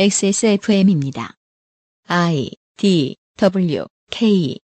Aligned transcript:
XSFM입니다. 0.00 1.32
I 2.06 2.52
D 2.76 3.16
W 3.36 3.84
K 4.12 4.56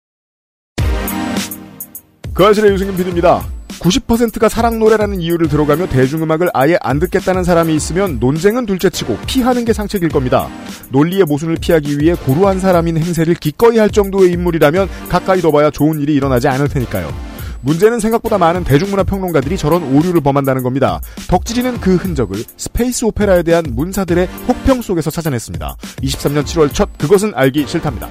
그 2.35 2.45
아실의 2.45 2.71
유승균 2.71 2.95
PD입니다. 2.95 3.43
90%가 3.79 4.47
사랑 4.47 4.77
노래라는 4.77 5.21
이유를 5.21 5.47
들어가며 5.47 5.87
대중음악을 5.87 6.51
아예 6.53 6.77
안 6.81 6.99
듣겠다는 6.99 7.43
사람이 7.43 7.75
있으면 7.75 8.19
논쟁은 8.19 8.67
둘째치고 8.67 9.17
피하는 9.25 9.65
게 9.65 9.73
상책일 9.73 10.09
겁니다. 10.09 10.49
논리의 10.91 11.23
모순을 11.23 11.57
피하기 11.59 11.97
위해 11.97 12.13
고루한 12.13 12.59
사람인 12.59 12.97
행세를 12.97 13.33
기꺼이 13.33 13.79
할 13.79 13.89
정도의 13.89 14.33
인물이라면 14.33 14.87
가까이 15.09 15.41
둬봐야 15.41 15.71
좋은 15.71 15.99
일이 15.99 16.13
일어나지 16.13 16.47
않을 16.47 16.69
테니까요. 16.69 17.32
문제는 17.63 17.99
생각보다 17.99 18.37
많은 18.37 18.63
대중문화 18.63 19.03
평론가들이 19.03 19.57
저런 19.57 19.83
오류를 19.95 20.21
범한다는 20.21 20.63
겁니다. 20.63 21.01
덕질이는 21.29 21.79
그 21.79 21.95
흔적을 21.95 22.43
스페이스 22.57 23.05
오페라에 23.05 23.43
대한 23.43 23.65
문사들의 23.69 24.27
혹평 24.47 24.81
속에서 24.81 25.09
찾아냈습니다. 25.09 25.77
23년 26.01 26.43
7월 26.43 26.73
첫 26.73 26.89
그것은 26.97 27.33
알기 27.35 27.65
싫답니다. 27.65 28.09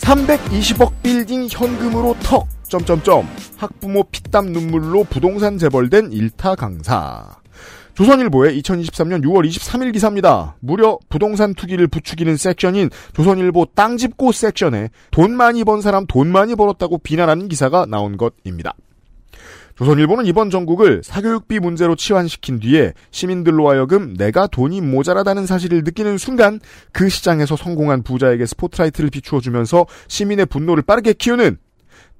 (320억) 0.00 0.92
빌딩 1.02 1.48
현금으로 1.50 2.14
턱 2.22 2.53
점점점 2.68 3.28
학부모 3.56 4.04
피땀 4.04 4.46
눈물로 4.46 5.04
부동산 5.04 5.58
재벌된 5.58 6.12
일타 6.12 6.54
강사. 6.54 7.36
조선일보의 7.94 8.60
2023년 8.60 9.22
6월 9.24 9.46
23일 9.48 9.92
기사입니다. 9.92 10.56
무려 10.60 10.98
부동산 11.08 11.54
투기를 11.54 11.86
부추기는 11.86 12.36
섹션인 12.36 12.90
조선일보 13.14 13.68
땅집고 13.74 14.32
섹션에 14.32 14.90
돈 15.12 15.36
많이 15.36 15.62
번 15.62 15.80
사람 15.80 16.04
돈 16.06 16.32
많이 16.32 16.56
벌었다고 16.56 16.98
비난하는 16.98 17.48
기사가 17.48 17.86
나온 17.86 18.16
것입니다. 18.16 18.74
조선일보는 19.76 20.26
이번 20.26 20.50
전국을 20.50 21.02
사교육비 21.04 21.58
문제로 21.58 21.96
치환시킨 21.96 22.60
뒤에 22.60 22.92
시민들로 23.10 23.68
하여금 23.68 24.14
내가 24.14 24.46
돈이 24.46 24.80
모자라다는 24.80 25.46
사실을 25.46 25.82
느끼는 25.82 26.16
순간 26.16 26.60
그 26.92 27.08
시장에서 27.08 27.56
성공한 27.56 28.02
부자에게 28.02 28.46
스포트라이트를 28.46 29.10
비추어주면서 29.10 29.86
시민의 30.06 30.46
분노를 30.46 30.84
빠르게 30.84 31.12
키우는 31.12 31.58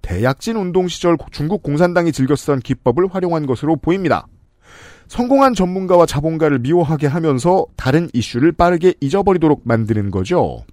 대약진 0.05 0.57
운동 0.57 0.87
시절 0.87 1.17
중국 1.31 1.63
공산당이 1.63 2.13
즐겨 2.13 2.37
쓰던 2.37 2.61
기법을 2.61 3.07
활용한 3.11 3.47
것으로 3.47 3.77
보입니다. 3.77 4.27
성공한 5.09 5.55
전문가와 5.55 6.05
자본가를 6.05 6.59
미워하게 6.59 7.07
하면서 7.07 7.65
다른 7.75 8.11
이슈를 8.13 8.53
빠르게 8.53 8.93
잊어버리도록 9.01 9.63
만드는 9.65 10.11
거죠. 10.11 10.65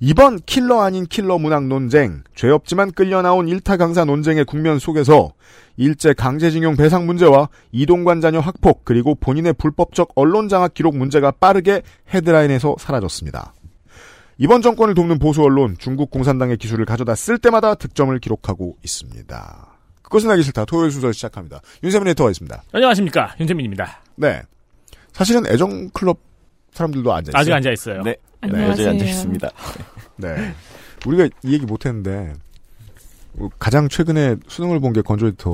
이번 0.00 0.40
킬러 0.40 0.80
아닌 0.80 1.06
킬러 1.06 1.38
문학 1.38 1.66
논쟁, 1.66 2.24
죄 2.34 2.50
없지만 2.50 2.90
끌려 2.90 3.22
나온 3.22 3.48
일타 3.48 3.76
강사 3.76 4.04
논쟁의 4.04 4.44
국면 4.44 4.80
속에서 4.80 5.32
일제 5.76 6.12
강제징용 6.12 6.76
배상 6.76 7.06
문제와 7.06 7.48
이동관 7.70 8.20
자녀 8.20 8.40
학폭 8.40 8.84
그리고 8.84 9.14
본인의 9.14 9.54
불법적 9.54 10.10
언론 10.16 10.48
장악 10.48 10.74
기록 10.74 10.96
문제가 10.96 11.30
빠르게 11.30 11.82
헤드라인에서 12.12 12.76
사라졌습니다. 12.78 13.54
이번 14.38 14.62
정권을 14.62 14.94
돕는 14.94 15.18
보수 15.18 15.42
언론 15.42 15.76
중국 15.78 16.10
공산당의 16.10 16.56
기술을 16.56 16.84
가져다 16.84 17.14
쓸 17.14 17.38
때마다 17.38 17.74
득점을 17.74 18.16
기록하고 18.18 18.76
있습니다. 18.82 19.68
그것은 20.02 20.30
알기 20.30 20.42
싫다. 20.42 20.64
토요일 20.64 20.90
순서 20.90 21.12
시작합니다. 21.12 21.60
윤세민 21.82 22.08
에디터가 22.08 22.30
있습니다. 22.30 22.62
안녕하십니까 22.72 23.34
윤세민입니다. 23.40 24.00
네. 24.16 24.42
사실은 25.12 25.46
애정 25.46 25.88
클럽 25.90 26.18
사람들도 26.72 27.12
앉아 27.12 27.30
있어요. 27.30 27.40
아직 27.40 27.52
앉아 27.52 27.70
있어요. 27.72 28.02
네. 28.02 28.16
안녕하세요. 28.40 28.70
여전히 28.70 28.88
앉아 28.88 29.04
있습니다. 29.04 29.48
네. 30.18 30.54
우리가 31.06 31.26
이 31.44 31.52
얘기 31.52 31.64
못 31.64 31.86
했는데 31.86 32.32
가장 33.58 33.88
최근에 33.88 34.36
수능을 34.48 34.78
본 34.80 34.92
게 34.92 35.02
건조 35.02 35.26
에디터. 35.28 35.50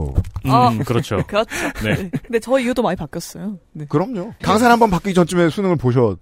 음, 0.47 0.51
아. 0.51 0.71
그렇죠. 0.85 1.19
그렇죠. 1.29 1.51
네. 1.85 1.95
네. 1.95 2.11
근데 2.23 2.39
저 2.41 2.59
이유도 2.59 2.83
많이 2.83 2.97
바뀌었어요. 2.97 3.59
네. 3.73 3.85
그럼요. 3.89 4.33
강산 4.43 4.71
한번 4.71 4.91
바뀌기 4.91 5.15
전쯤에 5.15 5.51
수능을 5.51 5.77
네. 5.77 5.83
보셨 5.83 6.19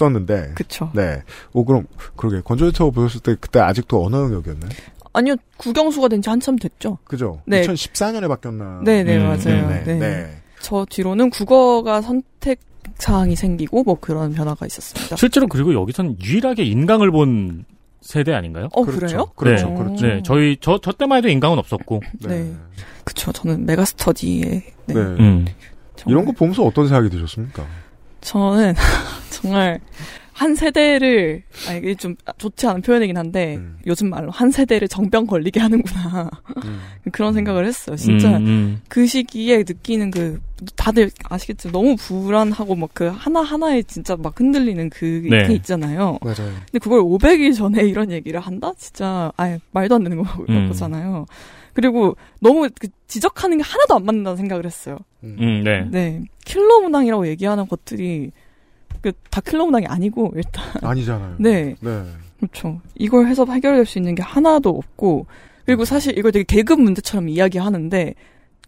었는데. 0.00 0.52
그쵸. 0.54 0.90
네. 0.94 1.22
오 1.52 1.64
그럼 1.64 1.86
그러게 2.16 2.40
건조 2.42 2.66
에디터 2.66 2.90
보셨을 2.90 3.20
때 3.20 3.36
그때 3.40 3.60
아직도 3.60 4.04
언어 4.04 4.18
영역이었나요? 4.22 4.70
아니요, 5.12 5.34
국영수가 5.56 6.08
된 6.08 6.22
지 6.22 6.28
한참 6.30 6.56
됐죠. 6.56 6.98
그죠? 7.04 7.42
네. 7.46 7.62
2014년에 7.62 8.28
바뀌었나? 8.28 8.80
네네, 8.84 9.16
음, 9.16 9.22
맞아요. 9.24 9.68
네. 9.68 9.82
네. 9.84 9.94
네. 9.98 10.42
저 10.60 10.86
뒤로는 10.88 11.30
국어가 11.30 12.00
선택 12.00 12.60
사항이 12.98 13.34
생기고 13.34 13.82
뭐 13.82 13.96
그런 13.98 14.32
변화가 14.34 14.66
있었습니다. 14.66 15.16
실제로 15.16 15.46
그리고 15.48 15.74
여기선 15.74 16.16
유일하게 16.22 16.64
인강을 16.64 17.10
본 17.10 17.64
세대 18.02 18.32
아닌가요? 18.32 18.68
어, 18.72 18.84
그렇죠. 18.84 19.26
그래요? 19.34 19.66
그렇죠. 19.66 19.68
네. 19.68 19.74
그렇죠. 19.74 20.06
네, 20.06 20.22
저희 20.24 20.56
저 20.60 20.78
저 20.82 20.92
때만 20.92 21.18
해도 21.18 21.28
인강은 21.28 21.58
없었고. 21.58 22.00
네. 22.26 22.52
그쵸. 23.04 23.32
저는 23.32 23.66
메가스터디에. 23.66 24.42
네. 24.86 24.94
네. 24.94 24.94
음. 24.94 25.46
이런 26.06 26.24
거 26.24 26.32
보면서 26.32 26.62
어떤 26.62 26.86
생각이 26.88 27.10
드셨습니까? 27.10 27.66
저는 28.20 28.74
정말 29.30 29.80
한 30.32 30.54
세대를 30.54 31.42
아 31.68 31.74
이게 31.74 31.94
좀 31.94 32.16
좋지 32.38 32.66
않은 32.66 32.80
표현이긴 32.80 33.16
한데 33.18 33.56
음. 33.56 33.78
요즘 33.86 34.08
말로 34.08 34.30
한 34.30 34.50
세대를 34.50 34.88
정병 34.88 35.26
걸리게 35.26 35.60
하는구나 35.60 36.30
음. 36.64 36.80
그런 37.12 37.34
생각을 37.34 37.66
했어요. 37.66 37.96
진짜 37.96 38.38
음, 38.38 38.46
음. 38.46 38.80
그 38.88 39.06
시기에 39.06 39.58
느끼는 39.58 40.10
그 40.10 40.40
다들 40.76 41.10
아시겠지만 41.28 41.72
너무 41.72 41.96
불안하고 41.96 42.74
막 42.74 42.90
그 42.94 43.06
하나 43.08 43.40
하나에 43.42 43.82
진짜 43.82 44.16
막 44.16 44.38
흔들리는 44.38 44.88
그게 44.90 45.28
네. 45.28 45.52
있잖아요. 45.54 46.18
맞아요. 46.22 46.36
근데 46.70 46.78
그걸 46.80 47.00
500일 47.02 47.54
전에 47.54 47.82
이런 47.84 48.10
얘기를 48.10 48.40
한다? 48.40 48.72
진짜 48.78 49.30
아 49.36 49.58
말도 49.72 49.94
안 49.96 50.04
되는 50.04 50.22
거- 50.22 50.44
음. 50.48 50.68
거잖아요. 50.68 51.26
그리고 51.80 52.14
너무 52.40 52.68
그 52.78 52.88
지적하는 53.06 53.56
게 53.56 53.62
하나도 53.64 53.96
안 53.96 54.04
맞는다는 54.04 54.36
생각을 54.36 54.66
했어요. 54.66 54.98
음, 55.24 55.62
네. 55.64 55.88
네. 55.90 56.22
킬러 56.44 56.80
문항이라고 56.80 57.26
얘기하는 57.28 57.66
것들이 57.66 58.30
그다 59.00 59.40
킬러 59.40 59.64
문항이 59.64 59.86
아니고 59.86 60.32
일단 60.36 60.62
아니잖아요. 60.82 61.36
네. 61.38 61.74
네. 61.80 62.04
그렇죠. 62.38 62.80
이걸 62.96 63.26
해서 63.28 63.46
해결될 63.46 63.86
수 63.86 63.98
있는 63.98 64.14
게 64.14 64.22
하나도 64.22 64.68
없고 64.68 65.26
그리고 65.64 65.86
사실 65.86 66.18
이걸 66.18 66.32
되게 66.32 66.44
계급 66.44 66.80
문제처럼 66.82 67.30
이야기하는데 67.30 68.14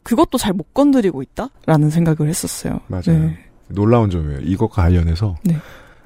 그것도 0.02 0.38
잘 0.38 0.54
못 0.54 0.72
건드리고 0.72 1.22
있다라는 1.22 1.90
생각을 1.90 2.30
했었어요. 2.30 2.80
맞아요. 2.88 3.02
네. 3.06 3.38
놀라운 3.68 4.08
점이에요. 4.08 4.40
이것과 4.40 4.82
관련해서 4.82 5.36
네. 5.44 5.56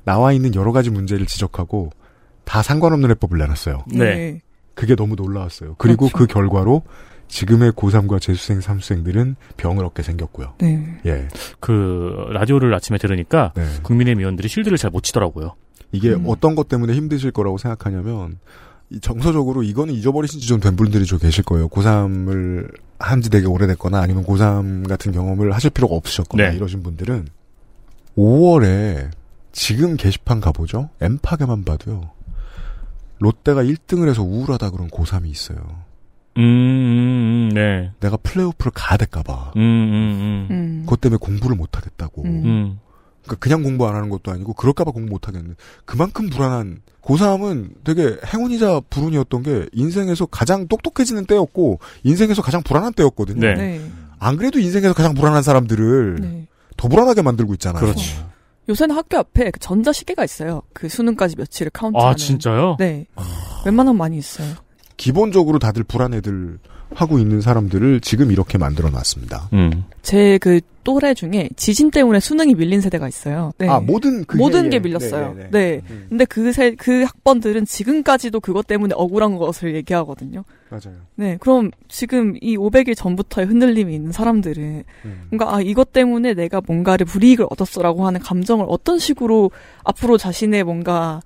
나와 0.05 0.33
있는 0.33 0.55
여러 0.57 0.73
가지 0.73 0.91
문제를 0.91 1.27
지적하고 1.27 1.91
다 2.45 2.63
상관없는 2.63 3.11
해법을 3.11 3.39
내놨어요. 3.39 3.85
네. 3.93 4.41
그게 4.77 4.95
너무 4.95 5.17
놀라웠어요. 5.17 5.75
그리고 5.79 6.07
그렇죠. 6.09 6.19
그 6.19 6.27
결과로 6.33 6.83
지금의 7.29 7.73
고3과 7.73 8.21
재수생, 8.21 8.61
삼수생들은 8.61 9.35
병을 9.57 9.85
얻게 9.85 10.05
생겼고요. 10.05 10.55
네. 10.59 11.01
예. 11.07 11.27
그 11.59 12.15
라디오를 12.31 12.73
아침에 12.73 12.99
들으니까 12.99 13.53
네. 13.57 13.65
국민의힘 13.83 14.21
의원들이 14.21 14.47
실드를 14.49 14.79
잘 14.79 14.93
못 14.93 15.03
치더라고요. 15.03 15.55
이게 15.91 16.13
음. 16.13 16.25
어떤 16.29 16.55
것 16.55 16.69
때문에 16.69 16.93
힘드실 16.95 17.33
거라고 17.33 17.59
생각하냐면 17.59 18.39
이 18.91 19.01
정서적으로 19.01 19.65
이거는 19.65 19.95
잊어버리신 19.95 20.39
지 20.39 20.47
좀 20.47 20.61
된 20.61 20.77
분들이 20.77 21.05
좀 21.05 21.19
계실 21.19 21.43
거예요. 21.43 21.69
고3을 21.69 22.71
한 23.01 23.21
지 23.23 23.29
되게 23.31 23.47
오래됐거나 23.47 23.99
아니면 24.01 24.25
고3 24.25 24.87
같은 24.89 25.11
경험을 25.11 25.53
하실 25.53 25.71
필요가 25.71 25.97
없으셨거나 25.97 26.51
네. 26.51 26.57
이러신 26.57 26.83
분들은 26.85 27.27
5월에 28.17 29.11
지금 29.53 29.97
게시판 29.97 30.41
가보죠. 30.41 30.91
엠팍에만 31.01 31.65
봐도요. 31.65 32.11
롯데가 33.19 33.63
1등을 33.63 34.09
해서 34.09 34.23
우울하다 34.23 34.71
그런 34.71 34.89
고3이 34.89 35.27
있어요. 35.27 35.59
음, 36.39 36.43
음, 36.43 37.51
음, 37.51 37.55
네. 37.55 37.91
내가 38.01 38.17
플레이오프를 38.19 38.73
가야 38.75 38.99
될까봐. 38.99 39.53
음, 39.57 39.61
음, 39.61 39.61
음. 39.61 40.49
음. 40.51 40.83
그것 40.85 41.01
때문에 41.01 41.19
공부를 41.19 41.57
못하겠다고. 41.57 42.23
음. 42.25 42.43
음. 42.45 42.79
그러니까 43.23 43.37
그냥 43.41 43.63
공부 43.63 43.89
안 43.89 43.97
하는 43.97 44.09
것도 44.09 44.31
아니고 44.31 44.53
그럴까봐 44.53 44.91
공부 44.93 45.11
못하겠는. 45.11 45.57
그만큼 45.85 46.29
불안한. 46.29 46.83
고3은 47.03 47.85
되게 47.85 48.17
행운이자 48.27 48.81
불운이었던 48.91 49.43
게 49.45 49.69
인생에서 49.73 50.27
가장 50.27 50.67
똑똑해지는 50.67 51.27
때였고 51.27 51.79
인생에서 52.03 52.43
가장 52.43 52.63
불안한 52.63 52.95
때였거든요. 52.95 53.41
네. 53.41 53.55
네. 53.55 53.91
안 54.19 54.37
그래도 54.37 54.59
인생에서 54.59 54.93
가장 54.93 55.15
불안한 55.15 55.45
사람들을 55.45 56.17
네. 56.21 56.47
더 56.77 56.89
불안하게 56.89 57.23
만들고 57.23 57.55
있잖아요. 57.55 57.81
그렇죠. 57.81 58.29
요새는 58.69 58.97
학교 58.97 59.19
앞에 59.19 59.51
그 59.51 59.61
전자시계가 59.61 60.25
있어요. 60.25 60.63
그 60.73 60.89
수능까지 60.89 61.37
며칠을 61.37 61.71
카운트하는. 61.71 62.11
아, 62.11 62.15
진짜요? 62.15 62.77
네. 62.79 63.07
웬만하면 63.65 63.97
많이 63.97 64.19
있어요. 64.19 64.55
기본적으로 64.97 65.59
다들 65.59 65.85
불안해들 65.85 66.59
하고 66.95 67.19
있는 67.19 67.41
사람들을 67.41 68.01
지금 68.01 68.31
이렇게 68.31 68.59
만들어 68.59 68.91
놨습니다. 68.91 69.49
음. 69.53 69.85
제그 70.03 70.61
또래 70.85 71.15
중에 71.15 71.49
지진 71.57 71.91
때문에 71.91 72.21
수능이 72.21 72.55
밀린 72.55 72.81
세대가 72.81 73.09
있어요. 73.09 73.53
네. 73.59 73.69
아, 73.69 73.81
모든 73.81 74.25
그 74.25 74.37
모든 74.37 74.67
해에- 74.67 74.71
게 74.71 74.79
밀렸어요. 74.79 75.35
네, 75.35 75.43
네, 75.43 75.49
네. 75.51 75.51
네. 75.51 75.83
음, 75.91 76.07
근데 76.09 76.25
그 76.27 76.53
세, 76.53 76.77
그 76.77 77.03
학번들은 77.03 77.65
지금까지도 77.67 78.39
그것 78.39 78.69
때문에 78.69 78.95
억울한 78.97 79.37
것을 79.37 79.75
얘기하거든요. 79.75 80.45
맞아요. 80.69 80.97
네. 81.17 81.37
그럼 81.41 81.73
지금 81.89 82.37
이 82.41 82.57
500일 82.57 82.97
전부터의 82.97 83.49
흔들림이 83.49 83.93
있는 83.97 84.13
사람들은 84.13 84.85
음. 85.05 85.27
뭔가 85.31 85.57
아 85.57 85.61
이것 85.61 85.93
때문에 85.93 86.35
내가 86.35 86.61
뭔가를 86.65 87.05
불이익을 87.05 87.47
얻었어라고 87.51 88.07
하는 88.07 88.21
감정을 88.21 88.67
어떤 88.69 89.01
식으로 89.01 89.51
앞으로 89.83 90.19
자신의 90.19 90.63
뭔가 90.63 91.21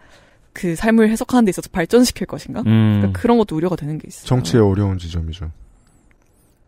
그 0.53 0.75
삶을 0.75 1.11
해석하는 1.11 1.45
데 1.45 1.51
있어서 1.51 1.69
발전시킬 1.71 2.27
것인가? 2.27 2.61
음. 2.61 2.99
그러니까 3.01 3.21
그런 3.21 3.39
것도 3.39 3.57
우려가 3.57 3.77
되는 3.77 3.99
게 3.99 4.09
있어요. 4.09 4.27
정치의 4.27 4.63
어려운 4.63 4.99
지점이죠. 4.99 5.51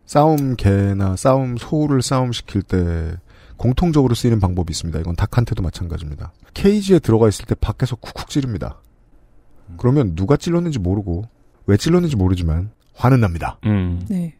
싸움 0.05 0.55
개나 0.55 1.15
싸움 1.15 1.57
소를 1.57 2.01
싸움 2.01 2.31
시킬 2.31 2.61
때 2.61 3.15
공통적으로 3.57 4.15
쓰이는 4.15 4.39
방법이 4.39 4.71
있습니다. 4.71 4.99
이건 4.99 5.15
닭한테도 5.15 5.63
마찬가지입니다. 5.63 6.33
케이지에 6.53 6.99
들어가 6.99 7.27
있을 7.27 7.45
때 7.45 7.55
밖에서 7.55 7.95
쿡쿡 7.95 8.29
찌릅니다. 8.29 8.79
그러면 9.77 10.15
누가 10.15 10.37
찔렀는지 10.37 10.79
모르고 10.79 11.25
왜 11.65 11.77
찔렀는지 11.77 12.15
모르지만 12.15 12.71
화는 12.95 13.21
납니다. 13.21 13.57
음. 13.65 14.05
네. 14.09 14.35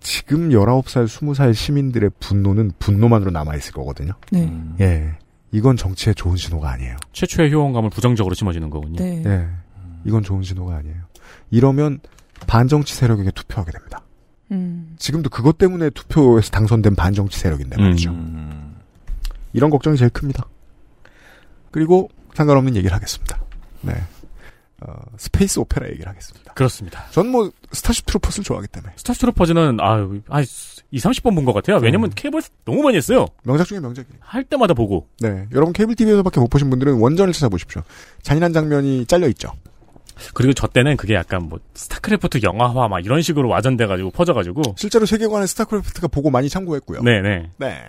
지금 0.00 0.50
19살, 0.50 1.06
20살 1.06 1.54
시민들의 1.54 2.10
분노는 2.20 2.72
분노만으로 2.78 3.30
남아있을 3.30 3.72
거거든요. 3.72 4.12
네. 4.30 4.44
음. 4.44 4.76
예. 4.80 5.18
이건 5.52 5.76
정치의 5.76 6.14
좋은 6.14 6.36
신호가 6.36 6.70
아니에요. 6.70 6.96
최초의 7.12 7.52
효용감을 7.52 7.90
부정적으로 7.90 8.34
심어지는 8.34 8.70
거군요. 8.70 8.96
네. 8.96 9.22
예. 9.26 9.48
이건 10.04 10.22
좋은 10.22 10.42
신호가 10.42 10.76
아니에요. 10.76 10.96
이러면 11.50 12.00
반정치 12.46 12.94
세력에게 12.94 13.32
투표하게 13.32 13.72
됩니다. 13.72 14.02
음. 14.52 14.94
지금도 14.98 15.30
그것 15.30 15.58
때문에 15.58 15.90
투표에서 15.90 16.50
당선된 16.50 16.94
반정치 16.94 17.38
세력인데 17.38 17.76
말이죠. 17.76 18.10
음. 18.10 18.76
이런 19.52 19.70
걱정이 19.70 19.96
제일 19.96 20.10
큽니다. 20.10 20.44
그리고 21.70 22.08
상관없는 22.34 22.76
얘기를 22.76 22.94
하겠습니다. 22.94 23.40
네. 23.82 23.94
어, 24.80 24.94
스페이스 25.18 25.58
오페라 25.60 25.86
얘기를 25.88 26.08
하겠습니다. 26.08 26.52
그렇습니다. 26.54 27.04
전 27.10 27.26
뭐 27.30 27.50
스타쉽 27.72 28.06
트루퍼스를 28.06 28.44
좋아하기 28.44 28.68
때문에 28.68 28.92
스타쉽 28.96 29.27
트루퍼스는 29.27 29.78
아유, 29.80 30.20
한 30.28 30.44
2, 30.92 30.98
30번 30.98 31.34
본 31.34 31.44
것 31.44 31.52
같아요. 31.52 31.76
왜냐면 31.78 32.10
음. 32.10 32.12
케이블 32.16 32.42
너무 32.64 32.82
많이 32.82 32.96
했어요. 32.96 33.26
명작 33.44 33.64
중에 33.66 33.78
명작이에요. 33.80 34.18
할 34.20 34.42
때마다 34.44 34.74
보고. 34.74 35.06
네. 35.20 35.46
여러분 35.52 35.72
케이블 35.72 35.94
TV에서밖에 35.94 36.40
못 36.40 36.48
보신 36.48 36.68
분들은 36.70 36.98
원전을 36.98 37.32
찾아보십시오. 37.32 37.82
잔인한 38.22 38.52
장면이 38.52 39.06
잘려 39.06 39.28
있죠. 39.28 39.52
그리고 40.34 40.52
저 40.52 40.66
때는 40.66 40.96
그게 40.96 41.14
약간 41.14 41.44
뭐 41.44 41.60
스타크래프트 41.74 42.40
영화화 42.42 42.88
막 42.88 43.04
이런 43.04 43.22
식으로 43.22 43.48
와전돼가지고 43.48 44.10
퍼져가지고. 44.10 44.62
실제로 44.76 45.06
세계관의 45.06 45.46
스타크래프트가 45.48 46.08
보고 46.08 46.30
많이 46.30 46.48
참고했고요. 46.48 47.02
네네. 47.02 47.50
네. 47.58 47.82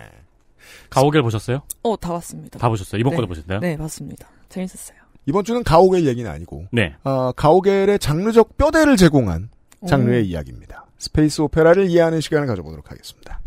가오갤 0.90 1.22
보셨어요? 1.22 1.62
어, 1.82 1.96
다 1.98 2.12
봤습니다. 2.12 2.58
다 2.58 2.68
보셨어요? 2.68 3.00
이번 3.00 3.10
네. 3.12 3.16
거도 3.16 3.28
보셨나요? 3.28 3.60
네, 3.60 3.76
맞습니다. 3.76 4.28
재밌었어요. 4.48 4.98
이번 5.26 5.44
주는 5.44 5.62
가오갤 5.62 6.04
얘기는 6.04 6.28
아니고 6.30 6.66
네. 6.72 6.94
어, 7.04 7.32
가오갤의 7.32 7.98
장르적 7.98 8.56
뼈대를 8.56 8.96
제공한 8.96 9.50
장르의 9.86 10.22
오. 10.22 10.24
이야기입니다. 10.24 10.86
스페이스 10.98 11.42
오페라를 11.42 11.88
이해하는 11.88 12.20
시간을 12.20 12.46
가져보도록 12.46 12.90
하겠습니다. 12.90 13.40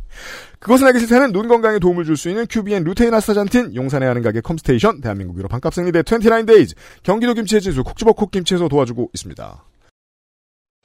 그것은 0.59 0.87
알기 0.87 0.99
싫다는 0.99 1.31
눈 1.31 1.47
건강에 1.47 1.79
도움을 1.79 2.05
줄 2.05 2.15
수 2.17 2.29
있는 2.29 2.45
큐비엔 2.49 2.83
루테인 2.85 3.13
아스타잔틴, 3.13 3.75
용산의 3.75 4.07
하는 4.07 4.21
가게 4.21 4.41
컴스테이션, 4.41 5.01
대한민국 5.01 5.37
유럽 5.37 5.49
반값 5.49 5.73
승리대 5.73 6.01
29데이즈, 6.01 6.75
경기도 7.03 7.33
김치의 7.33 7.61
진수 7.61 7.83
콕지버 7.83 8.13
콕김치에서 8.13 8.67
도와주고 8.67 9.11
있습니다. 9.13 9.63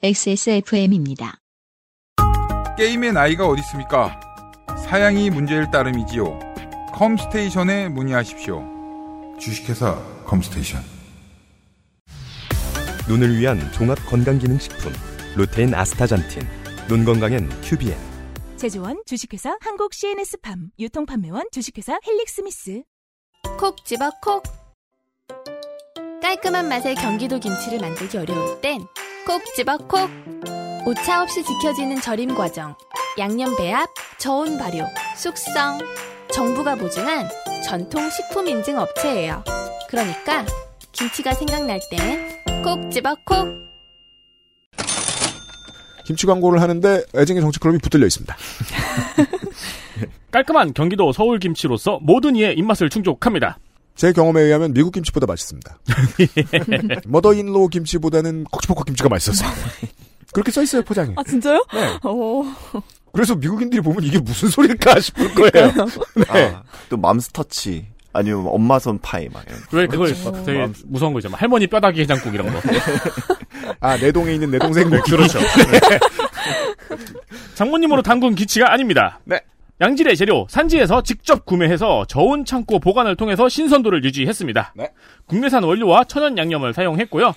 XSFM입니다. 0.03 1.37
게임의 2.77 3.13
나이가 3.13 3.47
어디 3.47 3.61
있습니까? 3.61 4.19
사양이 4.85 5.29
문제일 5.29 5.69
따름이지요. 5.71 6.39
컴스테이션에 6.93 7.89
문의하십시오. 7.89 8.63
주식회사 9.39 9.97
컴스테이션. 10.31 10.81
눈을 13.09 13.37
위한 13.37 13.59
종합 13.73 13.97
건강기능식품 14.05 14.93
루테인 15.35 15.75
아스타잔틴 15.75 16.47
눈 16.87 17.03
건강엔 17.03 17.49
큐비엔. 17.61 17.97
제조원 18.55 19.01
주식회사 19.05 19.57
한국 19.59 19.93
CNS팜 19.93 20.71
유통판매원 20.79 21.47
주식회사 21.51 21.99
헬릭스미스. 22.07 22.83
콕 23.59 23.83
집어 23.83 24.09
콕. 24.21 24.43
깔끔한 26.21 26.69
맛의 26.69 26.95
경기도 26.95 27.37
김치를 27.37 27.79
만들기 27.79 28.17
어려울 28.17 28.61
땐 28.61 28.79
콕 29.25 29.43
집어 29.55 29.77
콕. 29.77 30.09
오차 30.85 31.23
없이 31.23 31.43
지켜지는 31.43 31.99
절임 31.99 32.33
과정 32.35 32.75
양념 33.17 33.55
배합, 33.57 33.89
저온 34.17 34.57
발효, 34.57 34.85
숙성 35.17 35.77
정부가 36.33 36.75
보증한 36.75 37.27
전통 37.65 38.09
식품 38.09 38.47
인증 38.47 38.77
업체예요 38.79 39.43
그러니까 39.89 40.45
김치가 40.91 41.33
생각날 41.33 41.79
땐 41.89 42.41
콕 42.63 42.91
집어 42.91 43.15
콕 43.25 43.47
김치 46.05 46.25
광고를 46.25 46.61
하는데 46.61 47.03
애증의 47.15 47.41
정치클럽이 47.41 47.77
붙들려 47.79 48.05
있습니다. 48.05 48.35
깔끔한 50.31 50.73
경기도 50.73 51.11
서울 51.13 51.39
김치로서 51.39 51.99
모든 52.01 52.35
이의 52.35 52.57
입맛을 52.57 52.89
충족합니다. 52.89 53.59
제 53.95 54.11
경험에 54.11 54.41
의하면 54.41 54.73
미국 54.73 54.91
김치보다 54.93 55.25
맛있습니다. 55.27 55.79
머더인로 57.05 57.67
김치보다는 57.67 58.45
콕치포콕 58.45 58.85
김치가 58.85 59.09
맛있었어요. 59.09 59.49
그렇게 60.33 60.51
써 60.51 60.61
있어요 60.63 60.81
포장에. 60.81 61.13
아, 61.17 61.23
진짜요? 61.23 61.65
네. 61.73 61.97
어. 62.03 62.43
그래서 63.13 63.35
미국인들이 63.35 63.81
보면 63.81 64.03
이게 64.03 64.19
무슨 64.19 64.49
소리일까 64.49 64.99
싶을 64.99 65.33
거예요. 65.35 65.67
네. 66.15 66.51
아, 66.53 66.63
또 66.89 66.97
맘스터치 66.97 67.85
아니면 68.13 68.45
엄마손 68.47 68.99
파이 68.99 69.27
막 69.29 69.43
이런. 69.47 69.59
왜 69.71 69.87
그걸 69.87 70.13
그렇죠. 70.13 70.43
되게 70.43 70.67
무서운 70.85 71.13
거 71.13 71.19
있잖아. 71.19 71.37
할머니 71.37 71.67
뼈다귀 71.67 72.01
해장국 72.01 72.33
이런 72.33 72.51
거. 72.51 72.59
아, 73.79 73.97
내 73.97 74.11
동에 74.11 74.33
있는 74.33 74.51
내 74.51 74.59
동생 74.59 74.87
고기. 74.89 75.11
그렇죠. 75.11 75.39
장모님으로 77.55 78.01
담근 78.01 78.35
기치가 78.35 78.71
아닙니다. 78.73 79.19
네. 79.25 79.39
양질의 79.79 80.15
재료 80.15 80.45
산지에서 80.49 81.01
직접 81.01 81.45
구매해서 81.45 82.05
저온 82.07 82.45
창고 82.45 82.79
보관을 82.79 83.15
통해서 83.15 83.49
신선도를 83.49 84.03
유지했습니다. 84.03 84.73
네. 84.75 84.91
국내산 85.25 85.63
원료와 85.63 86.03
천연 86.03 86.37
양념을 86.37 86.73
사용했고요. 86.73 87.33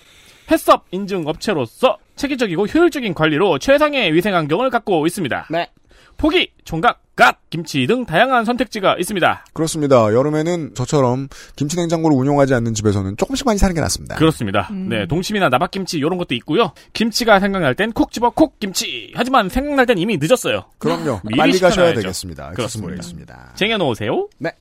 햇섭 0.51 0.85
인증 0.91 1.27
업체로서 1.27 1.99
체계적이고 2.17 2.67
효율적인 2.67 3.15
관리로 3.15 3.59
최상의 3.59 4.13
위생 4.15 4.35
환경을 4.35 4.71
갖고 4.71 5.07
있습니다. 5.07 5.49
네. 5.51 5.69
포기, 6.17 6.53
총각, 6.65 7.03
갓, 7.17 7.39
김치 7.51 7.87
등 7.89 8.07
다양한 8.07 8.45
선택지가 8.45 8.97
있습니다. 9.01 9.45
그렇습니다. 9.53 10.13
여름에는 10.15 10.75
저처럼 10.75 11.29
김치 11.57 11.77
냉장고를 11.77 12.17
운용하지 12.17 12.55
않는 12.55 12.75
집에서는 12.75 13.17
조금씩 13.17 13.47
많이 13.47 13.59
사는 13.59 13.75
게 13.75 13.81
낫습니다. 13.81 14.15
그렇습니다. 14.15 14.69
음. 14.71 14.89
네, 14.89 15.07
동치미나 15.07 15.49
나박김치 15.49 15.99
이런 15.99 16.17
것도 16.19 16.35
있고요. 16.37 16.73
김치가 16.93 17.41
생각날 17.41 17.75
땐 17.75 17.91
콕 17.93 18.13
집어 18.13 18.31
콕 18.31 18.59
김치. 18.61 19.13
하지만 19.17 19.49
생각날 19.49 19.87
땐 19.87 19.99
이미 19.99 20.17
늦었어요. 20.17 20.65
그럼요. 20.79 21.21
미리 21.25 21.37
빨리 21.37 21.59
가셔야. 21.59 21.95
되겠습니다. 21.95 22.51
그렇습니다. 22.53 23.53
쟁여놓으세요. 23.57 24.29
네. 24.39 24.53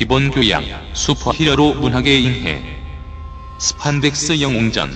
기본 0.00 0.30
교양, 0.30 0.64
슈퍼 0.94 1.30
히어로 1.30 1.74
문학의 1.74 2.24
인해, 2.24 2.62
스판덱스 3.58 4.40
영웅전. 4.40 4.94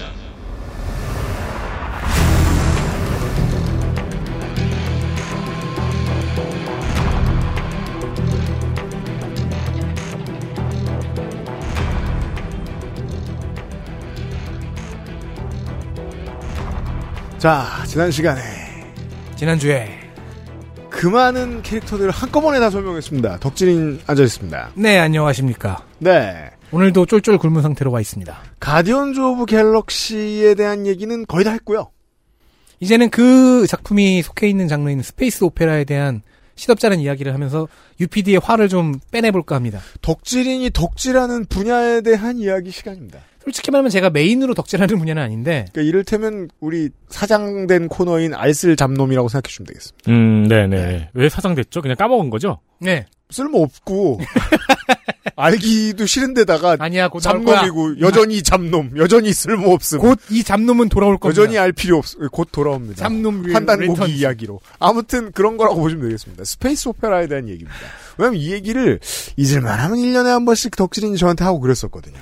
자, 17.36 17.84
지난 17.86 18.10
시간에 18.10 18.40
지난주에 19.36 20.03
그 20.96 21.08
많은 21.08 21.62
캐릭터들을 21.62 22.10
한꺼번에 22.12 22.60
다 22.60 22.70
설명했습니다. 22.70 23.38
덕질인 23.38 24.00
앉아있습니다. 24.06 24.70
네 24.76 24.98
안녕하십니까 24.98 25.84
네. 25.98 26.50
오늘도 26.70 27.06
쫄쫄 27.06 27.38
굶은 27.38 27.62
상태로 27.62 27.90
와 27.92 28.00
있습니다 28.00 28.36
가디언즈 28.58 29.20
오브 29.20 29.46
갤럭시에 29.46 30.54
대한 30.54 30.86
얘기는 30.86 31.26
거의 31.26 31.44
다 31.44 31.50
했고요. 31.52 31.90
이제는 32.80 33.10
그 33.10 33.66
작품이 33.66 34.22
속해 34.22 34.48
있는 34.48 34.68
장르인 34.68 35.02
space 35.02 35.44
opera에 35.44 35.84
대한 35.84 36.22
시덥잖은 36.54 37.00
이야기를 37.00 37.34
하면서 37.34 37.66
UPD의 38.00 38.38
화를 38.42 38.68
좀 38.68 39.00
빼내볼까 39.10 39.56
합니다 39.56 39.80
덕질인이 40.02 40.70
덕질하는 40.70 41.46
분야에 41.46 42.02
대한 42.02 42.38
이야기 42.38 42.70
시간입니다. 42.70 43.18
솔직히 43.44 43.70
말하면 43.70 43.90
제가 43.90 44.10
메인으로 44.10 44.54
덕질하는 44.54 44.98
분야는 44.98 45.22
아닌데 45.22 45.66
그러니까 45.72 45.88
이를테면 45.88 46.48
우리 46.60 46.90
사장된 47.10 47.88
코너인 47.88 48.34
알쓸 48.34 48.76
잡놈이라고 48.76 49.28
생각해 49.28 49.42
주시면 49.48 49.66
되겠습니다. 49.66 50.10
음, 50.10 50.48
네네. 50.48 51.10
왜 51.12 51.28
사장됐죠? 51.28 51.82
그냥 51.82 51.96
까먹은 51.96 52.30
거죠? 52.30 52.60
네 52.80 53.06
쓸모 53.30 53.62
없고 53.62 54.20
알기도 55.36 56.06
싫은데다가 56.06 56.76
아니야, 56.78 57.08
곧. 57.08 57.18
잡놈이고 57.20 57.98
여전히 58.00 58.42
잡놈, 58.42 58.90
여전히 58.96 59.32
쓸모 59.32 59.72
없음. 59.72 59.98
곧 59.98 60.18
이 60.30 60.42
잡놈은 60.44 60.88
돌아올 60.88 61.18
겁니다. 61.18 61.40
여전히 61.42 61.58
알 61.58 61.72
필요 61.72 61.98
없, 61.98 62.04
곧 62.30 62.48
돌아옵니다. 62.52 62.96
잡놈 62.96 63.42
리- 63.42 63.52
환단고기. 63.52 64.16
이야기로. 64.16 64.60
아무튼 64.78 65.32
그런 65.32 65.56
거라고 65.56 65.80
보시면 65.80 66.04
되겠습니다. 66.04 66.44
space 66.44 66.88
opera에 66.88 67.26
대한 67.26 67.48
얘기입니다. 67.48 67.74
왜냐면 68.16 68.38
이 68.40 68.52
얘기를 68.52 69.00
잊을만 69.36 69.80
하면 69.80 69.98
1년에 69.98 70.26
한 70.26 70.44
번씩 70.44 70.76
덕질인이 70.76 71.16
저한테 71.16 71.42
하고 71.44 71.58
그랬었거든요. 71.60 72.16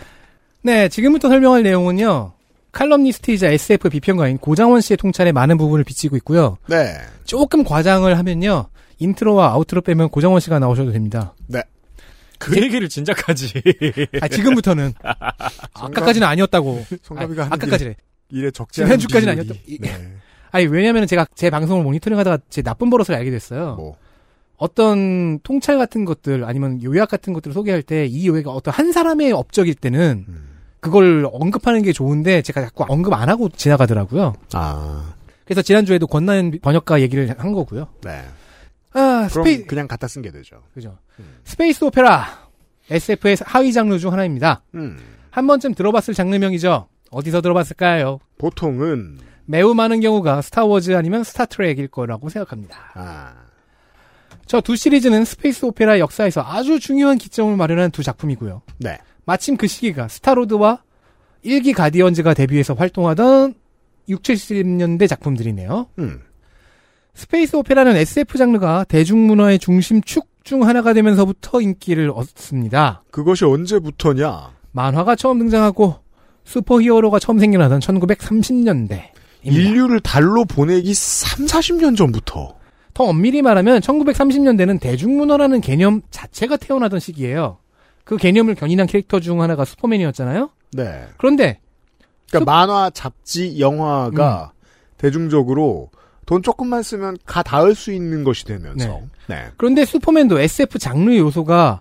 네, 0.63 0.89
지금부터 0.89 1.29
설명할 1.29 1.63
내용은요. 1.63 2.33
칼럼니스트이자 2.73 3.49
SF 3.51 3.91
비평가인 3.91 4.39
고장원 4.39 4.81
씨의 4.81 4.97
통찰에 4.97 5.33
많은 5.33 5.59
부분을 5.59 5.85
빚지고 5.85 6.17
있고요. 6.19 6.57
네. 6.69 6.95
조금 7.25 7.65
과장을 7.65 8.17
하면요. 8.17 8.67
인트로와 8.99 9.53
아우트로 9.53 9.83
빼면 9.83 10.09
고장원 10.09 10.41
씨가 10.41 10.59
나오셔도 10.59 10.93
됩니다. 10.93 11.35
네. 11.49 11.61
그 12.39 12.61
얘기를 12.61 12.89
진작하지. 12.89 13.63
아, 14.21 14.29
지금부터는. 14.29 14.95
아까까지는 15.75 16.27
아니었다고. 16.27 16.85
성가비가 17.03 17.45
아, 17.45 17.49
아까까지래. 17.53 17.95
일에 18.31 18.51
적지 18.51 18.83
않은 18.83 18.93
한 18.93 18.99
주까지는 18.99 19.35
비밀이. 19.37 19.51
아니었다. 19.91 20.01
네. 20.01 20.17
아니, 20.51 20.67
왜냐면 20.67 21.07
제가 21.07 21.27
제 21.35 21.51
방송을 21.51 21.83
모니터링 21.85 22.19
하다가 22.19 22.39
제 22.49 22.63
나쁜 22.63 22.89
버릇을 22.91 23.15
알게 23.15 23.31
됐어요. 23.31 23.75
뭐. 23.77 23.97
어떤 24.57 25.41
통찰 25.41 25.77
같은 25.79 26.05
것들 26.05 26.45
아니면 26.45 26.83
요약 26.83 27.09
같은 27.11 27.33
것들을 27.33 27.53
소개할 27.53 27.83
때 27.83 28.07
이 28.07 28.29
요약이 28.29 28.45
어떤 28.49 28.73
한 28.73 28.93
사람의 28.93 29.33
업적일 29.33 29.75
때는 29.75 30.25
음. 30.29 30.49
그걸 30.83 31.27
언급하는 31.33 31.81
게 31.83 31.93
좋은데 31.93 32.43
제가 32.43 32.61
자꾸 32.61 32.85
언급 32.89 33.13
안 33.15 33.29
하고 33.31 33.49
지나가더라고요. 33.49 34.35
아. 34.53 35.15
그래서 35.45 35.63
지난주에도 35.63 36.07
권나연 36.09 36.59
번역가 36.61 37.01
얘기를 37.01 37.35
한 37.39 37.53
거고요. 37.53 37.87
네. 38.05 38.23
아, 38.93 39.29
스페이, 39.31 39.65
그냥 39.67 39.87
갖다 39.89 40.07
쓴 40.09 40.23
게 40.23 40.31
되죠. 40.31 40.63
그죠. 40.75 40.99
space 41.45 41.85
opera. 41.85 42.49
SF의 42.91 43.37
하위 43.43 43.73
장르 43.73 43.99
중 43.99 44.13
하나입니다. 44.13 44.63
음. 44.75 44.99
한 45.31 45.47
번쯤 45.47 45.75
들어봤을 45.75 46.15
장르명이죠. 46.15 46.89
어디서 47.11 47.41
들어봤을까요? 47.43 48.19
보통은 48.39 49.19
매우 49.47 49.75
많은 49.75 50.01
경우가 50.01 50.43
스타워즈 50.43 50.97
아니면 50.97 51.23
스타트렉일 51.25 51.89
거라고 51.89 52.29
생각합니다. 52.29 52.77
아. 52.95 53.33
저 54.47 54.61
두 54.61 54.75
시리즈는 54.77 55.25
space 55.25 55.65
opera 55.65 55.99
역사에서 56.01 56.43
아주 56.45 56.81
중요한 56.81 57.17
기점을 57.19 57.57
마련한 57.57 57.93
두 57.93 58.03
작품이고요. 58.03 58.63
네. 58.79 58.99
마침 59.25 59.57
그 59.57 59.67
시기가 59.67 60.09
스타로드와 60.09 60.83
1기 61.43 61.73
가디언즈가 61.73 62.35
데뷔해서 62.35 62.75
활동하던 62.75 63.55
6, 64.09 64.23
70년대 64.23 65.09
작품들이네요. 65.09 65.87
음. 65.99 66.21
space 67.15 67.57
opera는 67.57 67.97
SF 67.97 68.39
장르가 68.39 68.85
대중문화의 68.85 69.59
중심축 69.59 70.27
중 70.45 70.67
하나가 70.67 70.93
되면서부터 70.93 71.61
인기를 71.61 72.11
얻습니다. 72.15 73.05
그것이 73.11 73.45
언제부터냐? 73.45 74.51
만화가 74.73 75.15
처음 75.15 75.39
등장하고 75.39 75.97
슈퍼히어로가 76.45 77.19
처음 77.19 77.39
생겨나던 77.39 77.81
1930년대. 77.81 79.13
인류를 79.45 80.01
달로 80.01 80.45
보내기 80.45 80.95
3, 80.95 81.47
40년 81.47 81.97
전부터. 81.97 82.57
더 82.95 83.05
엄밀히 83.05 83.43
말하면 83.43 83.81
1930년대는 83.81 84.81
대중문화라는 84.81 85.61
개념 85.61 86.03
자체가 86.11 86.57
태어나던 86.57 87.01
시기예요. 87.01 87.59
그 88.05 88.17
개념을 88.17 88.55
견인한 88.55 88.87
캐릭터 88.87 89.21
중 89.21 89.43
하나가 89.43 89.65
슈퍼맨이었잖아요. 89.65 90.51
네. 90.73 91.07
그런데 91.19 91.61
그러니까 92.29 92.51
만화, 92.51 92.91
잡지, 92.91 93.61
영화가 93.61 94.53
대중적으로 94.97 95.91
돈 96.25 96.43
조금만 96.43 96.83
쓰면 96.83 97.19
가 97.27 97.43
닿을 97.43 97.75
수 97.75 97.93
있는 97.93 98.25
것이 98.25 98.45
되면서. 98.45 99.03
네. 99.29 99.49
그런데 99.57 99.85
슈퍼맨도 99.85 100.41
SF 100.41 100.79
장르 100.79 101.17
요소가 101.17 101.81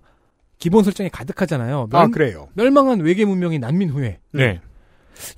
기본 0.57 0.83
설정에 0.83 1.09
가득하잖아요. 1.09 1.89
아, 1.91 2.07
그래요. 2.07 2.47
멸망한 2.53 2.99
외계 2.99 3.25
문명의 3.25 3.59
난민 3.59 3.89
후예 3.89 4.19
네. 4.31 4.59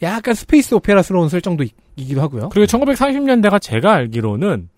약간 0.01 0.33
space 0.33 0.75
opera스러운 0.75 1.29
설정도 1.29 1.63
있, 1.63 1.73
기도 1.95 2.21
하고요. 2.21 2.49
그리고 2.49 2.65
1930년대가 2.65 3.61
제가 3.61 3.93
알기로는 3.93 4.69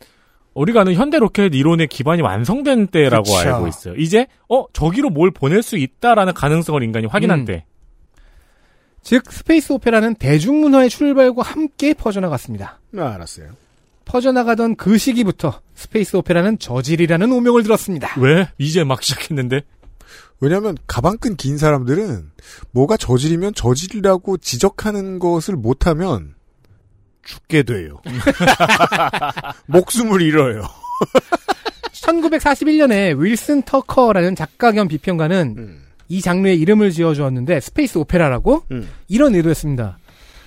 우리가 0.55 0.81
아는 0.81 0.93
현대 0.95 1.19
로켓 1.19 1.53
이론의 1.53 1.87
기반이 1.87 2.21
완성된 2.21 2.87
때라고 2.87 3.23
그쵸. 3.23 3.37
알고 3.37 3.67
있어요. 3.67 3.95
이제 3.95 4.25
어 4.49 4.65
저기로 4.73 5.09
뭘 5.09 5.29
보낼 5.29 5.61
수 5.61 5.77
있다라는 5.77 6.33
가능성을 6.33 6.81
인간이 6.81 7.05
확인한 7.05 7.41
음. 7.41 7.45
때. 7.45 7.65
즉 9.03 9.31
space 9.31 9.73
opera는 9.73 10.15
대중문화의 10.15 10.89
출발과 10.89 11.43
함께 11.43 11.93
퍼져나갔습니다. 11.93 12.79
네, 12.89 13.01
알았어요. 13.03 13.49
퍼져나가던 14.05 14.75
그 14.77 14.97
시기부터 14.97 15.61
space 15.75 16.15
opera는 16.15 16.57
저질이라는 16.57 17.31
오명을 17.31 17.63
들었습니다. 17.63 18.19
왜 18.19 18.47
이제 18.57 18.83
막 18.83 19.03
시작했는데? 19.03 19.61
왜냐하면 20.39 20.77
가방끈 20.87 21.35
긴 21.35 21.57
사람들은 21.57 22.31
뭐가 22.71 22.97
저질이면 22.97 23.53
저질이라고 23.53 24.37
지적하는 24.37 25.19
것을 25.19 25.55
못하면 25.55 26.35
죽게 27.25 27.63
돼요. 27.63 27.99
목숨을 29.67 30.21
잃어요. 30.21 30.61
1941년에 31.91 33.19
윌슨 33.19 33.61
터커라는 33.63 34.35
작가 34.35 34.71
겸 34.71 34.87
비평가는 34.87 35.55
음. 35.57 35.81
이 36.07 36.21
장르의 36.21 36.59
이름을 36.59 36.91
지어주었는데 36.91 37.59
space 37.59 37.97
opera라고 37.97 38.63
음. 38.71 38.87
이런 39.07 39.35
의도였습니다. 39.35 39.97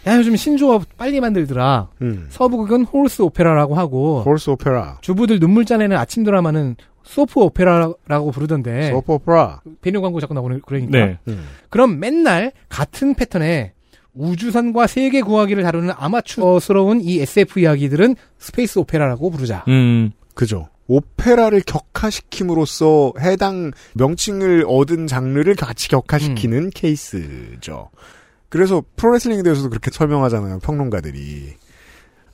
야 0.06 0.16
요즘 0.16 0.36
신조어 0.36 0.82
빨리 0.96 1.20
만들더라. 1.20 1.88
음. 2.00 2.26
서부극은 2.30 2.84
horse 2.84 3.22
opera라고 3.22 3.74
하고 3.74 4.22
horse 4.22 4.50
opera. 4.50 4.98
주부들 5.00 5.40
눈물 5.40 5.64
짜내는 5.64 5.96
아침 5.96 6.22
드라마는 6.24 6.76
soap 7.02 7.40
opera라고 7.40 8.30
부르던데 8.30 8.90
soap 8.90 9.12
opera. 9.14 9.60
비누 9.80 10.00
광고 10.00 10.20
자꾸 10.20 10.34
나오는 10.34 10.60
그러니까 10.64 10.96
네. 10.96 11.18
음. 11.26 11.44
그럼 11.70 11.98
맨날 11.98 12.52
같은 12.68 13.14
패턴의 13.14 13.72
우주선과 14.18 14.88
세계 14.88 15.22
구하기를 15.22 15.62
다루는 15.62 15.94
아마추어스러운 15.96 17.00
이 17.00 17.20
SF 17.20 17.60
이야기들은 17.60 18.16
space 18.38 18.80
opera라고 18.80 19.30
부르자. 19.30 19.64
음. 19.68 20.10
그죠. 20.34 20.68
오페라를 20.88 21.62
격하시킴으로써 21.66 23.12
해당 23.20 23.70
명칭을 23.94 24.64
얻은 24.66 25.06
장르를 25.06 25.54
같이 25.54 25.88
격하시키는 25.88 26.64
음. 26.64 26.70
케이스죠. 26.74 27.90
그래서 28.48 28.82
프로레슬링에 28.96 29.42
대해서도 29.42 29.68
그렇게 29.68 29.90
설명하잖아요. 29.90 30.60
평론가들이. 30.60 31.54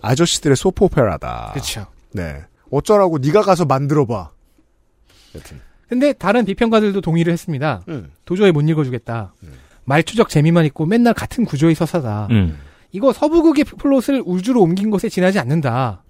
아저씨들의 0.00 0.56
soap 0.56 0.84
opera다. 0.84 1.50
그렇죠. 1.52 1.86
네. 2.12 2.42
어쩌라고 2.70 3.18
네가 3.18 3.42
가서 3.42 3.64
만들어봐. 3.64 4.30
여튼. 5.34 5.60
근데 5.88 6.12
다른 6.12 6.44
비평가들도 6.44 7.00
동의를 7.00 7.32
했습니다. 7.32 7.82
음. 7.88 8.10
도저히 8.24 8.52
못 8.52 8.62
읽어주겠다. 8.62 9.34
말초적 9.84 10.28
재미만 10.28 10.64
있고 10.66 10.86
맨날 10.86 11.14
같은 11.14 11.44
구조의 11.44 11.74
서사다. 11.74 12.28
음. 12.30 12.58
이거 12.92 13.12
서부극의 13.12 13.64
플롯을 13.64 14.22
우주로 14.24 14.62
옮긴 14.62 14.90
것에 14.90 15.08
지나지 15.08 15.38
않는다. 15.38 16.04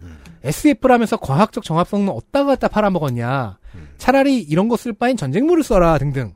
SF라면서 0.45 1.16
과학적 1.16 1.64
정합성은 1.64 2.09
어디다 2.11 2.45
갖다 2.45 2.69
팔아먹었냐. 2.69 3.59
차라리 3.97 4.40
이런 4.43 4.69
거 4.69 4.76
쓸 4.76 4.93
바엔 4.93 5.16
전쟁물을 5.16 5.62
써라 5.62 5.97
등등. 5.99 6.35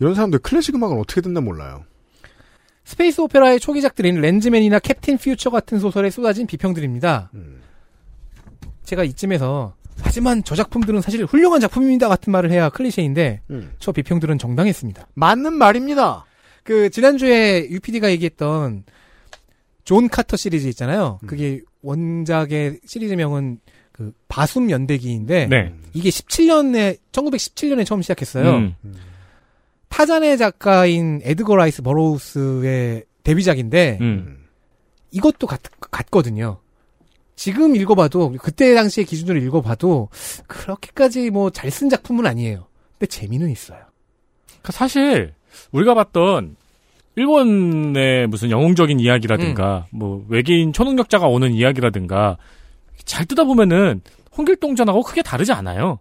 이런 0.00 0.14
사람들 0.14 0.40
클래식 0.40 0.74
음악을 0.74 0.98
어떻게 0.98 1.20
듣나 1.20 1.40
몰라요. 1.40 1.84
space 2.84 3.20
opera의 3.20 3.60
초기작들인 3.60 4.20
렌즈맨이나 4.20 4.80
캡틴 4.80 5.18
퓨처 5.18 5.50
같은 5.50 5.78
소설에 5.78 6.10
쏟아진 6.10 6.46
비평들입니다. 6.48 7.30
제가 8.82 9.04
이쯤에서 9.04 9.74
하지만 10.02 10.42
저 10.42 10.56
작품들은 10.56 11.00
사실 11.02 11.24
훌륭한 11.24 11.60
작품입니다 11.60 12.08
같은 12.08 12.32
말을 12.32 12.50
해야 12.50 12.70
클리셰인데 12.70 13.42
음. 13.50 13.72
저 13.78 13.92
비평들은 13.92 14.38
정당했습니다. 14.38 15.06
맞는 15.14 15.52
말입니다. 15.52 16.24
그 16.64 16.90
지난주에 16.90 17.68
UPD가 17.70 18.10
얘기했던 18.10 18.84
존 19.84 20.08
카터 20.08 20.36
시리즈 20.36 20.66
있잖아요. 20.68 21.18
그게 21.26 21.62
원작의 21.82 22.80
시리즈명은 22.84 23.60
그 23.92 24.12
바숨 24.28 24.70
연대기인데 24.70 25.46
네. 25.46 25.74
이게 25.92 26.10
17년에 26.10 26.98
1917년에 27.12 27.84
처음 27.86 28.02
시작했어요. 28.02 28.56
음. 28.56 28.74
타잔의 29.88 30.38
작가인 30.38 31.20
에드거 31.24 31.56
라이스 31.56 31.82
버로우스의 31.82 33.04
데뷔작인데 33.24 33.98
음. 34.00 34.46
이것도 35.10 35.46
같, 35.46 35.60
같거든요. 35.90 36.60
지금 37.34 37.74
읽어봐도 37.74 38.32
그때 38.40 38.74
당시의 38.74 39.06
기준으로 39.06 39.38
읽어봐도 39.40 40.08
그렇게까지 40.46 41.30
뭐 41.30 41.50
잘 41.50 41.70
쓴 41.70 41.88
작품은 41.88 42.26
아니에요. 42.26 42.66
근데 42.92 43.06
재미는 43.06 43.50
있어요. 43.50 43.80
그러니까 44.46 44.72
사실 44.72 45.34
우리가 45.72 45.94
봤던 45.94 46.56
일본의 47.16 48.28
무슨 48.28 48.50
영웅적인 48.50 49.00
이야기라든가 49.00 49.86
뭐 49.90 50.24
외계인 50.28 50.72
초능력자가 50.72 51.26
오는 51.26 51.52
이야기라든가 51.52 52.38
잘 53.04 53.26
뜯어 53.26 53.44
보면은 53.44 54.00
홍길동전하고 54.36 55.02
크게 55.02 55.22
다르지 55.22 55.52
않아요. 55.52 55.98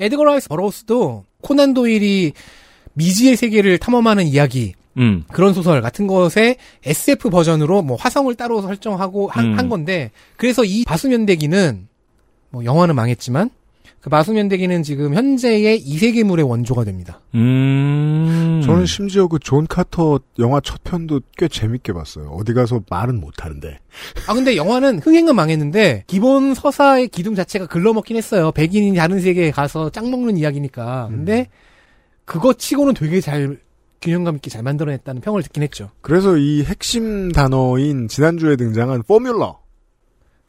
에드거 0.00 0.24
라이스 0.24 0.48
버로우스도 0.48 1.24
코난 1.40 1.74
도일이 1.74 2.32
미지의 2.94 3.36
세계를 3.36 3.78
탐험하는 3.78 4.26
이야기 4.26 4.74
음. 4.96 5.24
그런 5.32 5.54
소설 5.54 5.80
같은 5.80 6.06
것에 6.06 6.56
SF 6.84 7.30
버전으로 7.30 7.82
뭐 7.82 7.96
화성을 7.96 8.34
따로 8.34 8.60
설정하고 8.60 9.28
한, 9.28 9.52
음. 9.52 9.58
한 9.58 9.68
건데 9.68 10.10
그래서 10.36 10.64
이 10.64 10.84
바숨 10.84 11.13
연대기는 11.13 11.88
뭐 12.50 12.64
영화는 12.64 12.94
망했지만 12.96 13.50
그 14.00 14.08
바숨 14.08 14.29
연대기는 14.29 14.82
지금 14.82 15.14
현재의 15.14 15.78
이세계물의 15.78 16.48
원조가 16.48 16.84
됩니다. 16.84 17.20
음. 17.34 18.62
저는 18.64 18.86
심지어 18.86 19.26
그 19.28 19.38
존 19.38 19.66
카터 19.66 20.20
영화 20.38 20.60
첫 20.60 20.82
편도 20.84 21.20
꽤 21.36 21.48
재밌게 21.48 21.92
봤어요. 21.92 22.28
어디 22.30 22.54
가서 22.54 22.82
말은 22.88 23.20
못 23.20 23.44
하는데. 23.44 23.78
아 24.26 24.32
근데 24.34 24.56
영화는 24.56 25.00
흥행은 25.00 25.34
망했는데 25.36 26.04
기본 26.06 26.54
서사의 26.54 27.08
기둥 27.08 27.34
자체가 27.34 27.66
글러먹긴 27.66 28.16
했어요. 28.16 28.52
백인이 28.52 28.94
다른 28.96 29.20
세계에 29.20 29.50
가서 29.50 29.90
짱 29.90 30.10
먹는 30.10 30.38
이야기니까. 30.38 31.08
근데 31.10 31.48
그거 32.24 32.54
치고는 32.54 32.94
되게 32.94 33.20
잘 33.20 33.58
균형감 34.00 34.36
있게 34.36 34.48
잘 34.48 34.62
만들어냈다는 34.62 35.20
평을 35.20 35.42
듣긴 35.42 35.62
했죠. 35.62 35.90
그래서 36.00 36.38
이 36.38 36.62
핵심 36.64 37.32
단어인 37.32 38.08
지난주에 38.08 38.56
등장한 38.56 39.02
포뮬러 39.02 39.58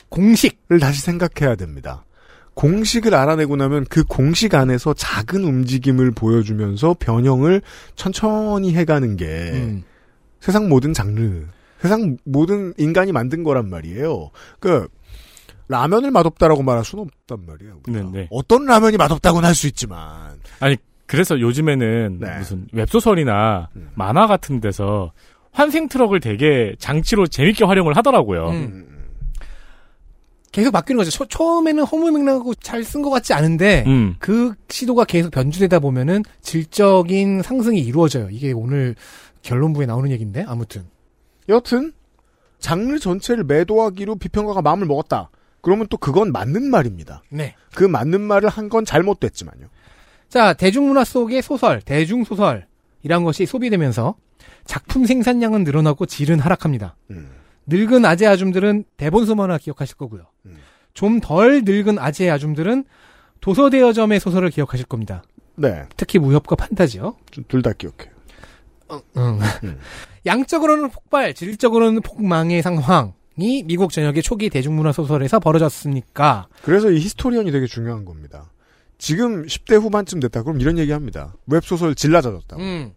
공식을 0.10 0.80
다시 0.80 1.02
생각해야 1.02 1.56
됩니다. 1.56 2.06
공식을 2.54 3.14
알아내고 3.16 3.56
나면 3.56 3.86
그 3.90 4.04
공식 4.04 4.56
안에서 4.56 4.94
작은 4.94 5.44
움직임을 5.44 6.12
보여주면서 6.12 6.96
변형을 7.00 7.62
천천히 7.96 8.74
해가는 8.76 9.16
게 9.16 9.26
음. 9.26 9.84
세상 10.40 10.68
모든 10.70 10.94
장르, 10.94 11.46
세상 11.80 12.18
모든 12.26 12.74
인간이 12.78 13.12
만든 13.12 13.44
거란 13.44 13.70
말이에요. 13.70 14.32
그 14.60 14.88
라면을 15.68 16.12
맛없다라고 16.12 16.64
말할 16.64 16.84
수는 16.84 17.06
없단 17.06 17.46
말이에요. 17.46 17.80
네네. 17.88 18.28
어떤 18.30 18.66
라면이 18.66 18.98
맛없다고는 18.98 19.48
할 19.48 19.56
수 19.56 19.68
있지만 19.68 20.38
아니 20.60 20.76
그래서 21.06 21.40
요즘에는 21.40 22.18
네. 22.20 22.38
무슨 22.38 22.68
웹소설이나 22.74 23.70
음. 23.76 23.90
만화 23.96 24.28
같은 24.28 24.60
데서 24.60 25.12
환생 25.52 25.88
트럭을 25.88 26.20
되게 26.20 26.74
장치로 26.80 27.28
재밌게 27.28 27.66
활용을 27.66 27.96
하더라고요. 27.98 28.50
음. 28.50 28.91
계속 30.52 30.72
바뀌는 30.72 30.98
거죠. 30.98 31.12
초, 31.12 31.26
처음에는 31.26 31.84
허무맹랑하고 31.84 32.56
잘 32.56 32.84
쓴 32.84 33.02
것 33.02 33.10
같지 33.10 33.34
않은데 33.34 33.84
음. 33.88 34.16
그 34.20 34.54
시도가 34.70 35.06
계속 35.06 35.32
변주되다 35.32 35.80
보면은 35.80 36.24
질적인 36.42 37.42
상승이 37.42 37.80
이루어져요. 37.80 38.30
이게 38.32 38.52
오늘 38.52 38.96
결론부에 39.44 39.86
나오는 39.86 40.12
얘기인데 40.12 40.44
아무튼 40.48 40.86
여튼 41.50 41.94
장르 42.60 43.00
전체를 43.00 43.44
매도하기로 43.46 44.16
비평가가 44.18 44.62
마음을 44.62 44.86
먹었다. 44.88 45.30
그러면 45.62 45.88
또 45.90 45.98
그건 45.98 46.32
맞는 46.32 46.70
말입니다. 46.70 47.24
네. 47.30 47.56
그 47.74 47.84
맞는 47.84 48.20
말을 48.22 48.50
한 48.50 48.68
건 48.70 48.84
잘못됐지만요. 48.86 49.68
자, 50.30 50.54
대중문화 50.54 51.04
속의 51.04 51.42
소설, 51.42 51.82
대중소설이란 51.82 53.24
것이 53.24 53.46
소비되면서 53.46 54.16
작품 54.66 55.06
생산량은 55.06 55.64
늘어나고 55.64 56.06
질은 56.06 56.40
하락합니다. 56.40 56.96
늙은 57.68 58.06
아재 58.06 58.26
아줌들은 58.26 58.86
대본 58.98 59.26
소만화 59.26 59.58
기억하실 59.58 59.96
거고요. 59.98 60.24
좀덜 60.94 61.64
늙은 61.64 62.00
아재 62.00 62.30
아줌들은 62.30 62.86
도서대여점의 63.40 64.20
소설을 64.20 64.50
기억하실 64.50 64.86
겁니다. 64.88 65.24
네. 65.56 65.84
특히 65.98 66.20
무협과 66.20 66.56
판타지요. 66.56 67.16
둘 67.48 67.62
다 67.62 67.74
기억해요. 67.74 68.12
응. 69.18 69.40
양적으로는 70.26 70.90
폭발, 70.90 71.34
질적으로는 71.34 72.02
폭망의 72.02 72.62
상황 72.62 73.14
이 73.38 73.64
미국 73.64 73.92
전역의 73.92 74.22
초기 74.22 74.50
대중문화 74.50 74.92
소설에서 74.92 75.40
벌어졌습니까? 75.40 76.48
그래서 76.62 76.92
이 76.92 77.00
historian이 77.00 77.52
되게 77.52 77.66
중요한 77.66 78.06
겁니다. 78.06 78.52
지금 78.98 79.46
10대 79.46 79.82
후반쯤 79.82 80.20
됐다. 80.20 80.44
그럼 80.44 80.60
이런 80.62 80.78
얘기 80.78 80.92
합니다. 80.92 81.34
웹소설 81.48 81.96
질 81.96 82.12
낮아졌다. 82.12 82.58
음. 82.58 82.92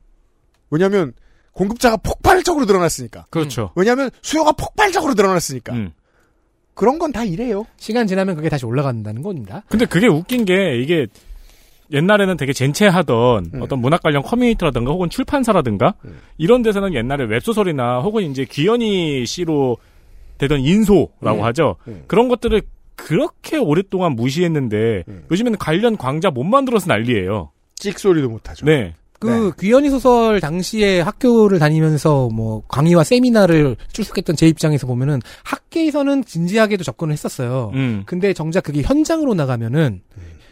왜냐면, 0.71 1.14
공급자가 1.54 1.96
폭발적으로 1.96 2.66
늘어났으니까. 2.66 3.26
그렇죠. 3.30 3.70
왜냐면, 3.76 4.11
수요가 4.23 4.52
폭발적으로 4.52 5.14
늘어났으니까. 5.14 5.73
음. 5.73 5.92
그런 6.75 6.99
건 6.99 7.12
다 7.12 7.23
이래요. 7.25 7.64
시간 7.76 8.06
지나면 8.08 8.34
그게 8.34 8.49
다시 8.49 8.66
올라간다는 8.66 9.23
겁니다. 9.23 9.62
근데 9.68 9.87
그게 9.87 10.08
웃긴 10.08 10.44
게 10.44 10.76
이게 10.78 11.06
옛날에는 11.92 12.37
되게 12.37 12.52
젠체하던 12.52 13.52
어떤 13.61 13.78
문학 13.78 14.02
관련 14.02 14.23
커뮤니티라든가 14.25 14.90
혹은 14.90 15.08
출판사라든가 15.08 15.94
이런 16.38 16.62
데서는 16.62 16.92
옛날에 16.94 17.25
웹소설이나 17.26 18.00
혹은 18.00 18.25
이제 18.25 18.44
귀연이 18.44 19.25
씨로 19.26 19.76
되던 20.38 20.61
인소라고 20.61 21.38
음. 21.40 21.44
하죠. 21.44 21.76
음. 21.87 22.02
그런 22.08 22.28
것들을 22.28 22.61
그렇게 22.96 23.56
오랫동안 23.58 24.16
무시했는데 24.16 25.04
요즘에는 25.30 25.58
관련 25.58 25.96
광자 25.96 26.30
못 26.30 26.42
만들어서 26.42 26.87
난리예요. 26.88 27.52
찍소리도 27.76 28.28
못하죠. 28.30 28.66
네. 28.66 28.94
그 29.21 29.52
귀연이 29.59 29.88
소설 29.88 30.40
당시에 30.40 31.00
학교를 31.00 31.59
다니면서 31.59 32.28
뭐 32.33 32.62
강의와 32.68 33.04
세미나를 33.04 33.76
출석했던 33.92 34.37
제 34.37 34.47
입장에서 34.47 34.87
보면은 34.87 35.21
학계에서는 35.44 36.25
진지하게도 36.25 36.85
접근을 36.85 37.12
했었어요. 37.12 37.70
음. 37.74 38.03
근데 38.07 38.33
정작 38.35 38.64
그게 38.64 38.83
현장으로 38.83 39.35
나가면은 39.35 40.03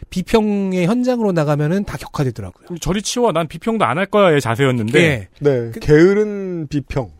비평의 0.09 0.85
현장으로 0.87 1.31
나가면은 1.31 1.83
다 1.85 1.97
격하되더라고요. 1.97 2.77
저리 2.79 3.01
치워 3.01 3.31
난 3.31 3.47
비평도 3.47 3.85
안 3.85 3.97
할 3.97 4.05
거야의 4.07 4.41
자세였는데 4.41 4.99
예. 4.99 5.27
네. 5.39 5.71
게으른 5.79 6.67
비평. 6.67 7.11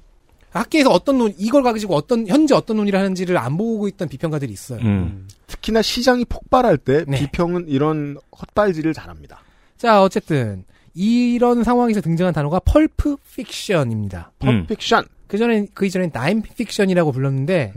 학계에서 0.51 0.91
어떤 0.91 1.17
논 1.17 1.33
이걸 1.37 1.63
가지고 1.63 1.95
어떤 1.95 2.27
현재 2.27 2.53
어떤 2.53 2.77
논의를 2.77 2.99
하는지를 2.99 3.37
안 3.37 3.57
보고 3.57 3.87
있던 3.87 4.07
비평가들이 4.07 4.51
있어요. 4.51 4.79
음. 4.83 5.27
특히나 5.47 5.81
시장이 5.81 6.25
폭발할 6.25 6.77
때 6.77 7.05
네. 7.07 7.19
비평은 7.19 7.65
이런 7.69 8.17
헛발질을 8.39 8.93
잘합니다. 8.93 9.39
자, 9.77 10.01
어쨌든 10.03 10.63
이런 10.93 11.63
상황에서 11.63 12.01
등장한 12.01 12.33
단어가 12.33 12.59
pulp 12.59 13.17
fiction입니다. 13.35 14.31
음. 14.43 14.65
픽션. 14.67 15.05
그 15.27 15.37
전에 15.37 15.65
그 15.73 15.85
이전엔 15.85 16.11
dime 16.11 16.41
fiction이라고 16.41 17.11
불렀는데 17.11 17.73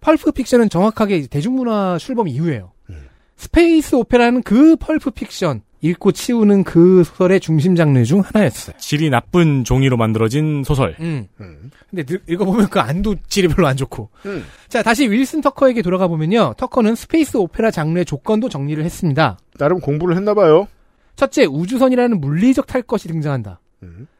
pulp 0.00 0.32
fiction은 0.32 0.68
정확하게 0.68 1.26
대중문화 1.28 1.98
출범 1.98 2.28
이후에요. 2.28 2.72
space 3.36 3.94
opera는 3.94 4.42
그 4.42 4.76
pulp 4.76 5.12
fiction 5.12 5.62
읽고 5.80 6.12
치우는 6.12 6.62
그 6.64 7.04
소설의 7.04 7.40
중심 7.40 7.74
장르 7.74 8.04
중 8.04 8.20
하나였어요. 8.20 8.76
질이 8.76 9.08
나쁜 9.08 9.64
종이로 9.64 9.96
만들어진 9.96 10.62
소설. 10.62 10.94
음. 11.00 11.26
근데 11.88 12.02
늘- 12.04 12.20
읽어보면 12.28 12.68
그 12.68 12.80
안도 12.80 13.14
질이 13.28 13.48
별로 13.48 13.66
안 13.66 13.78
좋고. 13.78 14.10
음. 14.26 14.44
자, 14.68 14.82
다시 14.82 15.08
윌슨 15.10 15.40
터커에게 15.40 15.80
돌아가 15.80 16.06
보면요. 16.06 16.52
터커는 16.58 16.96
space 16.96 17.38
opera 17.38 17.70
장르의 17.70 18.04
조건도 18.04 18.50
정리를 18.50 18.84
했습니다. 18.84 19.38
나름 19.58 19.80
공부를 19.80 20.16
했나봐요. 20.16 20.68
첫째, 21.16 21.44
우주선이라는 21.44 22.20
물리적 22.20 22.66
탈 22.66 22.82
것이 22.82 23.08
등장한다. 23.08 23.60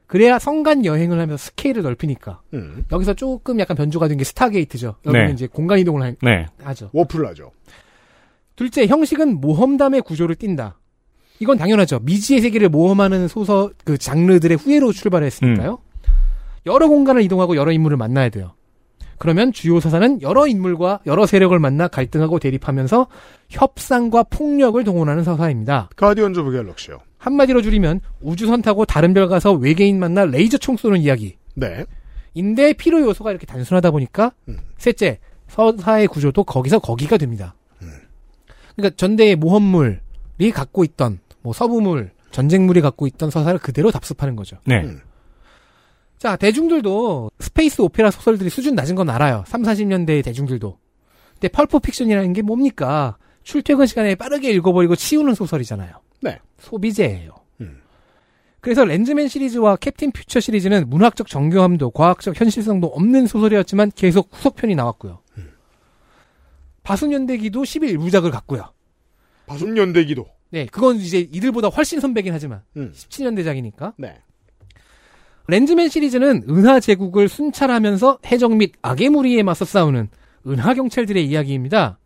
그래야 0.07 0.39
성간 0.41 0.85
여행을 0.85 1.21
하면서 1.21 1.37
스케일을 1.37 1.83
넓히니까. 1.83 2.41
음. 2.53 2.85
여기서 2.91 3.15
조금 3.15 3.61
약간 3.61 3.77
변주가 3.77 4.09
된 4.09 4.19
게 4.19 4.25
스타게이트죠. 4.25 4.97
여기는 5.07 5.27
네. 5.27 5.33
이제 5.33 5.47
공간 5.47 5.79
이동을 5.79 6.03
하, 6.03 6.13
네. 6.23 6.47
하죠. 6.63 6.91
warp를 6.93 7.29
하죠. 7.29 7.53
둘째, 8.57 8.87
형식은 8.87 9.41
모험담의 9.41 10.03
구조를 10.03 10.35
띈다. 10.35 10.79
이건 11.39 11.57
당연하죠. 11.59 12.01
미지의 12.01 12.41
세계를 12.41 12.69
모험하는 12.69 13.29
소설, 13.29 13.73
그 13.85 13.97
장르들의 13.97 14.57
후예로 14.59 14.93
출발했으니까요. 14.93 15.79
여러 16.67 16.89
공간을 16.89 17.23
이동하고 17.23 17.57
여러 17.57 17.73
인물을 17.73 17.97
만나야 17.97 18.29
돼요. 18.29 18.53
그러면 19.21 19.53
주요 19.53 19.81
서사는 19.81 20.23
여러 20.23 20.47
인물과 20.47 21.01
여러 21.05 21.27
세력을 21.27 21.57
만나 21.59 21.89
갈등하고 21.89 22.39
대립하면서 22.39 23.07
협상과 23.51 24.23
폭력을 24.23 24.83
동원하는 24.83 25.25
서사입니다. 25.25 25.91
가디언즈 25.95 26.41
오브 26.41 26.53
갤럭시요. 26.53 27.01
한마디로 27.19 27.61
줄이면 27.61 28.01
우주선 28.23 28.63
타고 28.63 28.87
다른 28.87 29.13
별 29.13 29.29
가서 29.29 29.53
외계인 29.53 29.99
만나 29.99 30.25
레이저 30.25 30.57
총 30.57 30.79
쏘는 30.79 31.01
이야기. 31.03 31.37
네. 31.55 31.85
인데 32.33 32.73
필요 32.73 32.99
요소가 33.03 33.31
이렇게 33.31 33.45
단순하다 33.45 33.91
보니까 33.91 34.33
셋째 34.79 35.19
서사의 35.49 36.07
구조도 36.07 36.45
거기서 36.45 36.79
거기가 36.79 37.19
됩니다. 37.19 37.55
그러니까 38.75 38.97
전대의 38.97 39.37
모험물이 39.37 40.51
갖고 40.55 40.83
있던 40.83 41.19
뭐 41.43 41.53
서부물, 41.53 42.13
전쟁물이 42.31 42.81
갖고 42.81 43.07
있던 43.07 43.29
서사를 43.29 43.59
그대로 43.59 43.91
답습하는 43.91 44.35
거죠. 44.35 44.57
네. 44.65 44.89
자, 46.21 46.37
대중들도 46.37 47.31
space 47.39 47.81
opera 47.81 48.11
소설들이 48.11 48.51
수준 48.51 48.75
낮은 48.75 48.95
건 48.95 49.09
알아요. 49.09 49.43
3, 49.47 49.63
40년대의 49.63 50.23
대중들도. 50.23 50.79
근데 51.33 51.49
pulp 51.49 51.79
fiction이라는 51.79 52.35
게 52.35 52.43
뭡니까? 52.43 53.17
출퇴근 53.43 53.87
시간에 53.87 54.15
빠르게 54.15 54.51
읽어버리고 54.51 54.97
치우는 54.97 55.35
소설이잖아요. 55.35 55.95
네. 56.21 56.39
소비재예요. 56.59 57.41
그래서 58.61 58.85
렌즈맨 58.85 59.29
시리즈와 59.29 59.77
캡틴 59.77 60.13
퓨처 60.13 60.39
시리즈는 60.41 60.91
문학적 60.91 61.29
정교함도 61.29 61.93
과학적 61.93 62.39
현실성도 62.39 62.89
없는 62.89 63.27
소설이었지만 63.27 63.91
계속 63.95 64.29
후속편이 64.33 64.75
나왔고요. 64.75 65.23
바순연대기도 66.83 67.63
11부작을 67.63 68.31
갖고요. 68.31 68.75
바순연대기도. 69.47 70.27
네, 70.51 70.67
그건 70.67 70.97
이제 70.97 71.21
이들보다 71.21 71.69
훨씬 71.69 72.01
선배긴 72.01 72.35
하지만 72.35 72.63
음. 72.77 72.93
17년대작이니까. 72.95 73.95
네. 73.97 74.21
렌즈맨 75.51 75.89
시리즈는 75.89 76.45
은하 76.49 76.79
제국을 76.79 77.29
순찰하면서 77.29 78.21
해적 78.25 78.57
및 78.57 78.73
악의 78.83 79.11
무리에 79.11 79.43
맞서 79.43 79.65
싸우는 79.65 80.09
은하 80.47 80.75
경찰들의 80.75 81.27
이야기입니다. 81.27 81.99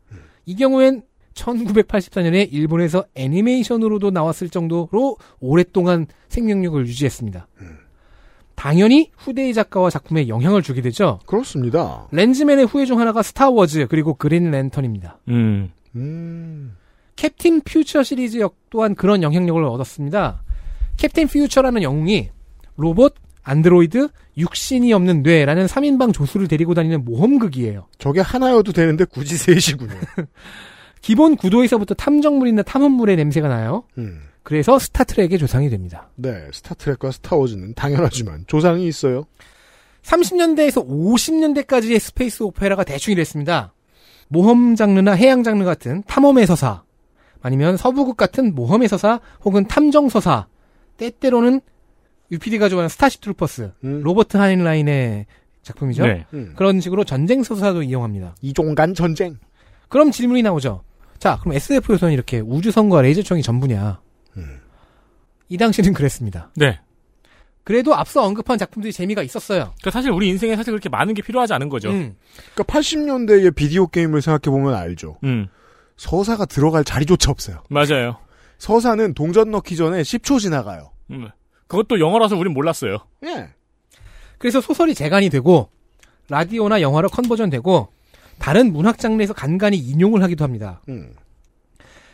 이 0.46 0.56
경우엔 0.56 1.02
1984년에 1.34 2.50
일본에서 2.50 3.04
애니메이션으로도 3.14 4.12
나왔을 4.12 4.48
정도로 4.48 5.18
오랫동안 5.40 6.06
생명력을 6.28 6.86
유지했습니다. 6.86 7.46
당연히 8.54 9.10
후대의 9.18 9.52
작가와 9.52 9.90
작품에 9.90 10.28
영향을 10.28 10.62
주게 10.62 10.80
되죠. 10.80 11.18
그렇습니다. 11.26 12.08
렌즈맨의 12.12 12.64
후예 12.64 12.86
중 12.86 12.98
하나가 12.98 13.22
스타워즈 13.22 13.88
그리고 13.90 14.14
그린 14.14 14.50
랜턴입니다. 14.50 15.18
음. 15.28 15.70
음. 15.96 16.76
캡틴 17.16 17.60
퓨처 17.60 18.04
시리즈 18.04 18.38
역 18.38 18.56
또한 18.70 18.94
그런 18.94 19.22
영향력을 19.22 19.62
얻었습니다. 19.62 20.42
캡틴 20.96 21.26
퓨처라는 21.26 21.82
영웅이 21.82 22.30
로봇, 22.76 23.14
안드로이드, 23.44 24.08
육신이 24.36 24.92
없는 24.92 25.22
뇌라는 25.22 25.66
3인방 25.66 26.12
조수를 26.12 26.48
데리고 26.48 26.74
다니는 26.74 27.04
모험극이에요. 27.04 27.86
저게 27.98 28.20
하나여도 28.20 28.72
되는데 28.72 29.04
굳이 29.04 29.36
셋이군요. 29.36 29.94
기본 31.00 31.36
구도에서부터 31.36 31.94
탐정물이나 31.94 32.62
탐험물의 32.62 33.16
냄새가 33.16 33.48
나요. 33.48 33.84
음. 33.98 34.22
그래서 34.42 34.78
스타트렉의 34.78 35.38
조상이 35.38 35.70
됩니다. 35.70 36.10
네, 36.16 36.48
스타트렉과 36.52 37.10
스타워즈는 37.10 37.74
당연하지만 37.74 38.44
조상이 38.46 38.86
있어요. 38.86 39.26
30년대에서 40.02 40.86
50년대까지의 40.86 41.98
space 41.98 42.42
opera가 42.42 42.84
대충 42.84 43.12
이랬습니다. 43.12 43.72
모험 44.28 44.74
장르나 44.76 45.12
해양 45.12 45.42
장르 45.42 45.64
같은 45.64 46.02
탐험의 46.06 46.46
서사, 46.46 46.82
아니면 47.40 47.76
서부극 47.76 48.16
같은 48.16 48.54
모험의 48.54 48.88
서사 48.88 49.20
혹은 49.44 49.66
탐정 49.66 50.08
서사, 50.08 50.46
때때로는 50.96 51.60
UPD가 52.34 52.68
좋아하는 52.68 52.88
스타쉽 52.88 53.20
트루퍼스, 53.20 53.72
로버트 53.80 54.36
하인라인의 54.36 55.26
작품이죠. 55.62 56.06
네. 56.06 56.26
음. 56.34 56.52
그런 56.56 56.80
식으로 56.80 57.04
전쟁 57.04 57.42
서사도 57.42 57.82
이용합니다. 57.82 58.34
이종간 58.42 58.94
전쟁. 58.94 59.38
그럼 59.88 60.10
질문이 60.10 60.42
나오죠. 60.42 60.82
자, 61.18 61.38
그럼 61.40 61.54
SF 61.54 61.92
요소는 61.94 62.12
이렇게 62.12 62.40
우주선과 62.40 63.02
레이저총이 63.02 63.42
전부냐? 63.42 64.00
이 65.48 65.56
당시는 65.56 65.92
그랬습니다. 65.94 66.50
네. 66.56 66.80
그래도 67.62 67.94
앞서 67.94 68.22
언급한 68.22 68.58
작품들이 68.58 68.92
재미가 68.92 69.22
있었어요. 69.22 69.72
그러니까 69.80 69.90
사실 69.90 70.10
우리 70.10 70.28
인생에 70.28 70.54
사실 70.54 70.72
그렇게 70.72 70.90
많은 70.90 71.14
게 71.14 71.22
필요하지 71.22 71.54
않은 71.54 71.70
거죠. 71.70 71.90
음. 71.90 72.16
그러니까 72.52 72.64
80년대의 72.64 73.54
비디오 73.54 73.86
게임을 73.86 74.20
생각해 74.20 74.54
보면 74.54 74.74
알죠. 74.74 75.18
음. 75.24 75.48
서사가 75.96 76.44
들어갈 76.44 76.84
자리조차 76.84 77.30
없어요. 77.30 77.62
맞아요. 77.70 78.18
서사는 78.58 79.14
동전 79.14 79.50
넣기 79.50 79.76
전에 79.76 80.02
10초 80.02 80.40
지나가요. 80.40 80.90
음. 81.10 81.30
그것도 81.66 82.00
영어라서 82.00 82.36
우린 82.36 82.52
몰랐어요. 82.52 82.98
예. 83.24 83.48
그래서 84.38 84.60
소설이 84.60 84.94
재간이 84.94 85.30
되고 85.30 85.70
라디오나 86.28 86.80
영화로 86.80 87.08
conversion되고 87.08 87.88
다른 88.38 88.72
문학 88.72 88.98
장르에서 88.98 89.32
간간히 89.32 89.78
인용을 89.78 90.22
하기도 90.22 90.44
합니다. 90.44 90.80
음. 90.88 91.14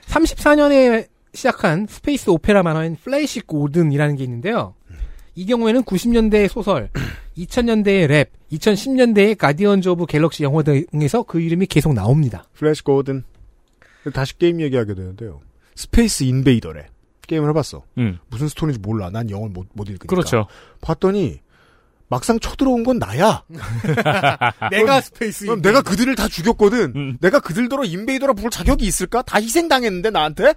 34년에 0.06 1.08
시작한 1.32 1.86
space 1.88 2.30
opera 2.30 2.62
만화인 2.62 2.96
플래시 2.96 3.40
고든이라는 3.42 4.16
게 4.16 4.24
있는데요. 4.24 4.74
이 5.36 5.46
경우에는 5.46 5.82
90년대의 5.84 6.48
소설, 6.48 6.90
2000년대의 7.38 8.08
랩, 8.08 8.28
2010년대의 8.52 9.38
가디언즈 9.38 9.88
오브 9.88 10.06
갤럭시 10.06 10.42
영화 10.42 10.62
등에서 10.62 11.22
그 11.22 11.40
이름이 11.40 11.66
계속 11.66 11.94
나옵니다. 11.94 12.44
플래시 12.54 12.82
고든. 12.82 13.22
다시 14.12 14.36
게임 14.38 14.60
얘기하게 14.60 14.94
되는데요. 14.94 15.40
스페이스 15.76 16.24
인베이더래. 16.24 16.88
게임을 17.30 17.48
해봤어. 17.50 17.84
음. 17.98 18.18
무슨 18.28 18.48
스토리인지 18.48 18.80
몰라. 18.80 19.10
난 19.10 19.30
영어를 19.30 19.52
못, 19.52 19.68
못 19.72 19.84
읽으니까. 19.84 20.06
그렇죠. 20.06 20.46
봤더니 20.80 21.40
막상 22.08 22.40
쳐들어온 22.40 22.82
건 22.82 22.98
나야. 22.98 23.44
내가 24.70 25.00
스페이스 25.00 25.46
그럼 25.46 25.62
내가 25.62 25.80
그들을 25.80 26.14
다 26.16 26.26
죽였거든. 26.26 26.92
음. 26.96 27.18
내가 27.20 27.38
그들더러 27.38 27.84
invader라 27.84 28.32
부를 28.32 28.50
자격이 28.50 28.84
있을까? 28.84 29.22
다 29.22 29.38
희생당했는데 29.40 30.10
나한테? 30.10 30.54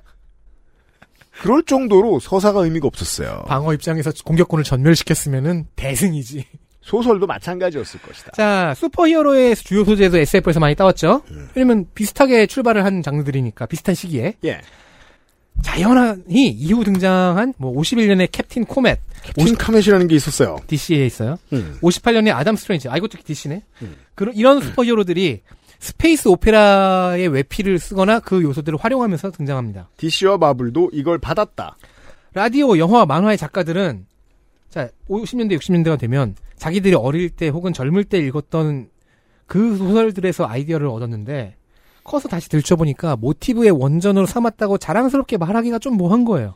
그럴 1.41 1.63
정도로 1.63 2.19
서사가 2.19 2.61
의미가 2.61 2.87
없었어요. 2.87 3.43
방어 3.47 3.73
입장에서 3.73 4.11
공격권을 4.23 4.63
전멸시켰으면은 4.63 5.67
대승이지. 5.75 6.45
소설도 6.81 7.27
마찬가지였을 7.27 8.01
것이다. 8.01 8.31
자, 8.31 8.73
슈퍼히어로의 8.75 9.55
주요 9.55 9.85
소재도 9.85 10.17
SF에서 10.17 10.59
많이 10.59 10.75
따왔죠. 10.75 11.21
음. 11.31 11.49
왜냐면 11.55 11.85
비슷하게 11.95 12.45
출발을 12.47 12.83
한 12.83 13.01
장르들이니까 13.01 13.67
비슷한 13.67 13.95
시기에. 13.95 14.35
예. 14.43 14.61
자연히 15.61 16.49
이후 16.49 16.83
등장한 16.83 17.53
뭐 17.57 17.73
51년의 17.73 18.29
캡틴 18.31 18.65
코멧, 18.65 18.99
캡틴 19.23 19.55
카멧이라는 19.55 20.07
게 20.07 20.15
있었어요. 20.15 20.57
DC에 20.67 21.05
있어요. 21.05 21.37
음. 21.53 21.77
58년에 21.81 22.33
아담 22.33 22.55
스트레인지. 22.55 22.89
아, 22.89 22.97
이것도 22.97 23.19
DC네. 23.23 23.63
그런, 24.15 24.35
이런 24.35 24.61
슈퍼히어로들이 24.61 25.41
space 25.79 26.29
opera의 26.29 27.27
외피를 27.27 27.77
쓰거나 27.79 28.19
그 28.19 28.41
요소들을 28.41 28.79
활용하면서 28.79 29.31
등장합니다. 29.31 29.89
DC와 29.97 30.37
마블도 30.37 30.91
이걸 30.93 31.17
받았다. 31.17 31.77
라디오, 32.33 32.77
영화, 32.77 33.05
만화의 33.05 33.37
작가들은 33.37 34.05
자, 34.69 34.89
50년대, 35.09 35.57
60년대가 35.59 35.99
되면 35.99 36.35
자기들이 36.57 36.95
어릴 36.95 37.29
때 37.29 37.49
혹은 37.49 37.73
젊을 37.73 38.05
때 38.05 38.17
읽었던 38.19 38.89
그 39.45 39.77
소설들에서 39.77 40.47
아이디어를 40.47 40.87
얻었는데 40.87 41.57
커서 42.03 42.27
다시 42.27 42.49
들춰보니까 42.49 43.15
모티브의 43.15 43.71
원전으로 43.71 44.25
삼았다고 44.25 44.77
자랑스럽게 44.77 45.37
말하기가 45.37 45.79
좀 45.79 45.95
뭐한 45.95 46.25
거예요. 46.25 46.55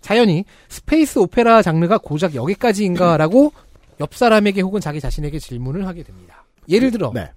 자연히 0.00 0.44
space 0.68 1.18
opera 1.18 1.62
장르가 1.62 1.98
고작 1.98 2.34
여기까지인가라고 2.34 3.52
옆 4.00 4.14
사람에게 4.14 4.60
혹은 4.60 4.80
자기 4.80 5.00
자신에게 5.00 5.38
질문을 5.38 5.86
하게 5.86 6.02
됩니다. 6.02 6.44
예를 6.68 6.90
들어 6.90 7.12
네. 7.14 7.30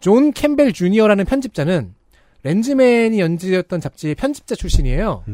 존 0.00 0.32
캠벨 0.32 0.72
주니어라는 0.72 1.24
편집자는 1.24 1.94
렌즈맨이 2.42 3.20
연재했던 3.20 3.80
잡지의 3.80 4.14
편집자 4.14 4.54
출신이에요. 4.54 5.24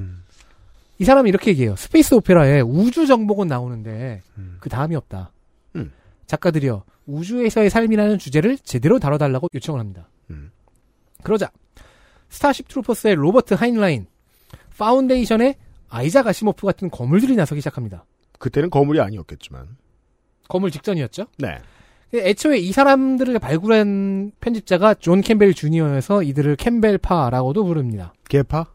이 0.98 1.04
사람이 1.04 1.28
이렇게 1.28 1.50
얘기해요. 1.50 1.76
스페이스 1.76 2.14
오페라에 2.14 2.62
우주 2.62 3.06
정복은 3.06 3.46
나오는데 3.46 4.22
그 4.58 4.68
다음이 4.68 4.96
없다. 4.96 5.30
음. 5.76 5.92
작가들이요. 6.26 6.82
우주에서의 7.06 7.70
삶이라는 7.70 8.18
주제를 8.18 8.58
제대로 8.58 8.98
다뤄달라고 8.98 9.48
요청을 9.54 9.78
합니다. 9.78 10.08
음. 11.18 11.22
그러자 11.22 11.50
스타쉽 12.28 12.68
트루퍼스의 12.68 13.14
로버트 13.14 13.54
하인라인, 13.54 14.06
파운데이션의 14.78 15.56
아이작 15.88 16.26
아시모프 16.26 16.66
같은 16.66 16.90
거물들이 16.90 17.36
나서기 17.36 17.60
시작합니다. 17.60 18.04
그때는 18.38 18.70
거물이 18.70 19.00
아니었겠지만. 19.00 19.76
거물 20.48 20.70
직전이었죠. 20.70 21.26
네. 21.38 21.58
애초에 22.14 22.58
이 22.58 22.72
사람들을 22.72 23.38
발굴한 23.38 24.32
편집자가 24.40 24.94
존 24.94 25.20
캠벨 25.20 25.54
주니어여서 25.54 26.22
이들을 26.22 26.56
캠벨파라고도 26.56 27.64
부릅니다. 27.64 28.14
계파? 28.28 28.66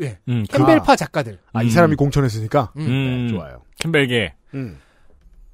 예. 0.00 0.18
음, 0.28 0.44
캠벨파 0.48 0.96
작가들. 0.96 1.38
아, 1.52 1.62
이 1.62 1.70
사람이 1.70 1.96
공천했으니까? 1.96 2.72
음. 2.76 2.82
음, 2.82 3.26
네, 3.26 3.32
좋아요. 3.32 3.62
캠벨계. 3.80 4.34
음. 4.54 4.78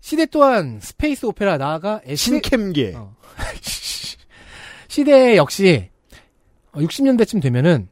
시대 0.00 0.26
또한 0.26 0.80
스페이스 0.80 1.24
오페라 1.26 1.56
나아가 1.56 2.00
S... 2.04 2.24
신캠계. 2.24 2.94
어. 2.96 3.16
시대 4.88 5.36
역시 5.36 5.88
60년대쯤 6.74 7.42
되면은 7.42 7.88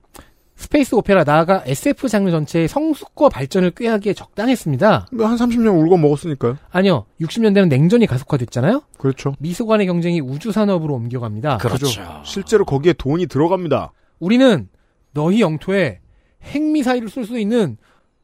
스페이스 0.54 0.94
오페라 0.94 1.24
나아가 1.24 1.62
SF 1.66 2.08
장르 2.08 2.30
전체의 2.30 2.68
성숙과 2.68 3.28
발전을 3.30 3.72
꾀하기에 3.72 4.12
적당했습니다. 4.12 5.08
뭐 5.12 5.26
한 5.26 5.37
30년 5.36 5.74
울궈먹었으니까요. 5.82 6.56
아니요. 6.70 7.06
60년대는 7.20 7.68
냉전이 7.68 8.06
가속화됐잖아요. 8.06 8.82
그렇죠. 8.98 9.34
미소 9.40 9.66
간의 9.66 9.86
경쟁이 9.86 10.20
우주 10.20 10.52
산업으로 10.52 10.94
옮겨갑니다. 10.94 11.58
그렇죠. 11.58 11.88
실제로 12.24 12.64
거기에 12.64 12.92
돈이 12.92 13.26
들어갑니다. 13.26 13.92
우리는 14.20 14.68
너희 15.12 15.40
영토에 15.40 16.00
핵미사일을 16.42 17.08
쏠 17.08 17.24
수 17.24 17.38
있는 17.38 17.76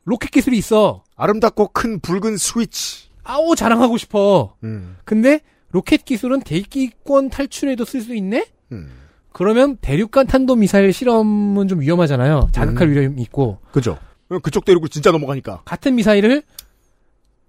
로켓 0.05 0.31
기술이 0.31 0.57
있어. 0.59 1.03
아름답고 1.17 1.69
큰 1.73 1.99
붉은 2.01 2.37
스위치. 2.37 3.09
아오 3.25 3.55
자랑하고 3.55 3.97
싶어. 3.99 4.55
음. 4.65 4.97
근데 5.05 5.41
로켓 5.71 6.05
기술은 6.05 6.41
대기권 6.41 7.31
탈출에도 7.31 7.85
쓸 7.85 8.01
수 8.01 8.15
있네? 8.15 8.47
음. 8.73 8.91
그러면 9.33 9.77
대륙간 9.77 10.27
탄도 10.27 10.57
미사일 10.57 10.93
실험은 10.93 11.69
좀 11.69 11.81
위험하잖아요. 11.81 12.49
자극할 12.53 12.89
음. 12.89 12.93
위험이 12.93 13.23
있고. 13.23 13.59
그죠. 13.73 13.99
그쪽 14.43 14.65
대륙을 14.65 14.89
진짜 14.89 15.11
넘어가니까. 15.11 15.63
같은 15.65 15.95
미사일을 15.95 16.43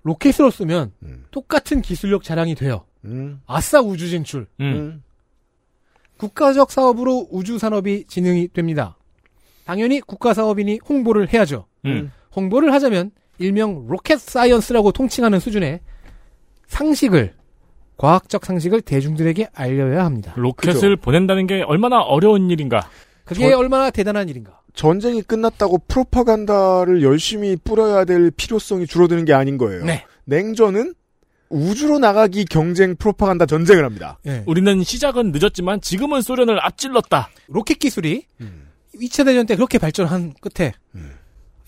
로켓으로 0.03 0.51
쏘면 0.51 0.93
음. 1.03 1.25
똑같은 1.31 1.81
기술력 1.81 2.23
자랑이 2.23 2.55
돼요. 2.55 2.85
음. 3.05 3.41
아싸 3.45 3.81
우주 3.81 4.09
진출. 4.09 4.47
음. 4.59 4.65
음. 4.65 5.03
국가적 6.17 6.71
사업으로 6.71 7.27
우주 7.31 7.57
산업이 7.57 8.05
진행이 8.07 8.49
됩니다. 8.49 8.97
당연히 9.65 10.01
국가 10.01 10.33
사업이니 10.33 10.79
홍보를 10.87 11.31
해야죠. 11.33 11.65
음. 11.85 12.11
홍보를 12.35 12.73
하자면 12.73 13.11
일명 13.37 13.87
rocket 13.87 14.19
science라고 14.19 14.91
통칭하는 14.91 15.39
수준의 15.39 15.79
상식을 16.67 17.35
과학적 17.99 18.45
상식을 18.45 18.81
대중들에게 18.81 19.49
알려야 19.53 20.05
합니다. 20.05 20.33
로켓을 20.37 20.95
보낸다는 20.95 21.47
게 21.47 21.61
얼마나 21.63 21.99
어려운 21.99 22.49
일인가. 22.49 22.89
그게 23.25 23.49
저- 23.51 23.57
얼마나 23.57 23.91
대단한 23.91 24.29
일인가. 24.29 24.61
전쟁이 24.73 25.21
끝났다고 25.21 25.79
프로파간다를 25.89 27.03
열심히 27.03 27.57
뿌려야 27.57 28.05
될 28.05 28.31
필요성이 28.31 28.87
줄어드는 28.87 29.25
게 29.25 29.33
아닌 29.33 29.57
거예요. 29.57 29.83
네. 29.83 30.05
냉전은 30.23 30.93
우주로 31.49 31.99
나가기 31.99 32.45
경쟁 32.45 32.95
프로파간다 32.95 33.45
전쟁을 33.45 33.83
합니다. 33.83 34.17
예. 34.27 34.43
우리는 34.45 34.81
시작은 34.81 35.31
늦었지만 35.33 35.81
지금은 35.81 36.21
소련을 36.21 36.63
앞질렀다. 36.65 37.29
로켓 37.49 37.79
기술이 37.79 38.23
2차 38.95 39.25
대전 39.25 39.45
때 39.45 39.55
그렇게 39.55 39.77
발전한 39.77 40.33
끝에 40.39 40.71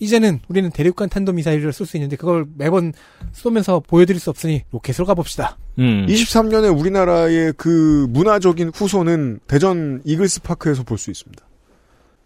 이제는 0.02 0.40
우리는 0.48 0.68
대륙간 0.70 1.08
탄도 1.08 1.32
미사일을 1.32 1.72
쏠수 1.72 1.96
있는데 1.96 2.16
그걸 2.16 2.44
매번 2.56 2.92
쏘면서 3.30 3.78
보여드릴 3.86 4.18
수 4.20 4.30
없으니 4.30 4.64
로켓으로 4.72 5.06
가봅시다. 5.06 5.56
음. 5.78 6.06
23년에 6.08 6.76
우리나라의 6.76 7.52
그 7.56 8.08
문화적인 8.10 8.72
후손은 8.74 9.38
대전 9.46 10.02
이글스 10.04 10.42
파크에서 10.42 10.82
볼 10.82 10.98
수 10.98 11.12
있습니다. 11.12 11.46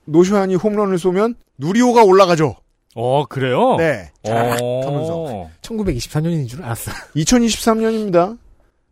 노시환이 0.06 0.54
홈런을 0.54 0.98
쏘면 0.98 1.34
누리호가 1.58 2.02
올라가죠. 2.02 2.56
어, 2.94 3.26
그래요? 3.26 3.76
네. 3.76 4.10
어. 4.22 4.80
하면서. 4.86 5.50
1924년인 5.60 6.48
줄 6.48 6.62
알았어. 6.62 6.90
2023년입니다. 7.14 8.38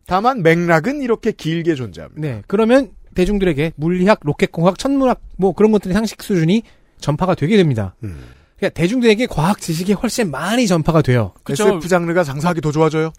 다만 0.05 0.43
맥락은 0.43 1.01
이렇게 1.01 1.31
길게 1.31 1.73
존재합니다. 1.73 2.21
네. 2.21 2.43
그러면 2.45 2.91
대중들에게 3.15 3.71
물리학, 3.77 4.19
로켓공학, 4.21 4.77
천문학 4.77 5.21
뭐 5.37 5.53
그런 5.53 5.71
것들의 5.71 5.95
상식 5.95 6.21
수준이 6.21 6.61
전파가 6.99 7.33
되게 7.33 7.57
됩니다. 7.57 7.95
음. 8.03 8.19
그러니까 8.57 8.79
대중들에게 8.79 9.27
과학 9.27 9.59
지식이 9.59 9.93
훨씬 9.93 10.31
많이 10.31 10.67
전파가 10.67 11.01
돼요. 11.01 11.33
SF 11.49 11.87
장르가 11.87 12.23
장사하기 12.23 12.61
더 12.61 12.71
좋아져요. 12.71 13.11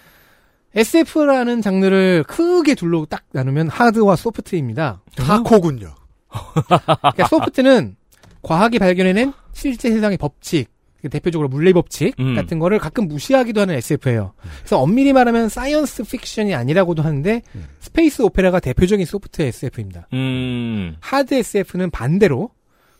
SF라는 0.74 1.62
장르를 1.62 2.24
크게 2.24 2.74
둘로 2.74 3.06
딱 3.06 3.24
나누면 3.32 3.68
하드와 3.68 4.16
소프트입니다. 4.16 5.02
하코군요. 5.16 5.94
그러니까 6.28 7.28
소프트는 7.28 7.96
과학이 8.42 8.78
발견해낸 8.78 9.32
실제 9.52 9.90
세상의 9.90 10.18
법칙, 10.18 10.68
대표적으로 11.10 11.48
물리 11.48 11.72
법칙 11.72 12.14
음. 12.20 12.34
같은 12.34 12.58
거를 12.58 12.78
가끔 12.78 13.08
무시하기도 13.08 13.60
하는 13.60 13.74
SF예요. 13.76 14.34
그래서 14.58 14.78
엄밀히 14.78 15.12
말하면 15.12 15.48
사이언스 15.48 16.04
픽션이 16.04 16.54
아니라고도 16.54 17.02
하는데 17.02 17.42
스페이스 17.80 18.22
오페라가 18.22 18.60
대표적인 18.60 19.06
소프트 19.06 19.42
SF입니다. 19.42 20.08
음. 20.12 20.96
하드 21.00 21.34
SF는 21.34 21.90
반대로 21.90 22.50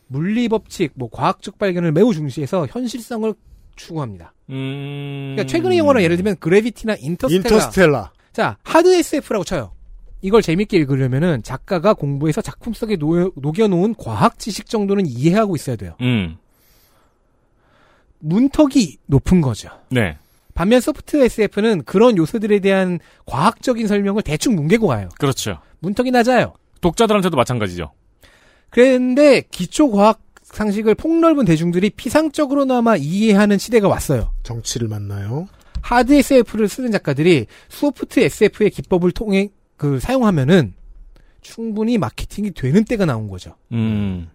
물리 0.09 0.49
법칙, 0.49 0.93
뭐 0.95 1.09
과학적 1.11 1.59
발견을 1.59 1.93
매우 1.93 2.15
중시해서 2.15 2.67
현실성을 2.67 3.33
추구합니다. 3.75 4.33
음. 4.51 5.35
그러니까 5.35 5.51
최근의 5.51 5.79
영화로 5.79 6.03
예를 6.03 6.17
들면 6.17 6.37
그래비티나 6.39 6.97
인터스텔라. 6.99 7.55
인터스텔라. 7.55 8.13
자, 8.33 8.57
하드 8.63 8.95
SF라고 8.95 9.45
쳐요. 9.45 9.73
이걸 10.23 10.43
재밌게 10.43 10.77
읽으려면은 10.79 11.43
작가가 11.43 11.95
공부해서 11.95 12.41
작품 12.41 12.73
속에 12.73 12.97
놓여, 12.97 13.31
녹여놓은 13.37 13.95
과학 13.99 14.39
지식 14.39 14.67
정도는 14.67 15.07
이해하고 15.07 15.57
있어야 15.57 15.77
돼요. 15.77 15.95
음. 16.01 16.37
문턱이 18.21 18.99
높은 19.07 19.41
거죠. 19.41 19.69
네. 19.91 20.17
반면 20.55 20.81
소프트 20.81 21.23
SF는 21.23 21.85
그런 21.85 22.17
요소들에 22.17 22.61
대한 22.61 22.99
과학적인 23.27 23.87
설명을 23.87 24.23
대충 24.23 24.57
뭉개고 24.57 24.87
가요. 24.87 25.11
그렇죠. 25.19 25.59
문턱이 25.81 26.11
낮아요. 26.11 26.55
독자들한테도 26.81 27.37
마찬가지죠. 27.37 27.93
그런데 28.71 29.43
기초 29.51 29.91
과학 29.91 30.21
상식을 30.43 30.95
폭넓은 30.95 31.45
대중들이 31.45 31.91
피상적으로나마 31.91 32.97
이해하는 32.97 33.59
시대가 33.59 33.89
왔어요. 33.89 34.33
정치를 34.43 34.89
만나요. 34.89 35.49
하드 35.83 36.15
SF를 36.15 36.69
쓰는 36.69 36.91
작가들이 36.91 37.47
소프트 37.69 38.21
SF의 38.21 38.71
기법을 38.71 39.13
통해 39.13 39.51
그 39.77 40.01
사용하면은 40.01 40.75
충분히 41.43 41.99
마케팅이 41.99 42.53
되는 42.53 42.85
때가 42.85 43.05
나온 43.07 43.29
거죠. 43.29 43.55
음. 43.73 44.29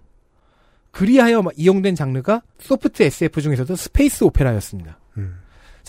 그리하여 0.91 1.44
이용된 1.58 1.96
장르가 1.96 2.41
소프트 2.60 3.04
SF 3.04 3.41
중에서도 3.41 3.76
스페이스 3.76 4.24
오페라였습니다. 4.24 5.01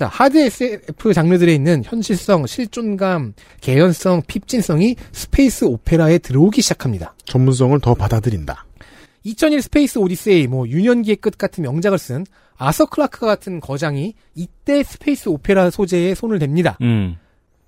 자, 0.03 0.09
하드 0.09 0.37
SF 0.37 1.15
장르들에 1.15 1.55
있는 1.55 1.85
현실성, 1.85 2.49
실존감, 2.49 3.35
개연성, 3.61 4.23
핍진성이 4.27 4.97
스페이스 5.13 5.65
오페라에 5.65 6.19
들어오기 6.19 6.61
시작합니다. 6.61 7.15
전문성을 7.25 7.79
더 7.79 7.95
받아들인다. 7.95 8.67
2001 9.23 9.63
스페이스 9.63 10.01
오디세이, 10.01 10.49
뭐 10.49 10.67
유년기의 10.67 11.19
끝 11.19 11.39
같은 11.39 11.63
명작을 11.63 11.99
쓴 11.99 12.27
아서 12.57 12.87
클라크 12.87 13.27
같은 13.27 13.61
거장이 13.61 14.15
이때 14.35 14.83
스페이스 14.83 15.29
오페라 15.29 15.71
소재에 15.71 16.17
손을 16.17 16.41
댑니다. 16.41 16.81
음. 16.81 17.17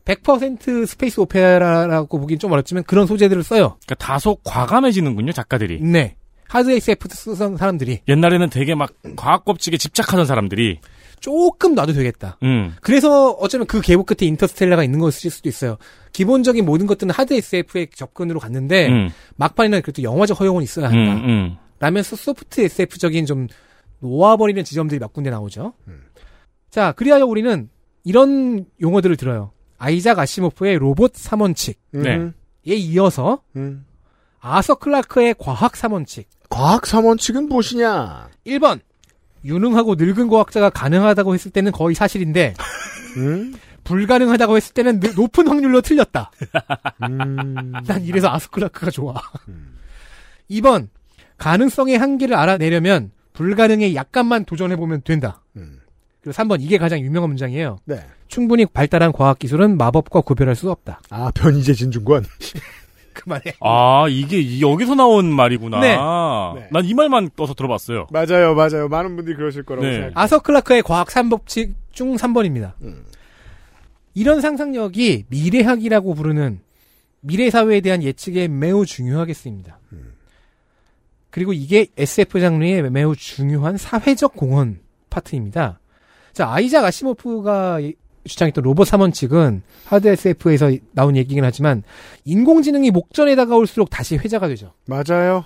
100% 0.05 0.87
스페이스 0.87 1.21
오페라라고 1.21 2.19
보긴 2.19 2.41
좀 2.41 2.51
어렵지만 2.51 2.83
그런 2.83 3.07
소재들을 3.07 3.45
써요. 3.45 3.77
그러니까 3.87 3.95
다소 3.95 4.39
과감해지는군요, 4.43 5.31
작가들이. 5.31 5.81
네. 5.83 6.17
하드 6.49 6.71
SF 6.71 7.09
쓰던 7.09 7.57
사람들이 7.57 8.01
옛날에는 8.09 8.51
되게 8.51 8.75
막 8.75 8.91
과학 9.17 9.45
법칙에 9.45 9.77
집착하던 9.77 10.27
사람들이 10.27 10.81
조금 11.25 11.75
놔도 11.75 11.95
되겠다. 11.95 12.37
음. 12.43 12.75
그래서 12.83 13.31
어쩌면 13.31 13.67
그 13.67 13.81
계보 13.81 14.05
끝에 14.05 14.29
인터스텔라가 14.29 14.85
있는 14.85 14.99
것일 14.99 15.31
수도 15.31 15.49
있어요. 15.49 15.79
기본적인 16.13 16.67
모든 16.67 16.87
것들은 16.87 17.15
하드 17.15 17.33
SF의 17.33 17.89
접근으로 17.95 18.39
갔는데 18.39 18.89
음. 18.89 19.09
막판에는 19.37 19.81
그래도 19.81 20.03
영화적 20.03 20.39
허용은 20.39 20.63
있어야 20.63 20.91
음, 20.91 20.93
한다. 20.93 21.27
음. 21.27 21.57
라면서 21.81 22.15
소프트 22.15 22.61
SF적인 22.61 23.25
좀 23.25 23.49
놓아버리는 24.01 24.63
지점들이 24.65 25.01
몇 25.01 25.15
군데 25.15 25.31
나오죠. 25.31 25.73
자, 26.69 26.93
그리하여 26.93 27.25
우리는 27.25 27.71
이런 28.05 28.67
용어들을 28.83 29.17
들어요. 29.17 29.53
아이작 29.79 30.19
아시모프의 30.19 30.77
로봇 30.77 31.15
3원칙. 31.15 31.77
네. 31.93 32.33
에 32.69 32.75
이어서 32.75 33.41
음. 33.57 33.87
아서 34.41 34.75
클라크의 34.75 35.37
과학 35.39 35.73
3원칙. 35.73 36.27
과학 36.51 36.83
3원칙은 36.83 37.49
무엇이냐? 37.49 38.29
1번. 38.47 38.81
유능하고 39.45 39.95
늙은 39.97 40.29
과학자가 40.29 40.71
가능하다고 40.71 41.35
했을 41.35 41.51
때는 41.51 41.73
거의 41.73 41.95
사실인데 41.95 42.55
음? 43.17 43.55
불가능하다고 43.85 44.57
했을 44.57 44.73
때는 44.75 45.01
느- 45.01 45.13
높은 45.15 45.47
확률로 45.47 45.81
틀렸다. 45.83 46.31
음. 47.03 47.73
난 47.87 48.03
이래서 48.05 48.29
아스클라크가 48.31 48.91
좋아. 48.91 49.15
2번. 50.51 50.89
가능성의 51.37 51.99
한계를 51.99 52.37
알아내려면 52.37 53.11
불가능에 53.35 53.95
약간만 53.95 54.45
도전해보면 54.45 55.03
된다. 55.03 55.43
그리고 55.53 56.33
3번. 56.33 56.63
이게 56.63 56.79
가장 56.79 57.01
유명한 57.01 57.29
문장이에요. 57.31 57.79
네. 57.85 58.07
충분히 58.29 58.65
발달한 58.65 59.13
과학 59.13 59.39
기술은 59.39 59.77
마법과 59.77 60.23
구별할 60.23 60.55
수 60.57 60.71
없다. 60.71 61.01
아, 61.11 61.31
변이제 61.35 61.75
진중권. 61.75 62.25
그만해. 63.15 63.55
아, 63.61 64.07
이게 64.11 64.39
이- 64.41 64.61
여기서 64.61 64.95
나온 64.95 65.33
말이구나. 65.33 65.81
네. 65.81 65.97
네. 65.97 66.69
난 66.71 66.85
이 66.85 66.93
말만 66.95 67.31
떠서 67.37 67.55
들어봤어요. 67.55 68.09
맞아요, 68.11 68.55
맞아요. 68.55 68.89
많은 68.89 69.17
분들이 69.17 69.37
그러실 69.37 69.63
거라고 69.63 69.85
네. 69.87 69.93
생각합니다. 69.93 70.21
아서 70.21 70.41
클라크의 70.41 70.83
과학 70.83 71.09
3법칙 71.09 71.73
중 71.93 72.17
3번입니다. 72.17 72.73
이런 74.15 74.41
상상력이 74.41 75.25
미래학이라고 75.29 76.15
부르는 76.15 76.61
미래 77.21 77.49
사회에 77.51 77.81
대한 77.81 78.03
예측에 78.03 78.49
매우 78.49 78.85
중요하게 78.85 79.33
쓰입니다. 79.33 79.79
그리고 81.31 81.53
이게 81.53 81.87
SF 81.97 82.39
장르의 82.41 82.91
매우 82.91 83.17
중요한 83.17 83.77
사회적 83.77 84.35
공헌 84.37 84.79
파트입니다. 85.11 85.81
자, 86.33 86.51
아이작 86.53 86.85
아시모프가 86.85 87.81
이- 87.81 87.95
주장했던 88.27 88.65
로봇 88.65 88.89
3원칙은 88.89 89.63
하드 89.85 90.09
SF에서 90.09 90.73
나온 90.93 91.17
얘기긴 91.17 91.45
하지만 91.45 91.83
인공지능이 92.25 92.91
목전에 92.91 93.35
다가올수록 93.37 93.91
다시 93.91 94.17
회자가 94.17 94.49
되죠. 94.49 94.73
맞아요. 94.87 95.45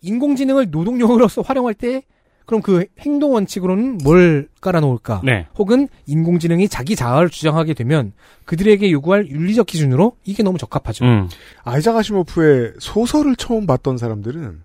인공지능을 0.00 0.70
노동력으로서 0.70 1.42
활용할 1.42 1.74
때 1.74 2.02
그럼 2.46 2.60
그 2.60 2.84
행동 3.00 3.32
원칙으로는 3.32 3.98
뭘 3.98 4.48
깔아놓을까? 4.60 5.22
네. 5.24 5.46
혹은 5.56 5.88
인공지능이 6.06 6.68
자기 6.68 6.94
자아를 6.94 7.30
주장하게 7.30 7.72
되면 7.74 8.12
그들에게 8.44 8.90
요구할 8.92 9.28
윤리적 9.28 9.66
기준으로 9.66 10.16
이게 10.24 10.42
너무 10.42 10.58
적합하죠. 10.58 11.04
음. 11.04 11.28
아이작 11.62 11.96
아시모프의 11.96 12.74
소설을 12.78 13.36
처음 13.36 13.66
봤던 13.66 13.96
사람들은 13.96 14.62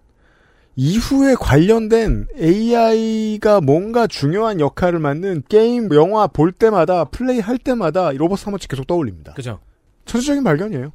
이후에 0.80 1.36
관련된 1.36 2.28
AI가 2.40 3.60
뭔가 3.60 4.08
중요한 4.08 4.62
역할을 4.62 5.00
맡는 5.00 5.44
게임, 5.50 5.94
영화 5.94 6.26
볼 6.26 6.54
때마다 6.54 7.04
플레이 7.04 7.42
할 7.42 7.58
때마다 7.58 8.14
이 8.14 8.18
로봇 8.18 8.40
3원칙 8.40 8.70
계속 8.70 8.88
떠올립니다. 8.88 9.34
그죠. 9.34 9.60
천재적인 10.06 10.42
발견이에요. 10.46 10.94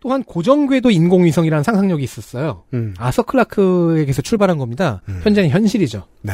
또한 0.00 0.22
고정궤도 0.24 0.90
인공위성이라는 0.90 1.62
상상력이 1.62 2.02
있었어요. 2.02 2.62
음. 2.72 2.94
아서 2.96 3.22
클라크에게서 3.22 4.22
출발한 4.22 4.56
겁니다. 4.56 5.02
현재는 5.24 5.50
현실이죠. 5.50 6.04
네. 6.22 6.32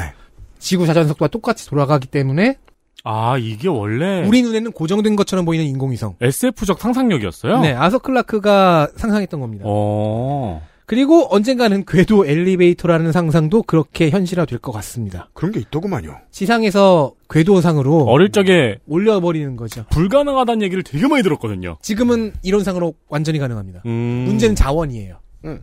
지구 0.61 0.87
자전속도와 0.87 1.29
똑같이 1.31 1.67
돌아가기 1.67 2.07
때문에 2.07 2.59
아, 3.03 3.37
이게 3.39 3.67
원래 3.67 4.25
우리 4.25 4.43
눈에는 4.43 4.71
고정된 4.71 5.17
것처럼 5.17 5.45
보이는 5.45 5.67
인공위성. 5.67 6.15
SF적 6.21 6.79
상상력이었어요? 6.79 7.59
네, 7.61 7.73
아서 7.73 7.99
클라크가 7.99 8.91
상상했던 8.95 9.41
겁니다. 9.41 9.65
어. 9.67 10.63
그리고 10.93 11.27
언젠가는 11.35 11.87
궤도 11.87 12.27
엘리베이터라는 12.27 13.13
상상도 13.13 13.63
그렇게 13.63 14.11
현실화 14.11 14.45
될 14.45 14.59
것 14.59 14.73
같습니다. 14.73 15.31
그런 15.33 15.51
게 15.51 15.59
있더구만요. 15.61 16.19
지상에서 16.31 17.15
궤도상으로 17.31 18.03
어릴 18.05 18.29
적에 18.31 18.77
올려버리는 18.87 19.57
거죠. 19.57 19.87
불가능하다는 19.89 20.61
얘기를 20.61 20.83
되게 20.83 21.09
많이 21.09 21.23
들었거든요. 21.23 21.79
지금은 21.81 22.35
이론상으로 22.43 22.93
완전히 23.09 23.39
가능합니다. 23.39 23.81
음. 23.87 24.25
문제는 24.27 24.55
자원이에요. 24.55 25.17
음. 25.47 25.61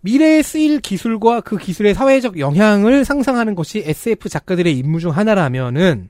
미래에 0.00 0.42
쓰일 0.42 0.80
기술과 0.80 1.42
그 1.42 1.58
기술의 1.58 1.94
사회적 1.94 2.40
영향을 2.40 3.04
상상하는 3.04 3.54
것이 3.54 3.84
SF 3.86 4.28
작가들의 4.28 4.76
임무 4.76 4.98
중 4.98 5.12
하나라면은 5.12 6.08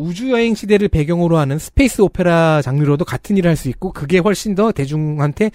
우주여행 0.00 0.54
시대를 0.54 0.86
배경으로 0.86 1.38
하는 1.38 1.58
스페이스 1.58 2.02
오페라 2.02 2.62
장르로도 2.62 3.04
같은 3.04 3.36
일을 3.36 3.48
할 3.48 3.56
수 3.56 3.68
있고 3.68 3.92
그게 3.92 4.18
훨씬 4.18 4.54
더 4.54 4.70
대중한테 4.70 5.50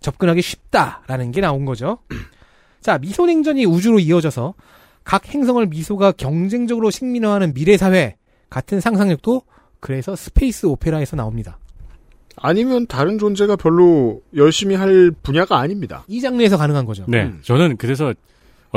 접근하기 0.00 0.42
쉽다라는 0.42 1.32
게 1.32 1.40
나온 1.40 1.64
거죠. 1.64 1.98
자, 2.80 2.98
미소냉전이 2.98 3.64
우주로 3.64 3.98
이어져서 3.98 4.54
각 5.04 5.28
행성을 5.28 5.64
미소가 5.66 6.12
경쟁적으로 6.12 6.90
식민화하는 6.90 7.54
미래 7.54 7.76
사회 7.76 8.16
같은 8.50 8.80
상상력도 8.80 9.42
그래서 9.80 10.16
스페이스 10.16 10.66
오페라에서 10.66 11.16
나옵니다. 11.16 11.58
아니면 12.36 12.86
다른 12.86 13.18
존재가 13.18 13.56
별로 13.56 14.20
열심히 14.34 14.74
할 14.74 15.10
분야가 15.22 15.58
아닙니다. 15.58 16.04
이 16.06 16.20
장르에서 16.20 16.56
가능한 16.58 16.84
거죠. 16.84 17.04
네. 17.08 17.24
음. 17.24 17.38
저는 17.42 17.76
그래서 17.76 18.12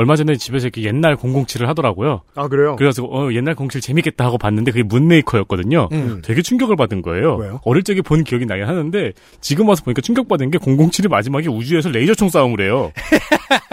얼마 0.00 0.16
전에 0.16 0.36
집에서 0.36 0.66
이렇게 0.66 0.82
옛날 0.84 1.14
007을 1.14 1.66
하더라고요. 1.66 2.22
아 2.34 2.48
그래요? 2.48 2.74
그래서 2.76 3.04
어, 3.04 3.30
옛날 3.34 3.54
007 3.54 3.82
재밌겠다 3.82 4.24
하고 4.24 4.38
봤는데 4.38 4.72
그게 4.72 4.82
문레이커였거든요. 4.82 5.90
음. 5.92 6.22
되게 6.24 6.40
충격을 6.40 6.74
받은 6.74 7.02
거예요. 7.02 7.36
왜요? 7.36 7.60
어릴 7.66 7.82
적에 7.82 8.00
본 8.00 8.24
기억이 8.24 8.46
나긴 8.46 8.64
하는데 8.64 9.12
지금 9.42 9.68
와서 9.68 9.84
보니까 9.84 10.00
충격받은 10.00 10.52
게 10.52 10.56
007이 10.56 11.08
마지막에 11.10 11.48
우주에서 11.48 11.90
레이저총 11.90 12.30
싸움을 12.30 12.62
해요. 12.62 12.92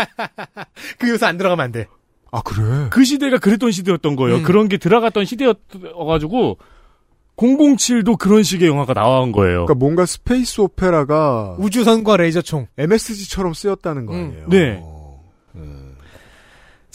그 1.00 1.08
요소 1.08 1.26
안 1.26 1.38
들어가면 1.38 1.64
안 1.64 1.72
돼. 1.72 1.88
아 2.30 2.42
그래? 2.42 2.88
그 2.90 3.06
시대가 3.06 3.38
그랬던 3.38 3.72
시대였던 3.72 4.18
거예요. 4.18 4.40
음. 4.40 4.44
그런 4.44 4.68
게 4.68 4.76
들어갔던 4.76 5.24
시대여가지고 5.24 6.58
007도 7.38 8.18
그런 8.18 8.44
식의 8.44 8.68
영화가 8.68 8.94
나온 8.94 9.32
거예요. 9.32 9.66
그러니까 9.66 9.76
뭔가 9.76 10.06
스페이스 10.06 10.60
오페라가 10.60 11.56
우주선과 11.58 12.18
레이저총. 12.18 12.68
MSG처럼 12.78 13.54
쓰였다는 13.54 14.08
거 14.08 14.14
음. 14.14 14.26
아니에요? 14.26 14.50
네. 14.50 14.84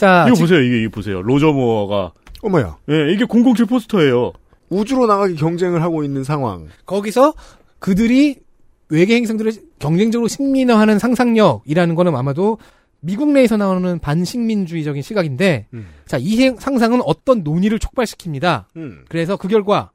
자, 0.03 0.25
이거 0.27 0.35
지- 0.35 0.43
보세요. 0.43 0.61
이게, 0.61 0.83
이거 0.83 0.91
보세요. 0.91 1.23
로저 1.23 1.53
무어가 1.53 2.11
어머야. 2.43 2.77
예, 2.91 3.13
이게 3.13 3.25
007 3.25 3.67
포스터예요. 3.67 4.33
우주로 4.69 5.07
나가기 5.07 5.37
경쟁을 5.37 5.81
하고 5.81 6.03
있는 6.03 6.25
상황. 6.25 6.67
거기서 6.87 7.35
그들이 7.79 8.39
외계 8.89 9.15
행성들을 9.15 9.53
경쟁적으로 9.79 10.27
식민화하는 10.27 10.99
상상력이라는 10.99 11.95
거는 11.95 12.17
아마도 12.17 12.59
미국 12.99 13.31
내에서 13.31 13.57
나오는 13.57 14.01
반식민주의적인 14.01 15.03
시각인데, 15.03 15.67
음. 15.73 15.87
자, 16.05 16.19
이 16.21 16.37
행- 16.43 16.57
상상은 16.59 17.01
어떤 17.05 17.45
논의를 17.45 17.79
촉발시킵니다. 17.79 18.65
음. 18.77 19.05
그래서 19.09 19.37
그 19.37 19.47
결과, 19.47 19.92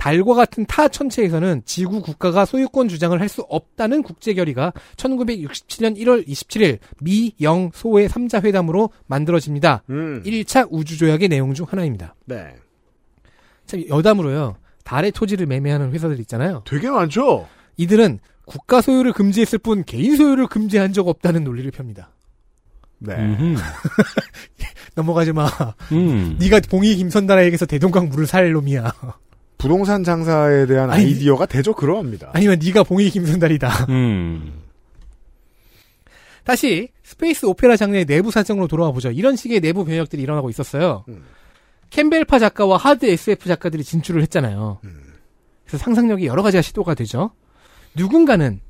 달과 0.00 0.32
같은 0.32 0.64
타 0.64 0.88
천체에서는 0.88 1.60
지구 1.66 2.00
국가가 2.00 2.46
소유권 2.46 2.88
주장을 2.88 3.18
할 3.20 3.28
수 3.30 3.42
없다는 3.42 4.02
국제 4.02 4.34
결의가 4.34 4.72
1967년 4.96 5.96
1월 5.98 6.26
27일 6.26 6.78
미, 7.00 7.32
영, 7.42 7.70
소의 7.72 8.08
3자 8.08 8.42
회담으로 8.42 8.90
만들어집니다. 9.06 9.84
음. 9.90 10.20
1차 10.24 10.66
우주 10.70 10.98
조약의 10.98 11.28
내용 11.28 11.54
중 11.54 11.64
하나입니다. 11.68 12.16
네. 12.24 12.56
참 13.66 13.84
여담으로요. 13.88 14.56
달의 14.82 15.12
토지를 15.12 15.46
매매하는 15.46 15.92
회사들 15.92 16.18
있잖아요. 16.20 16.64
되게 16.66 16.90
많죠? 16.90 17.46
이들은 17.76 18.18
국가 18.46 18.80
소유를 18.80 19.12
금지했을 19.12 19.60
뿐 19.60 19.84
개인 19.84 20.16
소유를 20.16 20.48
금지한 20.48 20.92
적 20.92 21.06
없다는 21.06 21.44
논리를 21.44 21.70
폅니다. 21.70 22.10
네. 22.98 23.14
넘어가지 24.96 25.32
마. 25.32 25.48
음. 25.92 26.36
네가 26.40 26.60
봉이 26.68 26.96
김선달에게서 26.96 27.66
대동강 27.66 28.08
물을 28.08 28.26
살 28.26 28.50
놈이야. 28.50 28.92
부동산 29.60 30.02
장사에 30.02 30.64
대한 30.64 30.90
아니, 30.90 31.04
아이디어가 31.04 31.44
대저 31.44 31.74
그러합니다. 31.74 32.30
아니면 32.32 32.58
네가 32.64 32.82
봉이 32.82 33.10
김선달이다. 33.10 33.86
음. 33.90 34.62
다시 36.44 36.88
스페이스 37.02 37.44
오페라 37.44 37.76
장르의 37.76 38.06
내부 38.06 38.30
사정으로 38.30 38.66
돌아와 38.66 38.90
보죠. 38.90 39.10
이런 39.10 39.36
식의 39.36 39.60
내부 39.60 39.84
변혁들이 39.84 40.22
일어나고 40.22 40.48
있었어요. 40.48 41.04
음. 41.08 41.24
캠벨파 41.90 42.38
작가와 42.38 42.78
하드 42.78 43.04
SF 43.04 43.48
작가들이 43.48 43.84
진출을 43.84 44.22
했잖아요. 44.22 44.78
음. 44.84 45.12
그래서 45.66 45.84
상상력이 45.84 46.26
여러 46.26 46.42
가지가 46.42 46.62
시도가 46.62 46.94
되죠. 46.94 47.32
누군가는 47.94 48.60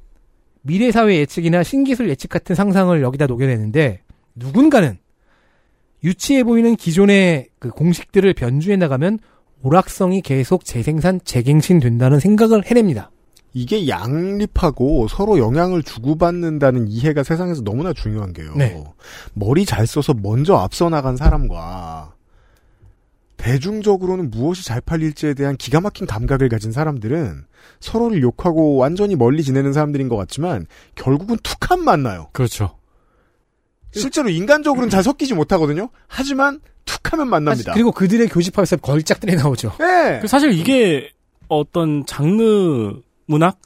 미래 0.63 0.91
사회 0.91 1.19
예측이나 1.19 1.63
신기술 1.63 2.09
예측 2.11 2.29
같은 2.29 2.57
상상을 2.57 3.01
여기다 3.01 3.27
녹여내는데 3.27 4.03
누군가는 4.35 4.99
유치해 6.03 6.43
보이는 6.43 6.75
기존의 6.75 7.49
그 7.59 7.71
공식들을 7.71 8.35
변주해 8.35 8.77
나가면 8.77 9.21
오락성이 9.63 10.23
계속 10.23 10.65
재생산, 10.65 11.21
재갱신된다는 11.25 12.21
생각을 12.21 12.65
해냅니다. 12.67 13.11
이게 13.53 13.89
양립하고 13.89 15.09
서로 15.09 15.39
영향을 15.39 15.83
주고받는다는 15.83 16.89
이해가 16.89 17.23
세상에서 17.25 17.63
너무나 17.63 17.93
중요한 17.93 18.33
게요. 18.33 18.55
네. 18.55 18.83
머리 19.35 19.65
잘 19.65 19.87
써서 19.87 20.15
먼저 20.15 20.55
앞서 20.55 20.89
나간 20.89 21.17
사람과 21.17 22.15
대중적으로는 23.37 24.31
무엇이 24.31 24.65
잘 24.65 24.81
팔릴지에 24.81 25.35
대한 25.35 25.57
기가 25.57 25.81
막힌 25.81 26.07
감각을 26.07 26.49
가진 26.49 26.73
사람들은 26.73 27.45
서로를 27.81 28.23
욕하고 28.23 28.77
완전히 28.77 29.17
멀리 29.17 29.43
지내는 29.43 29.73
사람들인 29.73 30.09
것 30.09 30.17
같지만 30.17 30.67
결국은 30.95 31.37
툭한 31.43 31.83
만나요. 31.83 32.29
그렇죠. 32.33 32.77
실제로 33.93 34.29
인간적으로는 34.29 34.91
잘 34.91 35.03
섞이지 35.03 35.35
못하거든요. 35.35 35.89
하지만 36.07 36.61
툭 37.03 37.13
하면 37.13 37.29
만납니다. 37.29 37.73
그리고 37.73 37.93
그들의 37.93 38.29
교집합에서 38.29 38.77
걸작들이 38.79 39.37
나오죠. 39.37 39.73
네. 39.79 40.19
그 40.21 40.27
사실 40.29 40.53
이게 40.53 41.11
어떤 41.49 42.05
장르 42.07 42.95
문학? 43.27 43.59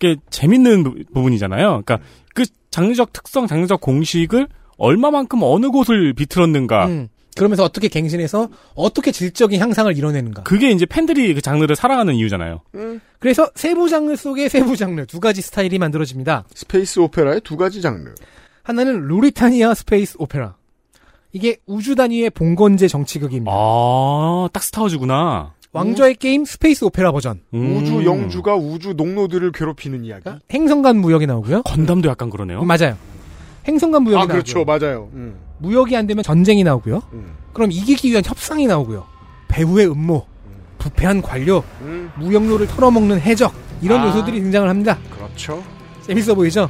게 0.00 0.16
재밌는 0.28 0.82
부- 0.82 0.94
부분이잖아요. 1.14 1.82
그러니까 1.84 1.98
그 2.34 2.42
장르적 2.70 3.12
특성, 3.12 3.46
장르적 3.46 3.80
공식을 3.80 4.48
얼마만큼 4.76 5.38
어느 5.42 5.68
곳을 5.70 6.12
비틀었는가. 6.14 6.86
음, 6.86 7.08
그러면서 7.36 7.62
어떻게 7.62 7.86
갱신해서 7.86 8.48
어떻게 8.74 9.12
질적인 9.12 9.60
향상을 9.60 9.96
이뤄내는가. 9.96 10.42
그게 10.42 10.70
이제 10.72 10.84
팬들이 10.84 11.32
그 11.32 11.40
장르를 11.40 11.76
사랑하는 11.76 12.14
이유잖아요. 12.16 12.60
그래서 13.20 13.48
세부 13.54 13.88
장르 13.88 14.16
속의 14.16 14.48
세부 14.48 14.76
장르 14.76 15.06
두 15.06 15.20
가지 15.20 15.40
스타일이 15.42 15.78
만들어집니다. 15.78 16.44
스페이스 16.54 16.98
오페라의 16.98 17.40
두 17.42 17.56
가지 17.56 17.80
장르. 17.80 18.12
하나는 18.64 19.06
루리타니아 19.06 19.74
스페이스 19.74 20.16
오페라. 20.18 20.56
이게 21.34 21.56
우주 21.66 21.96
단위의 21.96 22.30
봉건제 22.30 22.86
정치극입니다. 22.86 23.50
아, 23.52 24.48
딱 24.52 24.62
스타워즈구나. 24.62 25.52
왕좌의 25.72 26.14
게임 26.14 26.44
스페이스 26.44 26.84
오페라 26.84 27.10
버전. 27.10 27.40
음. 27.52 27.76
우주 27.76 28.04
영주가 28.04 28.54
우주 28.54 28.92
농노들을 28.92 29.50
괴롭히는 29.50 30.04
이야기. 30.04 30.30
행성 30.52 30.82
간 30.82 30.98
무역이 30.98 31.26
나오고요. 31.26 31.62
건담도 31.64 32.08
약간 32.08 32.30
그러네요. 32.30 32.62
맞아요. 32.62 32.96
행성 33.66 33.90
간 33.90 34.04
무역이 34.04 34.22
아 34.22 34.26
그렇죠, 34.26 34.58
나오고요. 34.58 34.78
맞아요. 34.78 35.08
음. 35.14 35.34
무역이 35.58 35.96
안 35.96 36.06
되면 36.06 36.22
전쟁이 36.22 36.62
나오고요. 36.62 37.02
음. 37.12 37.34
그럼 37.52 37.72
이기기 37.72 38.10
위한 38.10 38.22
협상이 38.24 38.68
나오고요. 38.68 39.04
배후의 39.48 39.90
음모, 39.90 40.24
부패한 40.78 41.20
관료, 41.20 41.64
음. 41.80 42.12
무역로를 42.16 42.68
털어먹는 42.68 43.20
해적 43.20 43.52
이런 43.82 44.02
아. 44.02 44.06
요소들이 44.06 44.40
등장을 44.40 44.68
합니다. 44.68 44.98
그렇죠. 45.10 45.60
재밌어 46.02 46.36
보이죠? 46.36 46.68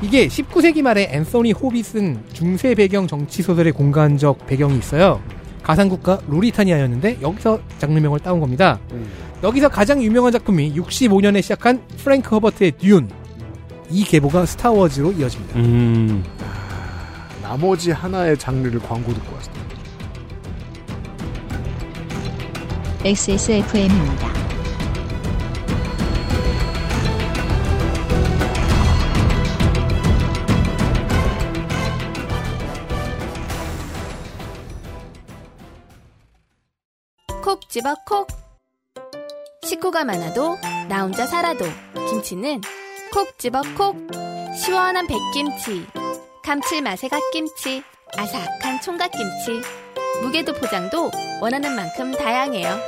음. 0.00 0.04
이게 0.04 0.28
19세기 0.28 0.82
말에 0.82 1.08
앤서니 1.12 1.52
호비 1.52 1.82
쓴 1.82 2.22
중세 2.32 2.74
배경 2.74 3.06
정치 3.06 3.42
소설의 3.42 3.72
공간적 3.72 4.46
배경이 4.46 4.78
있어요. 4.78 5.20
가상국가 5.62 6.20
루리타니아였는데 6.28 7.18
여기서 7.22 7.60
장르명을 7.78 8.20
따온 8.20 8.40
겁니다. 8.40 8.78
음. 8.92 9.06
여기서 9.42 9.68
가장 9.68 10.02
유명한 10.02 10.32
작품이 10.32 10.74
65년에 10.74 11.42
시작한 11.42 11.82
프랭크 11.98 12.30
허버트의 12.34 12.72
듄. 12.72 13.08
이 13.90 14.04
계보가 14.04 14.46
스타워즈로 14.46 15.12
이어집니다. 15.12 15.58
음. 15.58 16.24
나머지 17.42 17.90
하나의 17.90 18.38
장르를 18.38 18.80
광고 18.80 19.12
듣고 19.12 19.34
왔습니다. 19.34 19.64
XSFM입니다. 23.04 24.43
집어 37.74 37.92
콕. 38.06 38.28
식구가 39.64 40.04
많아도 40.04 40.56
나 40.88 41.02
혼자 41.02 41.26
살아도 41.26 41.64
김치는 42.08 42.60
콕 43.12 43.36
집어 43.36 43.62
콕. 43.76 43.96
시원한 44.56 45.08
백김치, 45.08 45.84
감칠맛의 46.44 47.10
갓김치, 47.10 47.82
아삭한 48.16 48.80
총각김치. 48.80 49.60
무게도 50.22 50.52
포장도 50.52 51.10
원하는 51.42 51.74
만큼 51.74 52.12
다양해요. 52.12 52.78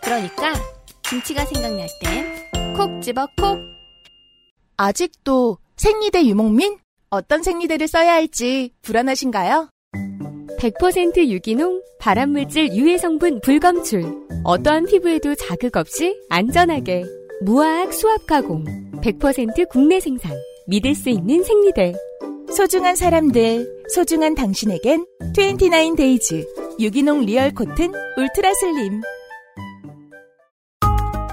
그러니까 0.00 0.52
김치가 1.02 1.44
생각날 1.44 1.88
땐 2.00 2.76
콕 2.76 3.02
집어 3.02 3.26
콕. 3.36 3.58
아직도 4.76 5.58
생리대 5.76 6.24
유목민? 6.24 6.78
어떤 7.10 7.42
생리대를 7.42 7.88
써야 7.88 8.12
할지 8.12 8.70
불안하신가요? 8.82 9.73
100% 10.64 11.28
유기농, 11.28 11.82
발암물질 11.98 12.72
유해 12.72 12.96
성분 12.96 13.42
불검출. 13.42 14.02
어떠한 14.44 14.86
피부에도 14.86 15.34
자극 15.34 15.76
없이 15.76 16.18
안전하게. 16.30 17.04
무화학 17.42 17.92
수압 17.92 18.26
가공. 18.26 18.64
100% 19.02 19.68
국내 19.68 20.00
생산. 20.00 20.32
믿을 20.66 20.94
수 20.94 21.10
있는 21.10 21.44
생리대. 21.44 21.92
소중한 22.50 22.96
사람들, 22.96 23.84
소중한 23.90 24.34
당신에겐 24.34 25.04
29데이즈 25.36 26.80
유기농 26.80 27.26
리얼 27.26 27.52
코튼 27.52 27.92
울트라 28.16 28.54
슬림. 28.54 29.02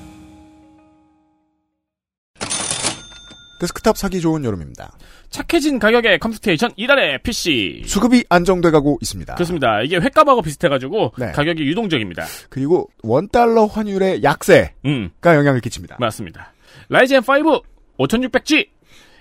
데스크탑 3.61 3.97
사기 3.97 4.21
좋은 4.21 4.45
여름입니다. 4.45 4.97
착해진 5.29 5.79
가격의 5.79 6.19
컴스테이션 6.19 6.73
이달의 6.77 7.23
PC. 7.23 7.83
수급이 7.87 8.25
안정돼 8.29 8.71
가고 8.71 8.99
있습니다. 9.01 9.35
그렇습니다. 9.35 9.83
이게 9.83 9.97
횟값하고 9.97 10.43
비슷해가지고 10.43 11.13
네. 11.19 11.33
가격이 11.33 11.63
유동적입니다. 11.63 12.25
그리고 12.49 12.89
원달러 13.03 13.67
환율의 13.67 14.23
약세가 14.23 14.71
음, 14.87 15.11
영향을 15.25 15.61
끼칩니다. 15.61 15.97
맞습니다. 16.01 16.53
라이젠 16.89 17.23
5 17.23 17.63
5600G, 17.99 18.67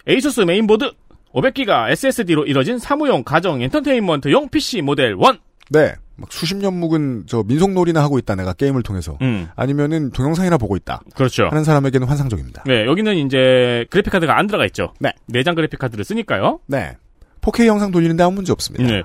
에이수스 0.07 0.41
메인보드, 0.41 0.91
500기가 1.33 1.89
SSD로 1.91 2.45
이뤄진 2.45 2.79
사무용 2.79 3.23
가정 3.23 3.61
엔터테인먼트용 3.61 4.49
PC 4.49 4.81
모델 4.81 5.11
1. 5.11 5.39
네. 5.69 5.93
막 6.19 6.31
수십 6.31 6.57
년 6.57 6.73
묵은 6.75 7.23
저 7.27 7.43
민속놀이나 7.43 8.01
하고 8.01 8.19
있다 8.19 8.35
내가 8.35 8.53
게임을 8.53 8.83
통해서 8.83 9.17
음, 9.21 9.47
아니면은 9.55 10.11
동영상이나 10.11 10.57
보고 10.57 10.75
있다 10.75 11.01
그렇죠. 11.15 11.47
하는 11.47 11.63
사람에게는 11.63 12.07
환상적입니다. 12.07 12.63
네, 12.65 12.85
여기는 12.85 13.15
이제 13.17 13.85
그래픽 13.89 14.11
카드가 14.11 14.37
안 14.37 14.47
들어가 14.47 14.65
있죠. 14.67 14.93
네. 14.99 15.11
내장 15.27 15.55
그래픽 15.55 15.79
카드를 15.79 16.03
쓰니까요. 16.03 16.59
네. 16.67 16.97
4K 17.41 17.65
영상 17.67 17.91
돌리는데 17.91 18.23
아무 18.23 18.35
문제 18.35 18.51
없습니다. 18.51 18.85
네. 18.85 19.03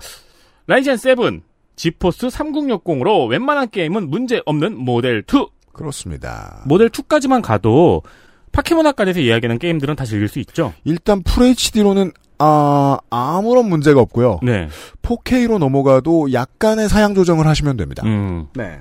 라이젠 0.67 0.97
7, 0.97 1.17
지포스 1.77 2.29
3060으로 2.29 3.29
웬만한 3.29 3.69
게임은 3.71 4.09
문제 4.09 4.41
없는 4.47 4.77
모델 4.77 5.23
2. 5.23 5.47
그렇습니다. 5.73 6.63
모델 6.67 6.89
2까지만 6.89 7.43
가도 7.43 8.03
파케모나까지에서 8.53 9.21
이야기하는 9.21 9.59
게임들은 9.59 9.97
다 9.97 10.05
즐길 10.05 10.29
수 10.29 10.39
있죠. 10.39 10.73
일단 10.85 11.23
FHD로는 11.27 12.13
아 12.39 12.99
아무런 13.45 13.69
문제가 13.69 14.01
없고요. 14.01 14.41
네. 14.43 14.69
4K로 15.03 15.59
넘어가도 15.59 16.33
약간의 16.33 16.89
사양 16.89 17.15
조정을 17.15 17.47
하시면 17.47 17.77
됩니다. 17.77 18.03
음. 18.07 18.47
네. 18.55 18.81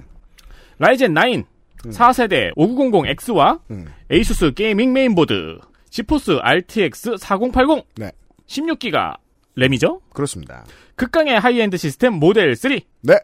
라이젠 0.79 1.13
9, 1.13 1.89
4세대 1.89 2.55
5900X와 2.55 3.59
음. 3.71 3.85
에이수스 4.09 4.53
게이밍 4.53 4.93
메인보드, 4.93 5.59
지포스 5.89 6.39
RTX 6.41 7.17
4080, 7.19 7.83
네. 7.97 8.11
16기가 8.47 9.17
램이죠. 9.55 10.01
그렇습니다. 10.13 10.65
극강의 10.95 11.39
하이엔드 11.39 11.77
시스템 11.77 12.13
모델 12.13 12.55
3. 12.55 12.79
네. 13.01 13.15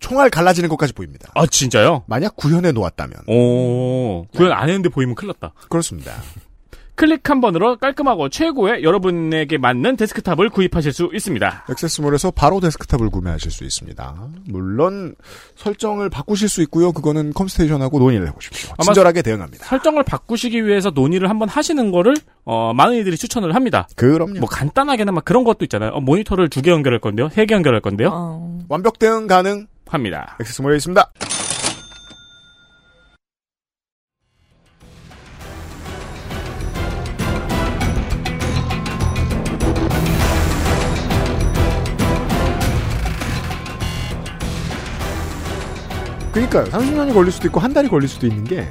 총알 0.00 0.28
갈라지는 0.28 0.68
것까지 0.68 0.92
보입니다. 0.92 1.30
아 1.34 1.46
진짜요? 1.46 2.04
만약 2.06 2.36
구현해 2.36 2.72
놓았다면. 2.72 3.20
오 3.26 4.26
구현 4.34 4.52
안 4.52 4.68
했는데 4.68 4.90
보이면 4.90 5.14
큰일 5.14 5.28
났다. 5.28 5.54
그렇습니다. 5.70 6.12
클릭 6.96 7.28
한 7.28 7.40
번으로 7.40 7.76
깔끔하고 7.76 8.28
최고의 8.28 8.84
여러분에게 8.84 9.58
맞는 9.58 9.96
데스크탑을 9.96 10.48
구입하실 10.50 10.92
수 10.92 11.10
있습니다. 11.12 11.64
액세스몰에서 11.70 12.30
바로 12.30 12.60
데스크탑을 12.60 13.10
구매하실 13.10 13.50
수 13.50 13.64
있습니다. 13.64 14.14
물론 14.48 15.14
설정을 15.56 16.08
바꾸실 16.10 16.48
수 16.48 16.62
있고요. 16.62 16.92
그거는 16.92 17.32
컴스테이션하고 17.32 17.98
논의를 17.98 18.28
해보십시오. 18.28 18.74
친절하게 18.82 19.22
대응합니다. 19.22 19.66
설정을 19.66 20.04
바꾸시기 20.04 20.64
위해서 20.66 20.90
논의를 20.90 21.28
한번 21.30 21.48
하시는 21.48 21.90
거를 21.90 22.14
어, 22.44 22.72
많은 22.74 22.96
이들이 22.98 23.16
추천을 23.16 23.54
합니다. 23.54 23.88
그럼요. 23.96 24.38
뭐 24.40 24.48
간단하게는 24.48 25.14
막 25.14 25.24
그런 25.24 25.42
것도 25.44 25.64
있잖아요. 25.64 25.90
어, 25.90 26.00
모니터를 26.00 26.48
두 26.48 26.62
개 26.62 26.70
연결할 26.70 27.00
건데요, 27.00 27.28
세 27.30 27.44
개 27.46 27.54
연결할 27.54 27.80
건데요. 27.80 28.10
어. 28.12 28.58
완벽 28.68 28.98
대응 28.98 29.26
가능 29.26 29.66
합니다. 29.88 30.36
액세스몰에 30.40 30.76
있습니다. 30.76 31.10
그러니까요. 46.34 46.64
30년이 46.64 47.14
걸릴 47.14 47.30
수도 47.30 47.46
있고 47.46 47.60
한 47.60 47.72
달이 47.72 47.88
걸릴 47.88 48.08
수도 48.08 48.26
있는 48.26 48.42
게 48.42 48.66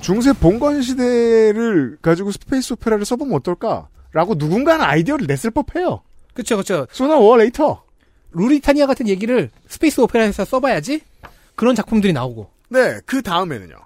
중세 0.00 0.34
봉건 0.34 0.82
시대를 0.82 1.96
가지고 2.02 2.30
스페이스 2.30 2.74
오페라를 2.74 3.06
써보면 3.06 3.34
어떨까라고 3.36 4.34
누군가는 4.36 4.84
아이디어를 4.84 5.26
냈을 5.26 5.50
법해요. 5.50 6.02
그쵸, 6.34 6.58
그쵸. 6.58 6.86
sooner 6.90 7.16
or 7.16 7.38
later. 7.38 7.82
루리타니아 8.32 8.86
같은 8.86 9.08
얘기를 9.08 9.48
스페이스 9.66 10.02
오페라에서 10.02 10.44
써봐야지 10.44 11.00
그런 11.54 11.74
작품들이 11.74 12.12
나오고. 12.12 12.50
네, 12.68 12.98
그 13.06 13.22
다음에는요. 13.22 13.76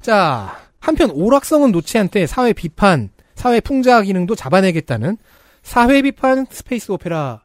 자, 0.00 0.56
한편 0.78 1.10
오락성은 1.10 1.72
않되 1.96 2.26
사회 2.26 2.52
비판, 2.52 3.10
사회 3.34 3.58
풍자 3.60 4.02
기능도 4.02 4.36
잡아내겠다는 4.36 5.16
사회 5.64 6.02
비판 6.02 6.46
스페이스 6.48 6.92
오페라 6.92 7.42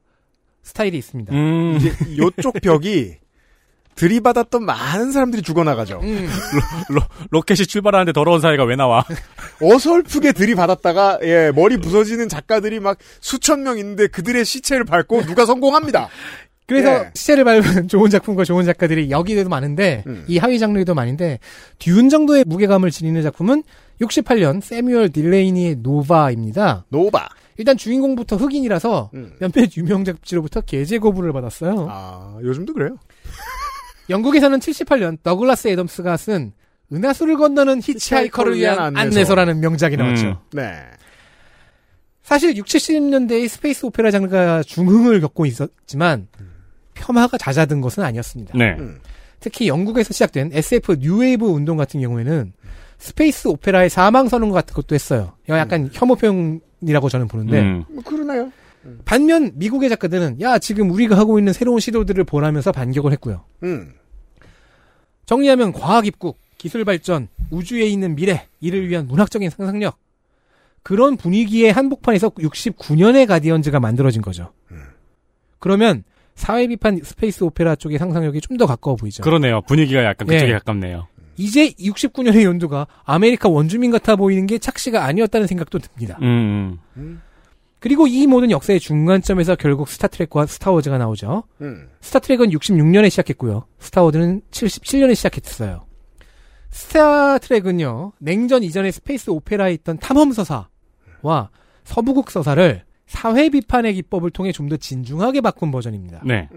스타일이 0.61 0.99
있습니다. 0.99 1.33
음, 1.33 1.77
이제 1.77 1.95
요쪽 2.17 2.61
벽에 2.61 3.15
들이받았던 3.99 4.63
많은 4.63 5.11
사람들이 5.11 5.41
죽어나가죠. 5.41 6.01
로켓이 7.31 7.67
출발하는데 7.67 8.13
더러운 8.13 8.39
사회가 8.39 8.63
왜 8.63 8.77
나와? 8.77 9.03
어설프게 9.61 10.31
들이받았다가 10.31 11.19
예 11.23 11.51
머리 11.53 11.75
부서지는 11.77 12.29
작가들이 12.29 12.79
막 12.79 12.97
수천 13.19 13.63
명 13.63 13.77
있는데 13.77 14.07
그들의 14.07 14.45
시체를 14.45 14.85
밟고 14.85 15.23
누가 15.23 15.45
성공합니다. 15.45 16.07
그래서 16.65 16.93
예. 16.93 17.11
시체를 17.13 17.43
밟은 17.43 17.87
좋은 17.89 18.09
작품과 18.09 18.45
좋은 18.45 18.63
작가들이 18.63 19.09
여기에도 19.09 19.49
많은데 19.49 20.03
음. 20.07 20.23
이 20.29 20.37
하위 20.37 20.59
장르에도 20.59 20.93
많은데 20.93 21.39
듄 21.79 22.07
정도의 22.07 22.45
무게감을 22.47 22.91
지니는 22.91 23.21
작품은 23.21 23.63
68년 23.99 24.61
세뮤얼 24.61 25.09
딜레이니의 25.09 25.77
노바입니다. 25.81 26.85
노바. 26.87 27.27
일단 27.57 27.75
주인공부터 27.75 28.37
흑인이라서 28.37 29.09
음. 29.15 29.33
몇몇 29.39 29.75
유명 29.75 30.05
잡지로부터 30.05 30.61
게재 30.61 30.99
거부를 30.99 31.33
받았어요. 31.33 31.87
아 31.89 32.37
요즘도 32.41 32.73
그래요. 32.73 32.95
영국에서는 34.09 34.59
78년 34.59 35.17
더글라스 35.23 35.67
애덤스가 35.69 36.17
쓴 36.17 36.53
은하수를 36.91 37.37
건너는 37.37 37.81
히치하이커를 37.83 38.57
위한 38.57 38.79
안내서. 38.79 38.99
안내서라는 38.99 39.59
명작이 39.59 39.95
나왔죠. 39.97 40.27
음. 40.27 40.35
네. 40.53 40.73
사실 42.23 42.55
60, 42.55 42.79
70년대의 42.79 43.47
스페이스 43.47 43.85
오페라 43.85 44.11
장르가 44.11 44.63
중흥을 44.63 45.21
겪고 45.21 45.45
있었지만 45.45 46.27
폄하가 46.93 47.37
잦아든 47.37 47.81
것은 47.81 48.03
아니었습니다. 48.03 48.57
네. 48.57 48.75
음. 48.79 48.99
특히 49.39 49.67
영국에서 49.67 50.13
시작된 50.13 50.51
SF 50.53 50.97
뉴웨이브 50.99 51.45
운동 51.45 51.77
같은 51.77 52.01
경우에는 52.01 52.53
스페이스 52.97 53.47
오페라의 53.47 53.89
사망 53.89 54.27
선언 54.27 54.51
같은 54.51 54.73
것도 54.73 54.93
했어요. 54.93 55.33
약간 55.47 55.89
혐오 55.93 56.15
표현이라고 56.15 57.09
저는 57.09 57.27
보는데 57.27 57.61
음. 57.61 57.85
뭐 57.89 58.03
그러나요? 58.03 58.51
반면 59.05 59.51
미국의 59.55 59.89
작가들은 59.89 60.41
야 60.41 60.57
지금 60.59 60.89
우리가 60.91 61.17
하고 61.17 61.39
있는 61.39 61.53
새로운 61.53 61.79
시도들을 61.79 62.23
보라면서 62.25 62.71
반격을 62.71 63.11
했고요. 63.13 63.45
음. 63.63 63.93
정리하면 65.29 65.73
과학 65.73 66.07
입국, 66.07 66.39
기술 66.57 66.83
발전, 66.85 67.27
우주에 67.51 67.85
있는 67.85 68.15
미래, 68.15 68.47
이를 68.61 68.89
위한 68.89 69.05
문학적인 69.05 69.51
상상력 69.51 69.95
그런 70.81 71.17
분위기의 71.17 71.71
한복판에서 71.71 72.29
69년의 72.29 73.27
가디언즈가 73.27 73.79
만들어진 73.79 74.23
거죠. 74.23 74.51
그러면 75.59 76.03
사회 76.33 76.65
비판 76.65 76.99
스페이스 77.03 77.43
오페라 77.43 77.75
쪽의 77.75 77.99
상상력이 77.99 78.41
좀 78.41 78.57
더 78.57 78.65
가까워 78.65 78.95
보이죠. 78.95 79.21
그러네요. 79.21 79.61
분위기가 79.67 80.03
약간 80.03 80.27
그쪽에 80.27 80.49
예. 80.49 80.53
가깝네요. 80.53 81.07
이제 81.37 81.73
69년의 81.73 82.43
욘두가 82.43 82.87
아메리카 83.03 83.49
원주민 83.49 83.91
같아 83.91 84.15
보이는 84.15 84.47
게 84.47 84.57
착시가 84.57 85.05
아니었다는 85.05 85.45
생각도 85.45 85.77
듭니다. 85.77 86.17
음, 86.23 86.79
음. 86.97 87.21
그리고 87.79 88.07
이 88.07 88.27
모든 88.27 88.51
역사의 88.51 88.79
중간점에서 88.79 89.55
결국 89.55 89.87
스타트렉과 89.87 90.45
스타워즈가 90.45 90.97
나오죠. 90.97 91.43
음. 91.61 91.89
스타트렉은 92.01 92.49
66년에 92.49 93.09
시작했고요. 93.09 93.65
스타워즈는 93.79 94.41
77년에 94.51 95.15
시작했어요. 95.15 95.85
스타트렉은요, 96.71 98.13
냉전 98.19 98.63
이전의 98.63 98.91
스페이스 98.91 99.29
오페라에 99.29 99.73
있던 99.73 99.97
탐험 99.97 100.31
서사와 100.33 101.49
서부극 101.83 102.29
서사를 102.31 102.83
사회 103.07 103.49
비판의 103.49 103.95
기법을 103.95 104.29
통해 104.29 104.51
좀 104.51 104.69
더 104.69 104.77
진중하게 104.77 105.41
바꾼 105.41 105.71
버전입니다. 105.71 106.21
네. 106.25 106.47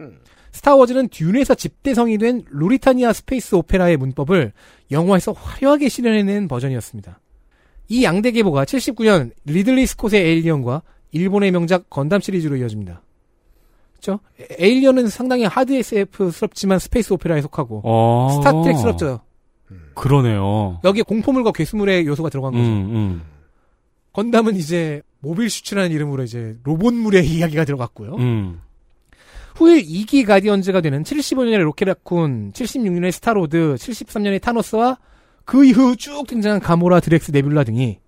스타워즈는 0.53 1.09
듄에서 1.09 1.55
집대성이 1.55 2.19
된 2.19 2.43
루리타니아 2.51 3.15
스페이스 3.15 3.55
오페라의 3.55 3.97
문법을 3.97 4.53
영화에서 4.91 5.33
화려하게 5.33 5.89
실현해낸 5.89 6.47
버전이었습니다. 6.49 7.21
이 7.89 8.05
양대 8.05 8.33
계보가 8.33 8.67
79년 8.67 9.31
리들리 9.47 9.87
스콧의 9.87 10.21
에일리언과 10.21 10.83
일본의 11.13 11.53
명작 11.53 11.89
건담 11.89 12.21
시리즈로 12.21 12.57
이어집니다. 12.57 13.03
그렇죠? 13.93 14.21
에일리언은 14.59 15.09
상당히 15.09 15.45
hard 15.45 15.73
SF스럽지만 15.73 16.79
스페이스 16.79 17.13
오페라에 17.13 17.41
속하고 17.43 17.83
어. 17.85 18.31
스타트렉스럽죠. 18.37 19.21
그러네요. 19.95 20.81
여기에 20.85 21.03
공포물과 21.03 21.53
괴수물의 21.53 22.07
요소가 22.07 22.29
들어간 22.29 22.53
거죠. 22.53 22.65
음, 22.65 22.95
음. 22.95 23.23
건담은 24.13 24.57
이제 24.57 25.03
모빌 25.21 25.49
슈츠라는 25.49 25.93
이름으로 25.93 26.25
이제 26.25 26.57
로봇물의 26.65 27.25
이야기가 27.29 27.65
들어갔고요. 27.65 28.17
음. 28.17 28.61
후일 29.55 29.85
2기 29.85 30.27
가디언즈가 30.27 30.81
되는 30.81 31.03
75년의 31.03 31.59
로켓라쿤, 31.59 32.53
76년의 32.53 33.13
스타로드, 33.13 33.77
73년의 33.79 34.41
타노스와 34.41 34.99
그 35.45 35.65
이후 35.65 35.95
쭉 35.97 36.27
등장한 36.27 36.61
가모라, 36.61 37.01
드랙스, 37.01 37.33
네뷸라 37.33 37.67
등이 37.67 37.99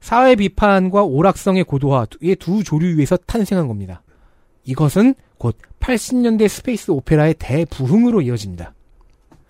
사회 0.00 0.34
비판과 0.36 1.02
오락성의 1.02 1.64
고도화의 1.64 2.36
두 2.38 2.62
조류 2.64 2.96
위에서 2.98 3.16
탄생한 3.16 3.68
겁니다. 3.68 4.02
이것은 4.64 5.14
곧 5.38 5.56
80년대 5.80 6.48
스페이스 6.48 6.90
오페라의 6.90 7.34
대부흥으로 7.38 8.22
이어집니다. 8.22 8.74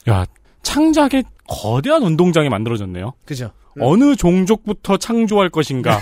야, 0.08 0.26
창작의 0.62 1.24
거대한 1.48 2.02
운동장이 2.02 2.48
만들어졌네요. 2.48 3.14
그죠. 3.24 3.50
어느 3.80 4.16
종족부터 4.16 4.96
창조할 4.96 5.50
것인가. 5.50 6.00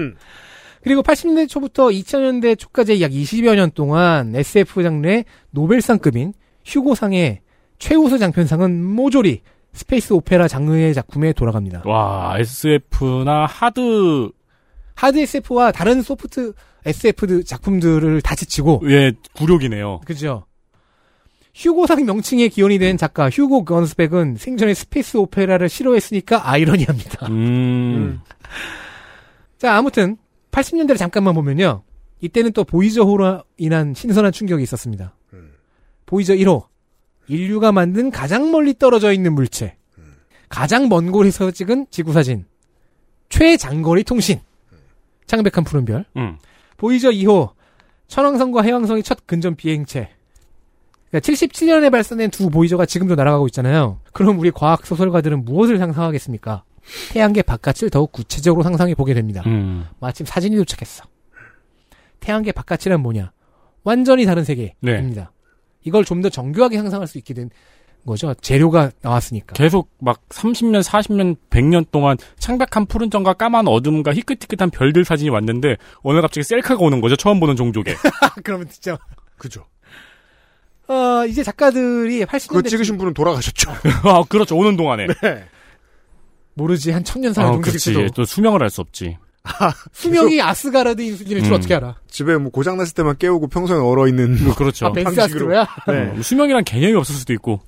그리고 0.82 1.02
80년대 1.02 1.48
초부터 1.48 1.88
2000년대 1.88 2.58
초까지 2.58 3.02
약 3.02 3.10
20여 3.10 3.56
년 3.56 3.70
동안 3.72 4.34
SF 4.34 4.82
장르의 4.82 5.24
노벨상급인 5.50 6.32
휴고상의 6.64 7.40
최우수 7.78 8.18
장편상은 8.18 8.84
모조리 8.84 9.42
스페이스 9.76 10.14
오페라 10.14 10.48
장르의 10.48 10.94
작품에 10.94 11.34
돌아갑니다. 11.34 11.82
와, 11.84 12.36
SF나 12.38 13.44
하드 13.46 14.30
하드 14.94 15.18
SF와 15.18 15.70
다른 15.70 16.00
소프트 16.00 16.54
SF 16.86 17.44
작품들을 17.44 18.22
다 18.22 18.34
제치고 18.34 18.80
예, 18.86 19.12
굴욕이네요. 19.34 20.00
그죠. 20.06 20.46
휴고상 21.54 22.04
명칭의 22.04 22.48
기원이 22.50 22.78
된 22.78 22.96
작가 22.96 23.28
휴고 23.28 23.64
건스백은 23.64 24.36
생전에 24.36 24.72
스페이스 24.74 25.18
오페라를 25.18 25.68
싫어했으니까 25.68 26.50
아이러니합니다. 26.50 27.26
음. 27.28 28.20
자, 29.58 29.76
아무튼 29.76 30.16
80년대를 30.52 30.96
잠깐만 30.96 31.34
보면요. 31.34 31.82
이때는 32.20 32.52
또 32.52 32.64
보이저 32.64 33.02
호로 33.04 33.42
인한 33.58 33.92
신선한 33.94 34.32
충격이 34.32 34.62
있었습니다. 34.62 35.14
보이저 36.06 36.34
1호. 36.34 36.66
인류가 37.28 37.72
만든 37.72 38.10
가장 38.10 38.50
멀리 38.50 38.74
떨어져 38.74 39.12
있는 39.12 39.34
물체. 39.34 39.76
가장 40.48 40.88
먼 40.88 41.10
곳에서 41.10 41.50
찍은 41.50 41.86
지구사진. 41.90 42.46
최장거리 43.28 44.04
통신. 44.04 44.40
창백한 45.26 45.64
푸른별. 45.64 46.04
음. 46.16 46.38
보이저 46.76 47.10
2호. 47.10 47.52
천왕성과 48.06 48.62
해왕성의 48.62 49.02
첫 49.02 49.26
근전 49.26 49.56
비행체. 49.56 50.10
그러니까 51.10 51.32
77년에 51.32 51.90
발사된 51.90 52.30
두 52.30 52.50
보이저가 52.50 52.86
지금도 52.86 53.14
날아가고 53.16 53.46
있잖아요. 53.48 54.00
그럼 54.12 54.38
우리 54.38 54.50
과학 54.50 54.86
소설가들은 54.86 55.44
무엇을 55.44 55.78
상상하겠습니까? 55.78 56.64
태양계 57.10 57.42
바깥을 57.42 57.90
더욱 57.90 58.12
구체적으로 58.12 58.62
상상해 58.62 58.94
보게 58.94 59.14
됩니다. 59.14 59.42
음. 59.46 59.86
마침 59.98 60.24
사진이 60.24 60.56
도착했어. 60.56 61.04
태양계 62.20 62.52
바깥이란 62.52 63.00
뭐냐? 63.00 63.32
완전히 63.82 64.24
다른 64.24 64.44
세계입니다. 64.44 65.32
이걸 65.86 66.04
좀 66.04 66.20
더 66.20 66.28
정교하게 66.28 66.76
상상할 66.78 67.06
수 67.06 67.16
있게 67.18 67.32
된 67.32 67.48
거죠. 68.06 68.34
재료가 68.34 68.90
나왔으니까. 69.02 69.54
계속 69.54 69.90
막 69.98 70.20
30년, 70.28 70.82
40년, 70.82 71.36
100년 71.50 71.86
동안 71.90 72.16
창백한 72.38 72.86
푸른 72.86 73.10
정과 73.10 73.34
까만 73.34 73.66
어둠과 73.68 74.12
희끗희끗한 74.14 74.70
별들 74.70 75.04
사진이 75.04 75.30
왔는데 75.30 75.76
오늘 76.02 76.22
갑자기 76.22 76.44
셀카가 76.44 76.82
오는 76.84 77.00
거죠. 77.00 77.16
처음 77.16 77.40
보는 77.40 77.56
종족에. 77.56 77.94
그러면 78.44 78.68
진짜 78.68 78.98
그죠. 79.38 79.64
어, 80.88 81.26
이제 81.26 81.42
작가들이 81.42 82.24
80년대 82.24 82.48
그거 82.48 82.62
찍으신 82.62 82.96
분은 82.96 83.12
돌아가셨죠. 83.14 83.70
아, 84.04 84.22
그렇죠. 84.28 84.56
오는 84.56 84.76
동안에. 84.76 85.06
모르지 86.54 86.92
한 86.92 87.02
천년 87.04 87.32
사는 87.32 87.50
아, 87.50 87.58
그렇지. 87.58 88.08
또 88.14 88.24
수명을 88.24 88.62
할수 88.62 88.80
없지. 88.80 89.18
수명이 89.92 90.40
아스가라드인 90.42 91.16
수준일 91.16 91.42
줄 91.44 91.52
음. 91.52 91.56
어떻게 91.58 91.74
알아? 91.74 91.96
집에 92.08 92.36
뭐 92.36 92.50
고장 92.50 92.76
났을 92.76 92.94
때만 92.94 93.16
깨우고 93.18 93.48
평소에 93.48 93.78
얼어 93.78 94.08
있는 94.08 94.42
뭐 94.44 94.54
그렇죠. 94.54 94.86
아, 94.86 94.92
벤스 94.92 95.20
아스트로야? 95.20 95.66
네. 95.88 96.12
어, 96.18 96.22
수명이란 96.22 96.64
개념이 96.64 96.94
없을 96.94 97.14
수도 97.14 97.32
있고. 97.34 97.60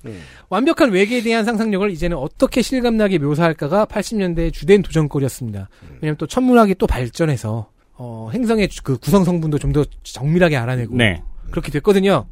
완벽한 0.49 0.91
외계에 0.91 1.21
대한 1.21 1.45
상상력을 1.45 1.89
이제는 1.91 2.17
어떻게 2.17 2.61
실감나게 2.61 3.17
묘사할까가 3.19 3.85
80년대의 3.85 4.51
주된 4.53 4.81
도전거리였습니다. 4.81 5.69
왜냐면 6.01 6.17
또 6.17 6.27
천문학이 6.27 6.75
또 6.75 6.87
발전해서 6.87 7.69
어, 7.93 8.29
행성의 8.33 8.69
주- 8.69 8.83
그 8.83 8.97
구성 8.97 9.23
성분도 9.23 9.59
좀 9.59 9.71
더 9.73 9.85
정밀하게 10.03 10.57
알아내고 10.57 10.95
네. 10.95 11.21
그렇게 11.51 11.71
됐거든요. 11.71 12.25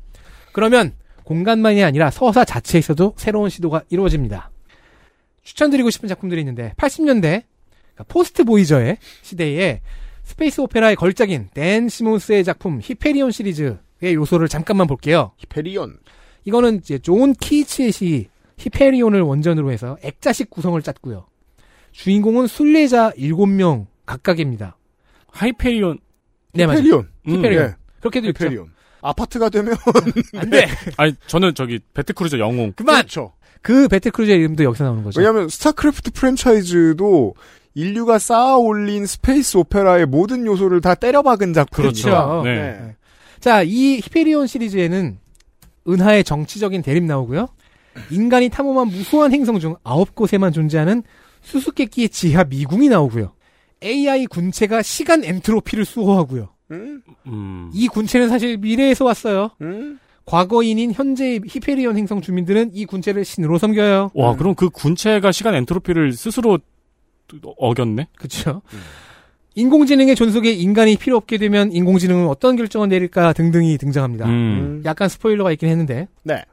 그러면 0.53 0.93
공간만이 1.23 1.83
아니라 1.83 2.09
서사 2.09 2.45
자체에서도 2.45 3.13
새로운 3.17 3.49
시도가 3.49 3.83
이루어집니다. 3.89 4.49
추천드리고 5.43 5.89
싶은 5.89 6.09
작품들이 6.09 6.41
있는데 6.41 6.73
80년대 6.77 7.21
그러니까 7.21 7.41
포스트 8.07 8.43
보이저의 8.43 8.97
시대에 9.21 9.81
스페이스 10.23 10.61
오페라의 10.61 10.95
걸작인 10.95 11.47
댄 11.53 11.87
시몬스의 11.87 12.43
작품 12.43 12.79
히페리온 12.81 13.31
시리즈의 13.31 13.77
요소를 14.01 14.47
잠깐만 14.47 14.87
볼게요. 14.87 15.31
히페리온. 15.37 15.97
이거는 16.45 16.77
이제 16.77 16.99
존 16.99 17.33
키츠의 17.33 18.27
히페리온을 18.57 19.21
원전으로 19.21 19.71
해서 19.71 19.97
액자식 20.01 20.49
구성을 20.49 20.81
짰고요. 20.81 21.25
주인공은 21.91 22.47
순례자 22.47 23.11
7명 23.11 23.87
각각입니다. 24.05 24.77
하이페리온. 25.27 25.99
네, 26.53 26.65
맞아요. 26.65 26.79
히페리온. 26.79 27.09
히페리온. 27.25 27.67
네. 27.67 27.75
그렇게도 27.99 28.27
있죠. 28.29 28.45
히페리온. 28.45 28.71
아파트가 29.01 29.49
되면 29.49 29.75
안 30.35 30.49
돼. 30.49 30.67
아니, 30.97 31.13
저는 31.27 31.55
저기 31.55 31.79
배틀크루저 31.93 32.39
영웅. 32.39 32.73
그만. 32.75 32.95
그렇죠. 32.95 33.33
그 33.61 33.87
배틀크루저의 33.87 34.37
이름도 34.39 34.63
여기서 34.63 34.83
나오는 34.85 35.03
거죠. 35.03 35.19
왜냐하면 35.19 35.49
스타크래프트 35.49 36.11
프랜차이즈도 36.11 37.35
인류가 37.77 38.17
쌓아 38.17 38.57
올린 38.57 39.05
스페이스 39.05 39.55
오페라의 39.57 40.07
모든 40.07 40.47
요소를 40.47 40.81
다 40.81 40.95
때려박은 40.95 41.53
작품이죠. 41.53 42.09
그렇죠. 42.09 42.41
네. 42.43 42.95
자, 43.39 43.61
이 43.61 43.97
히페리온 43.97 44.47
시리즈에는 44.47 45.19
은하의 45.87 46.23
정치적인 46.23 46.81
대립 46.81 47.03
나오고요. 47.03 47.47
인간이 48.09 48.49
탐험한 48.49 48.87
무수한 48.87 49.31
행성 49.31 49.59
중 49.59 49.75
아홉 49.83 50.15
곳에만 50.15 50.53
존재하는 50.53 51.03
수수께끼의 51.41 52.09
지하 52.09 52.43
미궁이 52.45 52.89
나오고요. 52.89 53.33
AI 53.83 54.25
군체가 54.25 54.81
시간 54.81 55.23
엔트로피를 55.23 55.85
수호하고요. 55.85 56.49
음. 56.71 57.71
이 57.75 57.87
군체는 57.87 58.29
사실 58.29 58.57
미래에서 58.57 59.05
왔어요. 59.05 59.51
음? 59.61 59.99
과거인인 60.25 60.93
현재 60.93 61.39
히페리온 61.45 61.95
행성 61.95 62.21
주민들은 62.21 62.71
이 62.73 62.85
군체를 62.85 63.23
신으로 63.23 63.59
섬겨요. 63.59 64.11
와, 64.15 64.35
그럼 64.35 64.55
그 64.55 64.71
군체가 64.71 65.31
시간 65.31 65.53
엔트로피를 65.53 66.13
스스로 66.13 66.57
어겼네? 67.57 68.07
그렇죠. 68.17 68.61
인공지능의 69.55 70.15
존속에 70.15 70.51
인간이 70.51 70.97
필요 70.97 71.17
없게 71.17 71.37
되면 71.37 71.71
인공지능은 71.71 72.27
어떤 72.27 72.55
결정을 72.55 72.89
내릴까 72.89 73.33
등등이 73.33 73.77
등장합니다. 73.79 74.27
음. 74.27 74.81
약간 74.85 75.09
스포일러가 75.09 75.51
있긴 75.53 75.69
했는데. 75.69 76.07
네. 76.23 76.43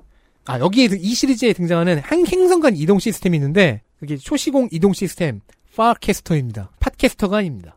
아, 0.46 0.58
여기에 0.58 0.88
등- 0.88 0.98
이 1.00 1.14
시리즈에 1.14 1.52
등장하는 1.52 1.98
한 1.98 2.26
행성 2.26 2.60
간 2.60 2.76
이동 2.76 2.98
시스템이 2.98 3.36
있는데 3.36 3.82
그게 3.98 4.16
초시공 4.16 4.68
이동 4.72 4.92
시스템 4.92 5.40
파캐스터입니다. 5.76 6.70
팟캐스터가 6.80 7.38
아닙니다. 7.38 7.76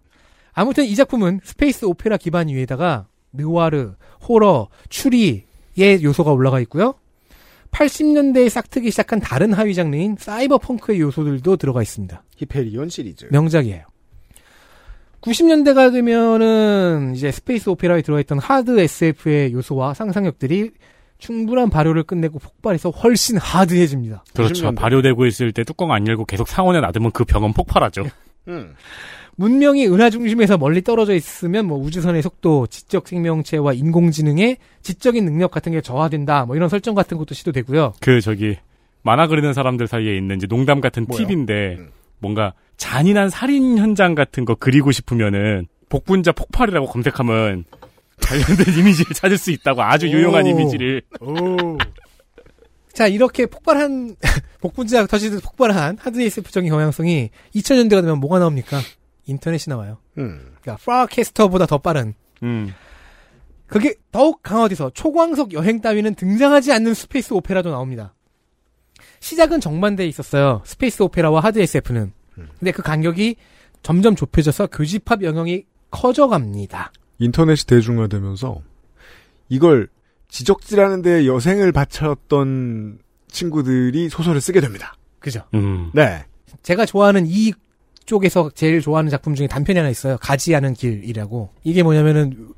아무튼 0.54 0.86
이 0.86 0.96
작품은 0.96 1.42
스페이스 1.44 1.86
오페라 1.86 2.18
기반 2.18 2.48
위에다가 2.48 3.08
느와르, 3.34 3.94
호러, 4.28 4.70
추리의 4.90 5.44
요소가 6.04 6.32
올라가 6.32 6.60
있고요. 6.62 6.96
80년대에 7.72 8.50
싹트기 8.50 8.92
시작한 8.92 9.20
다른 9.20 9.54
하위 9.54 9.74
장르인 9.74 10.16
사이버 10.18 10.58
펑크의 10.58 11.00
요소들도 11.00 11.58
들어가 11.58 11.82
있습니다. 11.82 12.24
히페리온 12.38 12.90
시리즈. 12.90 13.28
명작이에요. 13.32 13.84
90년대가 15.22 15.92
되면은 15.92 17.14
이제 17.16 17.32
스페이스 17.32 17.70
오페라에 17.70 18.02
들어있던 18.02 18.40
하드 18.40 18.80
SF의 18.80 19.52
요소와 19.54 19.94
상상력들이 19.94 20.72
충분한 21.18 21.70
발효를 21.70 22.04
끝내고 22.04 22.40
폭발해서 22.40 22.92
훨씬 22.92 23.38
하드해집니다. 23.38 24.24
그렇죠. 24.34 24.72
발효되고 24.72 25.26
있을 25.26 25.52
때 25.52 25.64
뚜껑 25.64 25.92
안 25.92 26.08
열고 26.08 26.26
계속 26.26 26.48
상온에 26.48 26.80
놔두면 26.80 27.12
그 27.12 27.26
병은 27.26 27.54
폭발하죠. 27.54 28.06
음. 28.48 28.76
문명이 29.38 29.88
은하 29.88 30.10
중심에서 30.10 30.58
멀리 30.58 30.82
떨어져 30.82 31.14
있으면 31.14 31.68
뭐 31.68 31.78
우주선의 31.78 32.22
속도, 32.22 32.68
지적 32.68 33.08
생명체와 33.08 33.74
인공지능의 33.74 34.58
지적인 34.82 35.26
능력 35.26 35.52
같은 35.52 35.72
게 35.72 35.82
저하된다. 35.82 36.46
뭐 36.46 36.56
이런 36.56 36.70
설정 36.70 36.96
같은 36.96 37.18
것도 37.18 37.36
시도되고요. 37.36 37.94
그 38.00 38.20
저기 38.20 38.58
만화 39.04 39.28
그리는 39.28 39.54
사람들 39.54 39.88
사이에 39.88 40.18
있는 40.18 40.38
이제 40.38 40.48
농담 40.48 40.82
같은 40.82 41.06
뭐요? 41.08 41.26
팁인데 41.26 41.78
뭔가 42.20 42.54
잔인한 42.78 43.30
살인 43.30 43.78
현장 43.78 44.16
같은 44.16 44.44
거 44.44 44.56
그리고 44.56 44.92
싶으면은 44.92 45.68
복분자 45.90 46.32
폭발이라고 46.32 46.88
검색하면 46.88 47.66
관련된 48.22 48.74
이미지를 48.80 49.14
찾을 49.14 49.38
수 49.38 49.52
있다고 49.52 49.84
아주 49.84 50.10
유용한 50.10 50.46
오. 50.46 50.50
이미지를 50.50 51.02
자, 52.92 53.06
이렇게 53.06 53.46
폭발한, 53.46 54.16
복분자 54.60 55.06
터지듯 55.06 55.44
폭발한 55.44 56.00
하드 56.00 56.20
SF적인 56.20 56.72
경향성이 56.72 57.30
2000년대가 57.54 58.02
되면 58.02 58.20
뭐가 58.20 58.40
나옵니까? 58.40 58.80
인터넷이 59.28 59.70
나와요. 59.70 60.00
음. 60.18 60.56
그러니까 60.62 60.78
파캐스터보다 60.84 61.66
더 61.66 61.78
빠른 61.78 62.16
음. 62.44 62.74
그게 63.68 63.96
더욱 64.12 64.42
강화돼서 64.42 64.90
초광속 64.92 65.54
여행 65.54 65.82
따위는 65.82 66.16
등장하지 66.16 66.72
않는 66.72 66.94
스페이스 66.94 67.34
오페라도 67.34 67.70
나옵니다. 67.70 68.14
시작은 69.20 69.60
정반대에 69.60 70.08
있었어요. 70.08 70.62
스페이스 70.66 71.04
오페라와 71.04 71.42
하드 71.42 71.60
SF는. 71.60 72.14
근데 72.60 72.72
그 72.72 72.82
간격이 72.82 73.36
점점 73.82 74.16
좁혀져서 74.16 74.68
교집합 74.68 75.24
영역이 75.24 75.66
커져갑니다. 75.92 76.92
인터넷이 77.20 77.66
대중화되면서 77.66 78.62
이걸 79.50 79.90
지적질하는 80.30 81.02
데 81.02 81.26
여생을 81.26 81.72
바쳤던 81.72 83.00
친구들이 83.28 84.10
소설을 84.10 84.40
쓰게 84.40 84.62
됩니다. 84.62 84.96
그죠. 85.20 85.44
음. 85.54 85.92
네. 85.94 86.26
제가 86.64 86.86
좋아하는 86.86 87.26
이 87.28 87.54
쪽에서 88.08 88.50
제일 88.56 88.82
좋아하는 88.82 89.12
작품 89.12 89.36
중에 89.36 89.46
단편이 89.48 89.78
하나 89.78 89.90
있어요. 89.90 90.18
가지 90.20 90.56
않은 90.56 90.74
길이라고. 90.74 91.50
이게 91.64 91.84
뭐냐면은 91.84 92.50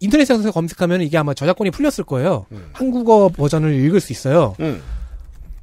인터넷에서 0.00 0.50
검색하면 0.50 1.00
이게 1.00 1.16
아마 1.16 1.32
저작권이 1.32 1.70
풀렸을 1.70 2.04
거예요. 2.04 2.44
한국어 2.72 3.30
버전을 3.30 3.72
읽을 3.72 4.00
수 4.00 4.12
있어요. 4.12 4.54
음. 4.60 4.82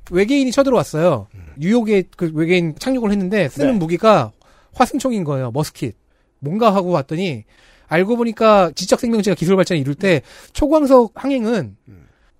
외계인이 0.10 0.52
쳐들어왔어요. 0.52 1.28
뉴욕에 1.58 2.04
그 2.18 2.32
외계인 2.34 2.74
착륙을 2.80 3.12
했는데 3.12 3.50
쓰는 3.50 3.74
네. 3.74 3.78
무기가 3.78 4.32
화승총인 4.74 5.24
거예요. 5.24 5.52
머스킷. 5.52 5.96
뭔가 6.40 6.74
하고 6.74 6.90
왔더니 6.90 7.44
알고 7.88 8.18
보니까 8.18 8.72
지적 8.74 9.00
생명체가 9.00 9.36
기술 9.36 9.56
발전을 9.56 9.80
이룰 9.80 9.94
때 9.94 10.22
초광석 10.54 11.12
항행은 11.16 11.76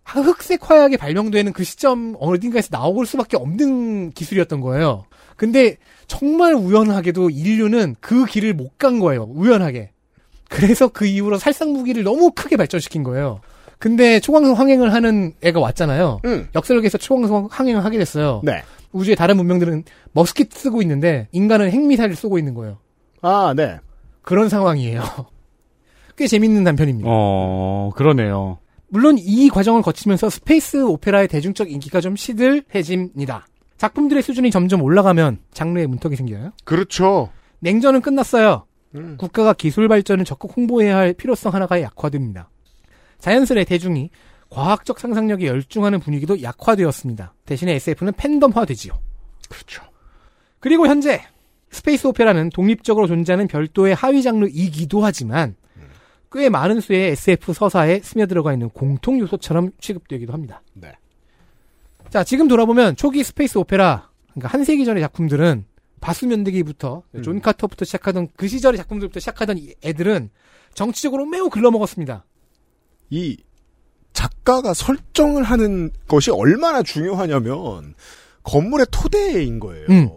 흑색 0.04 0.70
화약이 0.70 0.98
발명되는 0.98 1.54
그 1.54 1.64
시점 1.64 2.16
어딘가에서 2.20 2.70
나올 2.70 3.06
수밖에 3.06 3.38
없는 3.38 4.12
기술이었던 4.12 4.62
거예요. 4.62 5.06
근데 5.36 5.78
정말 6.08 6.54
우연하게도 6.54 7.30
인류는 7.30 7.96
그 8.00 8.26
길을 8.26 8.54
못 8.54 8.78
간 8.78 9.00
거예요. 9.00 9.24
우연하게. 9.24 9.92
그래서 10.50 10.88
그 10.88 11.06
이후로 11.06 11.38
살상 11.38 11.74
무기를 11.74 12.04
너무 12.04 12.32
크게 12.32 12.58
발전시킨 12.58 13.04
거예요. 13.04 13.42
근데 13.80 14.20
초광석 14.20 14.60
항행을 14.60 14.94
하는 14.94 15.34
애가 15.42 15.60
왔잖아요. 15.60 16.22
역설계해서 16.56 16.98
초광속 16.98 17.48
항행을 17.60 17.84
하게 17.84 17.98
됐어요. 17.98 18.42
네. 18.44 18.62
우주의 18.92 19.16
다른 19.16 19.38
문명들은 19.38 19.84
머스킷 20.14 20.54
쓰고 20.54 20.82
있는데 20.84 21.28
인간은 21.32 21.72
핵미사일을 21.72 22.16
쏘고 22.16 22.38
있는 22.38 22.54
거예요. 22.54 22.78
아, 23.22 23.54
네. 23.56 23.80
그런 24.22 24.48
상황이에요. 24.50 25.02
꽤 26.18 26.28
재밌는 26.28 26.64
단편입니다. 26.64 27.10
어, 27.12 27.90
그러네요. 27.96 28.60
물론 28.88 29.18
이 29.18 29.50
과정을 29.50 29.82
거치면서 29.82 30.30
스페이스 30.30 30.84
오페라의 30.86 31.28
대중적 31.28 31.72
인기가 31.72 32.00
좀 32.00 32.16
시들해집니다. 32.16 33.48
작품들의 33.84 34.24
수준이 34.24 34.50
점점 34.50 34.82
올라가면 34.82 35.40
장르의 35.52 35.88
문턱이 35.88 36.16
생겨요. 36.16 36.54
그렇죠. 36.64 37.30
냉전은 37.60 38.00
끝났어요. 38.00 38.66
음. 38.96 39.18
국가가 39.18 39.52
기술 39.52 39.90
발전을 39.90 40.24
적극 40.24 40.56
홍보해야 40.56 40.96
할 40.96 41.12
필요성 41.12 41.54
하나가 41.54 41.82
약화됩니다. 41.82 42.50
자연스레 43.20 43.66
대중이 43.66 44.10
과학적 44.50 45.00
상상력에 45.00 45.48
열중하는 45.48 46.00
분위기도 46.00 46.42
약화되었습니다. 46.42 47.34
대신에 47.44 47.74
SF는 47.74 48.14
팬덤화되지요. 48.14 48.94
그렇죠. 49.50 49.84
그리고 50.62 50.88
현재 50.88 51.22
스페이스 51.70 52.08
오페라는 52.08 52.52
독립적으로 52.52 53.08
존재하는 53.08 53.48
별도의 53.48 53.96
하위 53.96 54.24
장르이기도 54.24 55.04
하지만 55.04 55.58
꽤 56.32 56.48
많은 56.48 56.80
수의 56.80 57.12
SF 57.12 57.52
서사에 57.52 58.00
스며들어가 58.00 58.54
있는 58.54 58.70
공통 58.70 59.20
요소처럼 59.20 59.72
취급되기도 59.82 60.32
합니다. 60.32 60.62
네. 60.74 60.94
자, 62.14 62.24
지금 62.24 62.48
돌아보면 62.48 62.96
초기 62.96 63.24
스페이스 63.24 63.58
오페라, 63.58 64.12
그러니까 64.34 64.48
한 64.50 64.64
세기 64.64 64.86
전의 64.86 65.02
작품들은 65.02 65.66
바숨 66.00 66.27
연대기부터 66.27 67.02
존 67.24 67.42
카터부터 67.42 67.86
시작하던 67.86 68.28
그 68.38 68.48
시절의 68.48 68.78
작품들부터 68.78 69.20
시작하던 69.20 69.58
이 69.58 69.74
애들은 69.84 70.30
정치적으로 70.76 71.26
매우 71.26 71.50
글러먹었습니다. 71.50 72.24
이 73.10 73.38
작가가 74.14 74.76
설정을 74.76 75.42
하는 75.42 75.90
것이 76.08 76.30
얼마나 76.30 76.84
중요하냐면 76.84 77.96
건물의 78.44 78.86
토대인 78.92 79.60
거예요. 79.60 79.88
음. 79.90 80.10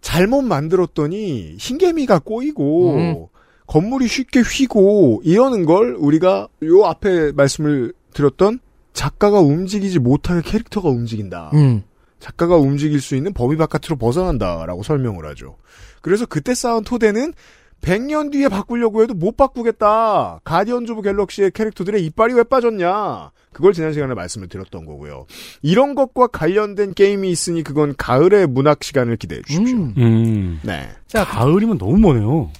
잘못 0.00 0.42
만들었더니 0.42 1.56
흰개미가 1.58 2.20
꼬이고 2.20 2.94
음. 2.94 3.26
건물이 3.66 4.06
쉽게 4.06 4.42
휘고 4.42 5.22
이러는 5.24 5.66
걸 5.66 5.96
우리가 5.96 6.46
요 6.62 6.84
앞에 6.84 7.32
말씀을 7.32 7.94
드렸던 8.14 8.60
작가가 8.92 9.40
움직이지 9.40 9.98
못하게 9.98 10.42
캐릭터가 10.42 10.88
움직인다. 10.88 11.50
음. 11.54 11.82
작가가 12.18 12.56
움직일 12.56 13.00
수 13.00 13.16
있는 13.16 13.32
범위 13.32 13.56
바깥으로 13.56 13.96
벗어난다라고 13.96 14.82
설명을 14.82 15.26
하죠. 15.30 15.56
그래서 16.02 16.24
그때 16.26 16.54
쌓은 16.54 16.84
토대는 16.84 17.32
100년 17.80 18.30
뒤에 18.30 18.48
바꾸려고 18.48 19.02
해도 19.02 19.12
못 19.12 19.36
바꾸겠다. 19.36 20.40
가디언즈 20.44 20.92
오브 20.92 21.02
갤럭시의 21.02 21.50
캐릭터들의 21.50 22.04
이빨이 22.06 22.32
왜 22.34 22.44
빠졌냐. 22.44 23.32
그걸 23.52 23.72
지난 23.72 23.92
시간에 23.92 24.14
말씀을 24.14 24.48
드렸던 24.48 24.86
거고요. 24.86 25.26
이런 25.62 25.96
것과 25.96 26.28
관련된 26.28 26.94
게임이 26.94 27.28
있으니 27.30 27.64
그건 27.64 27.94
가을의 27.96 28.46
문학 28.46 28.84
시간을 28.84 29.16
기대해 29.16 29.42
주십시오. 29.42 29.76
음. 29.76 30.60
네. 30.62 30.88
자, 31.08 31.24
가을이면 31.24 31.78
너무 31.78 31.98
머네요. 31.98 32.50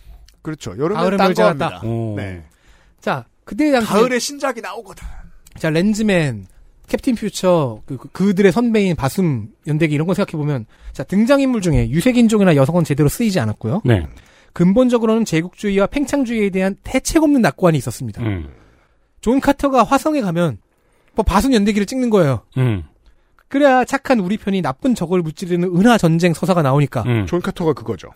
그렇죠. 0.42 0.76
가을은 0.76 1.16
딴거. 1.16 1.44
합니다. 1.44 1.80
어. 1.84 2.14
네. 2.16 2.42
자, 3.00 3.24
그때 3.44 3.70
당시 3.70 3.86
가을에 3.86 4.18
신작이 4.18 4.60
나오거든. 4.60 5.06
자, 5.62 5.70
렌즈맨, 5.70 6.48
캡틴 6.88 7.14
퓨처, 7.14 7.82
그, 7.86 7.96
그- 7.96 8.08
그들의 8.08 8.50
선배인 8.50 8.96
바숨 8.96 9.50
연대기 9.68 9.94
이런 9.94 10.08
거 10.08 10.14
생각해보면, 10.14 10.66
자, 10.92 11.04
등장인물 11.04 11.60
중에 11.60 11.88
유색인종이나 11.88 12.56
여성은 12.56 12.82
제대로 12.82 13.08
쓰이지 13.08 13.38
않았고요. 13.38 13.82
네. 13.84 14.08
근본적으로는 14.54 15.24
제국주의와 15.24 15.86
팽창주의에 15.86 16.50
대한 16.50 16.74
대책 16.82 17.22
없는 17.22 17.42
낙관이 17.42 17.78
있었습니다. 17.78 18.22
음. 18.24 18.48
존 19.20 19.38
카터가 19.38 19.84
화성에 19.84 20.20
가면, 20.20 20.58
뭐 21.14 21.22
바숨 21.22 21.54
연대기를 21.54 21.86
찍는 21.86 22.10
거예요. 22.10 22.40
음. 22.56 22.82
그래야 23.46 23.84
착한 23.84 24.18
우리 24.18 24.38
편이 24.38 24.62
나쁜 24.62 24.96
적을 24.96 25.22
무찌르는 25.22 25.76
은하 25.76 25.96
전쟁 25.96 26.34
서사가 26.34 26.62
나오니까. 26.62 27.04
음. 27.06 27.26
존 27.26 27.40
카터가 27.40 27.72
그거죠. 27.72 28.08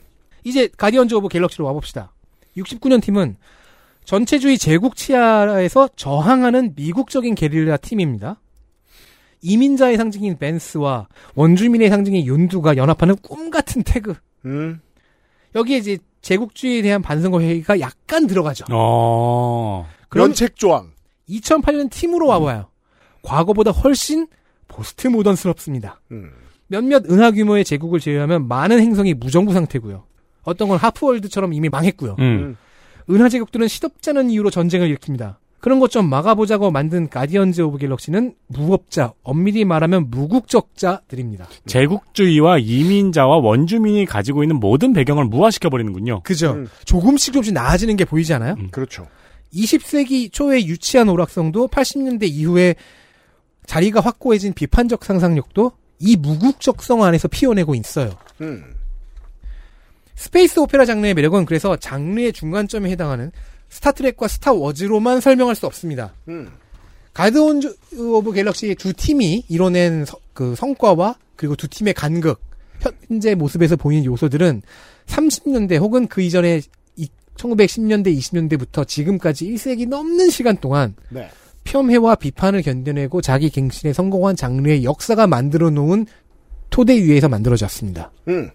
이제 0.42 0.68
가디언즈 0.76 1.14
오브 1.14 1.28
갤럭시로 1.28 1.64
와봅시다. 1.66 2.12
69년 2.56 3.00
팀은 3.00 3.36
전체주의 4.06 4.56
제국 4.56 4.96
치하에서 4.96 5.88
저항하는 5.96 6.74
미국적인 6.76 7.34
게릴라 7.34 7.76
팀입니다. 7.76 8.40
이민자의 9.42 9.96
상징인 9.96 10.38
밴스와 10.38 11.08
원주민의 11.34 11.90
상징인 11.90 12.24
욘두가 12.24 12.76
연합하는 12.76 13.16
꿈 13.16 13.50
같은 13.50 13.82
태그. 13.82 14.14
음. 14.46 14.80
여기에 15.54 15.76
이제 15.78 15.98
제국주의에 16.22 16.82
대한 16.82 17.02
반성과 17.02 17.40
회의가 17.40 17.80
약간 17.80 18.26
들어가죠. 18.26 18.64
어. 18.70 19.86
그런 20.08 20.28
면책 20.28 20.56
조항. 20.56 20.92
2008년 21.28 21.90
팀으로 21.90 22.28
와봐요. 22.28 22.68
과거보다 23.22 23.72
훨씬 23.72 24.28
포스트 24.68 25.08
모던스럽습니다. 25.08 26.00
음. 26.12 26.30
몇몇 26.68 27.10
은하 27.10 27.32
규모의 27.32 27.64
제국을 27.64 27.98
제외하면 27.98 28.46
많은 28.46 28.80
행성이 28.80 29.14
무정부 29.14 29.52
상태고요. 29.52 30.04
어떤 30.42 30.68
건 30.68 30.78
하프월드처럼 30.78 31.52
이미 31.52 31.68
망했고요. 31.68 32.16
음. 32.20 32.56
은하 33.10 33.28
제국들은 33.28 33.68
시덥잖은 33.68 34.30
이유로 34.30 34.50
전쟁을 34.50 34.94
일으킵니다. 34.94 35.36
그런 35.60 35.80
것 35.80 35.88
좀 35.90 36.08
막아보자고 36.08 36.70
만든 36.70 37.08
가디언즈 37.08 37.60
오브 37.62 37.78
갤럭시는 37.78 38.34
무법자, 38.46 39.14
엄밀히 39.24 39.64
말하면 39.64 40.10
무국적자들입니다. 40.10 41.48
제국주의와 41.66 42.58
이민자와 42.58 43.38
원주민이 43.38 44.06
가지고 44.06 44.44
있는 44.44 44.60
모든 44.60 44.92
배경을 44.92 45.24
무화시켜 45.24 45.68
버리는군요. 45.70 46.20
그죠? 46.22 46.64
조금씩 46.84 47.32
조금씩 47.34 47.52
나아지는 47.54 47.96
게 47.96 48.04
보이지 48.04 48.32
않아요? 48.34 48.54
그렇죠. 48.70 49.08
20세기 49.54 50.32
초의 50.32 50.66
유치한 50.66 51.08
오락성도 51.08 51.68
80년대 51.68 52.28
이후에 52.28 52.76
자리가 53.66 54.00
확고해진 54.00 54.52
비판적 54.52 55.04
상상력도 55.04 55.72
이 55.98 56.16
무국적성 56.16 57.02
안에서 57.02 57.26
피어내고 57.28 57.74
있어요. 57.74 58.12
음. 58.40 58.64
스페이스 60.16 60.58
오페라 60.60 60.84
장르의 60.84 61.14
매력은 61.14 61.44
그래서 61.44 61.76
장르의 61.76 62.32
중간점에 62.32 62.90
해당하는 62.90 63.30
스타트렉과 63.68 64.28
스타워즈로만 64.28 65.20
설명할 65.20 65.54
수 65.54 65.66
없습니다. 65.66 66.14
음. 66.28 66.48
가디언즈 67.12 67.76
오브 67.98 68.32
갤럭시의 68.32 68.74
두 68.76 68.92
팀이 68.92 69.44
이뤄낸 69.48 70.04
서- 70.04 70.18
그 70.32 70.54
성과와 70.54 71.16
그리고 71.36 71.54
두 71.56 71.68
팀의 71.68 71.94
간극, 71.94 72.40
현재 73.08 73.34
모습에서 73.34 73.76
보이는 73.76 74.04
요소들은 74.04 74.62
30년대 75.06 75.78
혹은 75.80 76.06
그 76.08 76.20
이전에 76.22 76.60
1910년대, 77.36 78.16
20년대부터 78.16 78.86
지금까지 78.88 79.46
1세기 79.52 79.86
넘는 79.88 80.30
시간 80.30 80.56
동안 80.56 80.94
네. 81.10 81.28
폄훼와 81.64 82.14
비판을 82.14 82.62
견뎌내고 82.62 83.20
자기 83.20 83.50
갱신에 83.50 83.92
성공한 83.92 84.36
장르의 84.36 84.84
역사가 84.84 85.26
만들어 85.26 85.68
놓은 85.70 86.06
토대 86.70 86.94
위에서 87.02 87.28
만들어졌습니다. 87.28 88.10
음. 88.28 88.50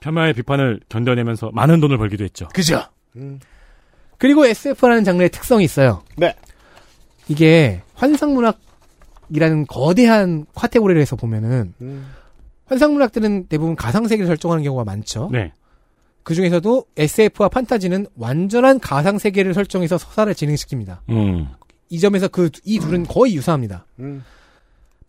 폄하와 0.00 0.34
비판을 0.34 0.80
견뎌내면서 0.88 1.50
많은 1.52 1.80
돈을 1.80 1.98
벌기도 1.98 2.24
했죠. 2.24 2.48
그죠? 2.52 2.82
음. 3.16 3.38
그리고 4.18 4.46
SF라는 4.46 5.04
장르의 5.04 5.30
특성이 5.30 5.64
있어요. 5.64 6.02
네. 6.16 6.34
이게 7.28 7.82
환상문학이라는 7.94 9.66
거대한 9.68 10.46
카테고리를 10.54 11.00
해서 11.00 11.16
보면은 11.16 11.74
음. 11.80 12.06
환상문학들은 12.66 13.46
대부분 13.48 13.76
가상세계를 13.76 14.26
설정하는 14.26 14.62
경우가 14.64 14.84
많죠. 14.84 15.28
네. 15.32 15.52
그 16.22 16.34
중에서도 16.34 16.84
SF와 16.96 17.48
판타지는 17.48 18.06
완전한 18.16 18.78
가상세계를 18.78 19.54
설정해서 19.54 19.96
서사를 19.98 20.32
진행시킵니다. 20.34 20.98
음. 21.10 21.48
이 21.88 21.98
점에서 21.98 22.28
그 22.28 22.50
이 22.64 22.78
둘은 22.78 23.06
거의 23.06 23.34
유사합니다. 23.34 23.86
음. 23.98 24.22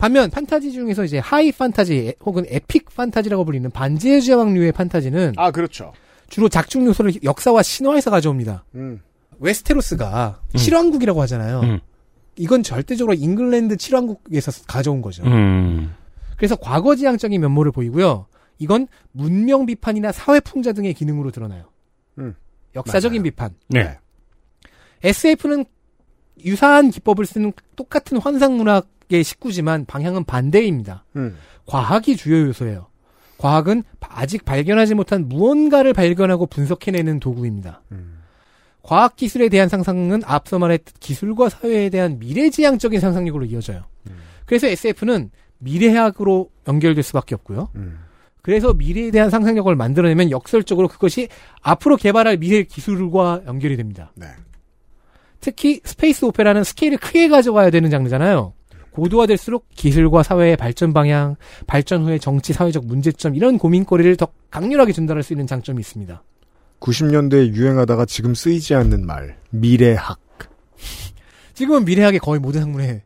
반면 0.01 0.31
판타지 0.31 0.71
중에서 0.71 1.03
이제 1.03 1.19
하이 1.19 1.51
판타지 1.51 2.15
혹은 2.25 2.43
에픽 2.47 2.85
판타지라고 2.95 3.45
불리는 3.45 3.69
반지의 3.69 4.23
제왕류의 4.23 4.71
판타지는 4.71 5.33
아, 5.37 5.51
그렇죠. 5.51 5.93
주로 6.27 6.49
작중 6.49 6.87
요소를 6.87 7.23
역사와 7.23 7.61
신화에서 7.61 8.09
가져옵니다. 8.09 8.65
음. 8.73 8.99
웨스테로스가 9.37 10.41
실왕국이라고 10.55 11.21
하잖아요. 11.21 11.59
음. 11.59 11.79
이건 12.35 12.63
절대적으로 12.63 13.13
잉글랜드 13.13 13.77
칠왕국에서 13.77 14.63
가져온 14.65 15.03
거죠. 15.03 15.23
음. 15.23 15.93
그래서 16.35 16.55
과거지향적인 16.55 17.39
면모를 17.39 17.71
보이고요. 17.71 18.25
이건 18.57 18.87
문명 19.11 19.67
비판이나 19.67 20.11
사회 20.11 20.39
풍자 20.39 20.73
등의 20.73 20.95
기능으로 20.95 21.29
드러나요. 21.29 21.65
음. 22.17 22.33
역사적인 22.73 23.21
비판. 23.21 23.53
네. 23.67 23.99
SF는 25.03 25.65
유사한 26.43 26.89
기법을 26.89 27.27
쓰는 27.27 27.53
똑같은 27.75 28.17
환상 28.17 28.57
문학 28.57 28.87
의 29.17 29.23
식구지만 29.23 29.85
방향은 29.85 30.23
반대입니다. 30.25 31.05
음. 31.15 31.37
과학이 31.65 32.15
주요 32.15 32.47
요소예요. 32.47 32.87
과학은 33.37 33.83
아직 33.99 34.45
발견하지 34.45 34.93
못한 34.93 35.27
무언가를 35.27 35.93
발견하고 35.93 36.45
분석해내는 36.45 37.19
도구입니다. 37.19 37.81
과학 38.83 39.15
기술에 39.15 39.49
대한 39.49 39.67
상상은 39.67 40.21
앞서 40.25 40.59
말했듯 40.59 40.99
기술과 40.99 41.49
사회에 41.49 41.89
대한 41.89 42.19
미래지향적인 42.19 42.99
상상력으로 42.99 43.45
이어져요. 43.45 43.83
그래서 44.45 44.67
SF는 44.67 45.31
미래학으로 45.57 46.49
연결될 46.67 47.03
수밖에 47.03 47.35
없고요. 47.35 47.69
그래서 48.41 48.73
미래에 48.73 49.11
대한 49.11 49.29
상상력을 49.29 49.73
만들어내면 49.75 50.31
역설적으로 50.31 50.87
그것이 50.87 51.27
앞으로 51.61 51.95
개발할 51.95 52.37
미래 52.37 52.63
기술과 52.63 53.41
연결이 53.45 53.77
됩니다. 53.77 54.11
네. 54.15 54.27
특히 55.39 55.81
스페이스 55.83 56.25
오페라는 56.25 56.63
스케일을 56.63 56.97
크게 56.97 57.27
가져가야 57.27 57.69
되는 57.69 57.89
장르잖아요. 57.89 58.53
고도화될수록 58.91 59.67
기술과 59.75 60.23
사회의 60.23 60.57
발전 60.57 60.93
방향, 60.93 61.35
발전 61.67 62.03
후의 62.03 62.19
정치 62.19 62.53
사회적 62.53 62.85
문제점 62.85 63.35
이런 63.35 63.57
고민거리를 63.57 64.15
더 64.17 64.27
강렬하게 64.49 64.91
전달할 64.93 65.23
수 65.23 65.33
있는 65.33 65.47
장점이 65.47 65.79
있습니다. 65.79 66.21
90년대에 66.79 67.53
유행하다가 67.53 68.05
지금 68.05 68.33
쓰이지 68.33 68.75
않는 68.75 69.05
말 69.05 69.37
미래학. 69.51 70.19
지금은 71.53 71.85
미래학의 71.85 72.19
거의 72.19 72.39
모든 72.39 72.61
학문에 72.61 73.03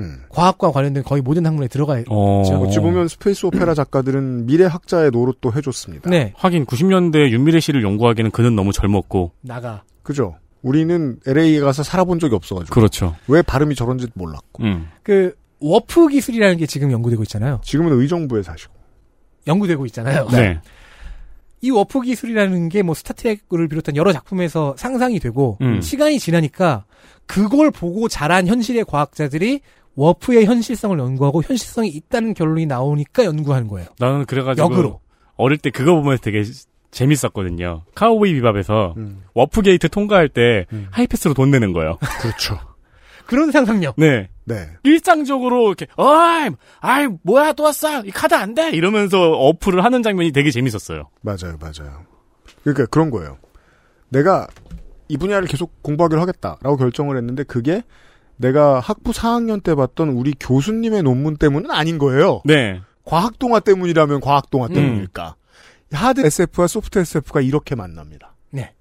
음. 0.00 0.22
과학과 0.30 0.72
관련된 0.72 1.02
거의 1.02 1.20
모든 1.20 1.44
학문에 1.44 1.68
들어가 1.68 1.98
있죠. 1.98 2.12
어찌 2.12 2.80
보면 2.80 3.08
스페이스 3.08 3.46
오페라 3.46 3.74
작가들은 3.74 4.46
미래학자의 4.46 5.10
노릇도 5.10 5.52
해줬습니다. 5.52 6.08
네. 6.08 6.32
하긴 6.36 6.64
90년대 6.64 7.30
윤미래 7.30 7.60
씨를 7.60 7.82
연구하기에는 7.82 8.30
그는 8.30 8.56
너무 8.56 8.72
젊었고. 8.72 9.32
나가. 9.42 9.82
그죠. 10.02 10.36
우리는 10.62 11.18
LA에 11.26 11.60
가서 11.60 11.82
살아본 11.82 12.18
적이 12.18 12.36
없어가지고. 12.36 12.72
그렇죠. 12.74 13.16
왜 13.28 13.42
발음이 13.42 13.74
저런지 13.74 14.06
몰랐고. 14.14 14.62
음. 14.62 14.88
그 15.02 15.34
워프 15.60 16.08
기술이라는 16.08 16.56
게 16.56 16.66
지금 16.66 16.90
연구되고 16.92 17.22
있잖아요. 17.24 17.60
지금은 17.64 17.92
의정부에 18.00 18.42
사시고. 18.42 18.72
연구되고 19.46 19.86
있잖아요. 19.86 20.28
네. 20.30 20.60
이 21.60 21.70
워프 21.70 22.00
기술이라는 22.02 22.68
게 22.68 22.82
뭐 22.82 22.94
스타트렉을 22.94 23.68
비롯한 23.68 23.94
여러 23.96 24.12
작품에서 24.12 24.74
상상이 24.76 25.18
되고 25.20 25.58
음. 25.60 25.80
시간이 25.80 26.18
지나니까 26.18 26.84
그걸 27.26 27.70
보고 27.70 28.08
자란 28.08 28.46
현실의 28.48 28.84
과학자들이 28.84 29.60
워프의 29.94 30.46
현실성을 30.46 30.98
연구하고 30.98 31.42
현실성이 31.42 31.88
있다는 31.90 32.34
결론이 32.34 32.66
나오니까 32.66 33.24
연구하는 33.24 33.68
거예요. 33.68 33.88
나는 33.98 34.24
그래가지고 34.26 34.64
역으로. 34.72 35.00
어릴 35.36 35.58
때 35.58 35.70
그거 35.70 35.94
보면서 35.94 36.20
되게 36.22 36.42
재밌었거든요. 36.92 37.82
카우보이 37.94 38.34
비밥에서 38.34 38.94
음. 38.96 39.22
워프 39.34 39.62
게이트 39.62 39.88
통과할 39.88 40.28
때 40.28 40.66
하이패스로 40.90 41.34
돈 41.34 41.50
내는 41.50 41.72
거예요. 41.72 41.98
그렇죠. 42.20 42.58
그런 43.26 43.50
상상력. 43.50 43.94
네. 43.96 44.28
네. 44.44 44.68
일상적으로 44.82 45.68
이렇게 45.68 45.86
어이, 45.96 46.50
아이 46.80 47.08
뭐야 47.22 47.52
또 47.54 47.64
왔어? 47.64 48.04
이 48.04 48.10
카드 48.10 48.34
안 48.34 48.54
돼? 48.54 48.70
이러면서 48.70 49.32
워프를 49.32 49.84
하는 49.84 50.02
장면이 50.02 50.32
되게 50.32 50.50
재밌었어요. 50.50 51.08
맞아요, 51.22 51.56
맞아요. 51.60 52.04
그러니까 52.62 52.86
그런 52.86 53.10
거예요. 53.10 53.38
내가 54.08 54.46
이 55.08 55.16
분야를 55.16 55.48
계속 55.48 55.82
공부하기로 55.82 56.20
하겠다라고 56.20 56.76
결정을 56.76 57.16
했는데 57.16 57.44
그게 57.44 57.82
내가 58.36 58.80
학부 58.80 59.12
4학년 59.12 59.62
때 59.62 59.74
봤던 59.74 60.08
우리 60.10 60.34
교수님의 60.38 61.02
논문 61.02 61.36
때문은 61.36 61.70
아닌 61.70 61.98
거예요. 61.98 62.42
네. 62.44 62.80
과학 63.04 63.38
동화 63.38 63.60
때문이라면 63.60 64.20
과학 64.20 64.50
동화 64.50 64.66
음. 64.66 64.74
때문일까. 64.74 65.36
하드 65.92 66.20
SF와 66.24 66.66
소프트 66.66 66.98
SF가 67.00 67.40
이렇게 67.40 67.74
만납니다. 67.74 68.34
네. 68.50 68.72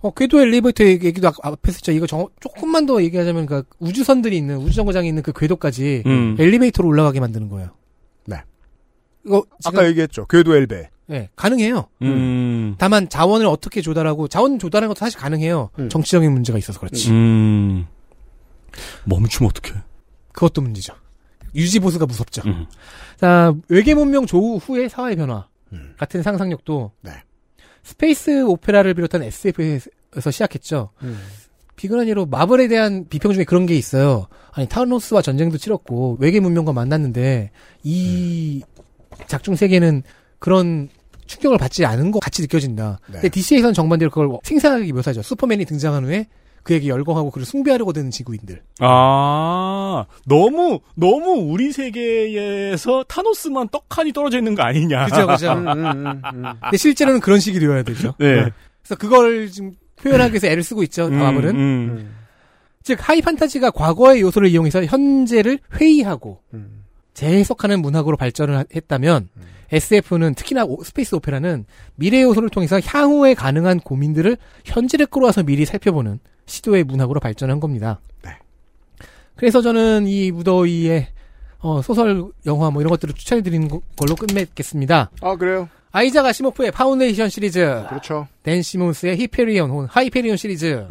어, 0.00 0.12
궤도 0.12 0.40
엘리베이터 0.40 0.84
얘기도 0.84 1.28
아까 1.28 1.36
앞에 1.48 1.72
했죠. 1.72 1.92
이거 1.92 2.06
정- 2.06 2.28
조금만 2.40 2.86
더 2.86 3.02
얘기하자면 3.02 3.46
그 3.46 3.64
우주선들이 3.78 4.36
있는 4.36 4.58
우주정거장에 4.58 5.08
있는 5.08 5.22
그 5.22 5.32
궤도까지 5.32 6.04
음. 6.06 6.36
엘리베이터로 6.38 6.88
올라가게 6.88 7.20
만드는 7.20 7.48
거예요. 7.48 7.70
네. 8.26 8.36
이거 9.26 9.44
아까 9.64 9.86
얘기했죠. 9.88 10.26
궤도 10.26 10.54
엘베. 10.56 10.90
네, 11.06 11.30
가능해요. 11.36 11.86
음. 12.02 12.74
다만 12.78 13.08
자원을 13.08 13.46
어떻게 13.46 13.80
조달하고 13.80 14.28
자원 14.28 14.58
조달하는 14.58 14.88
것도 14.88 14.98
사실 14.98 15.18
가능해요. 15.18 15.70
정치적인 15.88 16.30
문제가 16.30 16.58
있어서 16.58 16.78
그렇지. 16.78 17.10
음. 17.10 17.86
멈추면 19.06 19.50
어떡해. 19.50 19.80
그것도 20.32 20.60
문제죠. 20.60 20.94
유지 21.54 21.78
보수가 21.80 22.04
무섭죠. 22.06 22.42
음. 22.46 22.66
자, 23.18 23.54
외계 23.68 23.94
문명 23.94 24.26
조우 24.26 24.58
후의 24.58 24.90
사회 24.90 25.16
변화 25.16 25.48
같은 25.98 26.22
상상력도 26.22 26.92
네. 27.02 27.12
스페이스 27.82 28.44
오페라를 28.44 28.94
비롯한 28.94 29.22
SF에서 29.22 30.30
시작했죠. 30.30 30.90
비근한 31.76 32.08
예로 32.08 32.26
마블에 32.26 32.68
대한 32.68 33.06
비평 33.08 33.32
중에 33.32 33.44
그런 33.44 33.64
게 33.66 33.76
있어요. 33.76 34.26
아니 34.52 34.68
타노스와 34.68 35.22
전쟁도 35.22 35.58
치렀고 35.58 36.16
외계 36.20 36.40
문명과 36.40 36.72
만났는데 36.72 37.50
이 37.84 38.62
작중 39.26 39.54
세계는 39.54 40.02
그런 40.38 40.88
충격을 41.26 41.58
받지 41.58 41.84
않은 41.84 42.10
것 42.10 42.20
같이 42.20 42.42
느껴진다. 42.42 42.98
근데 43.04 43.28
DC에서는 43.28 43.74
정반대로 43.74 44.10
그걸 44.10 44.38
생생하게 44.42 44.92
묘사하죠. 44.92 45.22
슈퍼맨이 45.22 45.64
등장한 45.66 46.04
후에 46.04 46.26
그에게 46.62 46.88
열광하고 46.88 47.30
그를 47.30 47.46
숭배하려고 47.46 47.92
드는 47.92 48.10
지구인들. 48.10 48.62
아, 48.80 50.04
너무, 50.26 50.80
너무 50.94 51.32
우리 51.50 51.72
세계에서 51.72 53.04
타노스만 53.04 53.68
떡하니 53.68 54.12
떨어져 54.12 54.38
있는 54.38 54.54
거 54.54 54.62
아니냐. 54.62 55.06
그죠, 55.06 55.26
그죠. 55.26 55.54
근데 55.54 56.76
실제로는 56.76 57.20
그런 57.20 57.40
식이 57.40 57.58
되어야 57.58 57.82
되죠. 57.82 58.14
네. 58.18 58.50
그래서 58.82 58.96
그걸 58.98 59.48
지금 59.50 59.72
표현하기 60.02 60.32
위해서 60.32 60.46
애를 60.46 60.62
쓰고 60.62 60.82
있죠. 60.84 61.06
음, 61.06 61.18
마블은. 61.18 61.54
음. 61.56 62.14
즉 62.82 62.98
하이 63.06 63.20
판타지가 63.20 63.70
과거의 63.72 64.20
요소를 64.22 64.48
이용해서 64.48 64.84
현재를 64.84 65.58
회의하고 65.80 66.40
재해석하는 67.14 67.82
문학으로 67.82 68.16
발전을 68.16 68.56
하- 68.58 68.64
했다면 68.74 69.28
SF는 69.72 70.34
특히나 70.34 70.64
오- 70.64 70.82
스페이스 70.82 71.14
오페라는 71.16 71.66
미래 71.96 72.22
요소를 72.22 72.48
통해서 72.48 72.80
향후에 72.80 73.34
가능한 73.34 73.80
고민들을 73.80 74.38
현재를 74.64 75.06
끌어와서 75.06 75.42
미리 75.42 75.66
살펴보는 75.66 76.20
시도의 76.48 76.84
문학으로 76.84 77.20
발전한 77.20 77.60
겁니다. 77.60 78.00
그래서 79.36 79.60
저는 79.60 80.06
이 80.08 80.32
무더위의 80.32 81.06
어, 81.60 81.80
소설, 81.82 82.24
영화 82.46 82.70
뭐 82.70 82.82
이런 82.82 82.90
것들을 82.90 83.14
추천해 83.14 83.42
드리는 83.42 83.68
거- 83.68 83.80
걸로 83.96 84.14
끝맺겠습니다. 84.16 85.10
아 85.20 85.36
그래요? 85.36 85.68
아이작 85.92 86.26
아시모프의 86.26 86.70
파운데이션 86.72 87.28
시리즈, 87.28 87.60
그렇죠. 87.88 88.26
댄 88.42 88.62
시몬스의 88.62 89.16
히페리온 89.16 89.70
혹은 89.70 89.86
하이페리온 89.86 90.36
시리즈, 90.36 90.86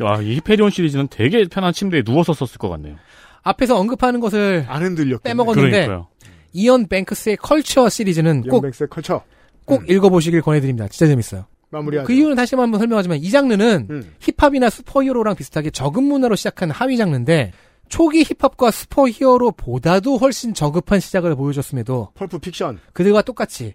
아, 0.00 0.20
이 0.22 0.36
히페리온 0.36 0.70
시리즈는 0.70 1.08
되게 1.10 1.44
편한 1.46 1.72
침대에 1.72 2.02
누워서 2.02 2.32
썼을 2.32 2.58
것 2.58 2.68
같네요. 2.70 2.96
앞에서 3.42 3.76
언급하는 3.78 4.20
것을 4.20 4.64
안 4.68 4.82
흔들렸 4.82 5.22
빼먹었는데 5.22 5.70
그러니까요. 5.70 6.06
이언 6.52 6.86
뱅크스의 6.88 7.36
컬처 7.36 7.88
시리즈는 7.88 8.42
꼭, 8.42 8.62
뱅크스의 8.62 8.88
컬처. 8.88 9.22
꼭 9.64 9.88
읽어보시길 9.90 10.42
권해드립니다. 10.42 10.88
진짜 10.88 11.06
재밌어요. 11.06 11.44
마무리하죠. 11.70 12.06
그 12.06 12.12
이유는 12.12 12.36
다시 12.36 12.54
한번 12.56 12.78
설명하지만 12.78 13.18
이 13.18 13.30
장르는 13.30 14.04
힙합이나 14.20 14.70
슈퍼히어로랑 14.70 15.36
비슷하게 15.36 15.70
저급 15.70 16.04
문화로 16.04 16.36
시작한 16.36 16.70
하위 16.70 16.96
장르인데 16.96 17.52
초기 17.88 18.22
힙합과 18.22 18.70
슈퍼히어로보다도 18.70 20.16
훨씬 20.18 20.54
저급한 20.54 21.00
시작을 21.00 21.34
보여줬음에도 21.34 22.10
펄프 22.14 22.38
픽션. 22.38 22.78
그들과 22.92 23.22
똑같이 23.22 23.74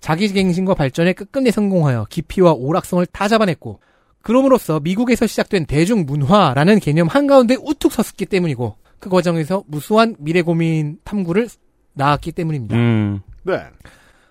자기 0.00 0.32
갱신과 0.32 0.74
발전에 0.74 1.12
끝끝내 1.12 1.50
성공하여 1.50 2.06
깊이와 2.08 2.52
오락성을 2.52 3.04
다 3.06 3.26
잡아냈고 3.26 3.80
그럼으로써 4.22 4.80
미국에서 4.80 5.26
시작된 5.26 5.66
대중문화라는 5.66 6.80
개념 6.80 7.08
한가운데 7.08 7.56
우뚝 7.60 7.92
섰기 7.92 8.26
때문이고 8.26 8.76
그 8.98 9.08
과정에서 9.08 9.64
무수한 9.66 10.14
미래 10.18 10.42
고민 10.42 10.98
탐구를 11.04 11.48
낳았기 11.94 12.32
때문입니다. 12.32 12.76
음. 12.76 13.20
네. 13.42 13.60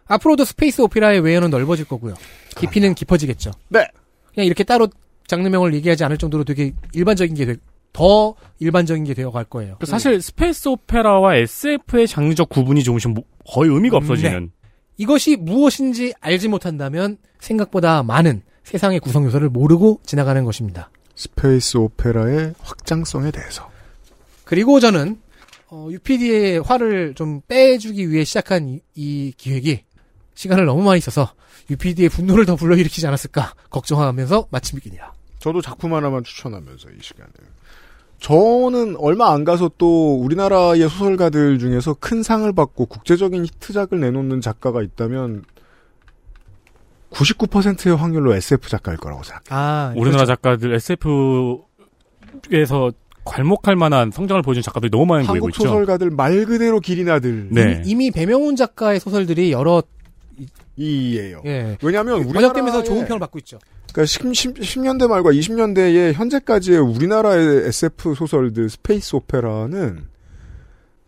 앞으로도 0.07 0.45
스페이스 0.45 0.81
오페라의 0.81 1.19
외연은 1.21 1.49
넓어질 1.49 1.85
거고요. 1.85 2.15
깊이는 2.57 2.93
깊어지겠죠. 2.95 3.51
네. 3.69 3.87
그냥 4.33 4.45
이렇게 4.45 4.63
따로 4.63 4.87
장르명을 5.27 5.73
얘기하지 5.75 6.03
않을 6.05 6.17
정도로 6.17 6.43
되게 6.43 6.73
일반적인 6.93 7.35
게 7.35 7.75
더 7.75 8.35
일반적인 8.59 9.03
게 9.03 9.13
되어 9.13 9.31
갈 9.31 9.43
거예요. 9.43 9.77
사실 9.85 10.21
스페이스 10.21 10.69
오페라와 10.69 11.35
SF의 11.35 12.07
장르적 12.07 12.49
구분이 12.49 12.83
조금씩 12.83 13.11
뭐- 13.11 13.23
거의 13.49 13.69
의미가 13.71 13.97
없어지는. 13.97 14.43
네. 14.45 14.49
이것이 14.97 15.35
무엇인지 15.35 16.13
알지 16.21 16.47
못한다면 16.47 17.17
생각보다 17.39 18.03
많은 18.03 18.41
세상의 18.63 18.99
구성 18.99 19.25
요소를 19.25 19.49
모르고 19.49 19.99
지나가는 20.05 20.43
것입니다. 20.43 20.89
스페이스 21.15 21.77
오페라의 21.77 22.53
확장성에 22.61 23.31
대해서. 23.31 23.69
그리고 24.43 24.79
저는 24.79 25.19
어, 25.69 25.87
UPD의 25.91 26.59
화를 26.61 27.13
좀 27.15 27.41
빼주기 27.47 28.09
위해 28.09 28.23
시작한 28.23 28.69
이, 28.69 28.79
이 28.95 29.33
기획이 29.35 29.81
시간을 30.37 30.65
너무 30.65 30.83
많이 30.83 31.01
써서 31.01 31.31
UPD의 31.71 32.09
분노를 32.09 32.45
더 32.45 32.55
불러일으키지 32.55 33.07
않았을까 33.07 33.53
걱정하면서 33.71 34.47
마칩니다. 34.51 35.13
저도 35.39 35.61
작품 35.61 35.95
하나만 35.95 36.23
추천하면서 36.23 36.89
이 36.91 36.97
시간에 37.01 37.27
저는 38.19 38.97
얼마 38.97 39.31
안 39.31 39.43
가서 39.43 39.71
또 39.79 40.21
우리나라의 40.21 40.87
소설가들 40.89 41.57
중에서 41.57 41.95
큰 41.95 42.21
상을 42.21 42.51
받고 42.53 42.85
국제적인 42.85 43.45
히트작을 43.45 43.99
내놓는 43.99 44.41
작가가 44.41 44.83
있다면 44.83 45.43
99%의 47.11 47.95
확률로 47.95 48.35
SF 48.35 48.69
작가일 48.69 48.99
거라고 48.99 49.23
생각해요. 49.23 49.47
아, 49.49 49.93
우리나라 49.95 50.25
그렇죠. 50.25 50.33
작가들 50.33 50.75
SF에서 50.75 51.63
괄목할 53.23 53.75
만한 53.75 54.11
성장을 54.11 54.41
보여준 54.41 54.63
작가들이 54.63 54.91
너무 54.91 55.05
많이 55.05 55.25
보이고 55.25 55.45
한국 55.45 55.49
있죠. 55.49 55.63
소설가들 55.63 56.11
말 56.11 56.45
그대로 56.45 56.79
기린아들. 56.79 57.49
네. 57.51 57.81
이미 57.85 58.11
배명훈 58.11 58.55
작가의 58.55 58.99
소설들이 58.99 59.51
여러 59.51 59.81
이에요. 60.77 61.41
예. 61.45 61.77
왜냐하면 61.81 62.25
번역되면서 62.31 62.79
우리나라의- 62.81 62.85
좋은 62.85 63.05
평을 63.07 63.19
받고 63.19 63.39
있죠. 63.39 63.59
그러니까 63.91 64.05
10, 64.05 64.79
년대 64.81 65.07
말과 65.07 65.31
20년대에 65.31 66.13
현재까지의 66.13 66.79
우리나라의 66.79 67.67
SF 67.67 68.13
소설들 68.15 68.69
스페이스 68.69 69.15
오페라는 69.15 70.07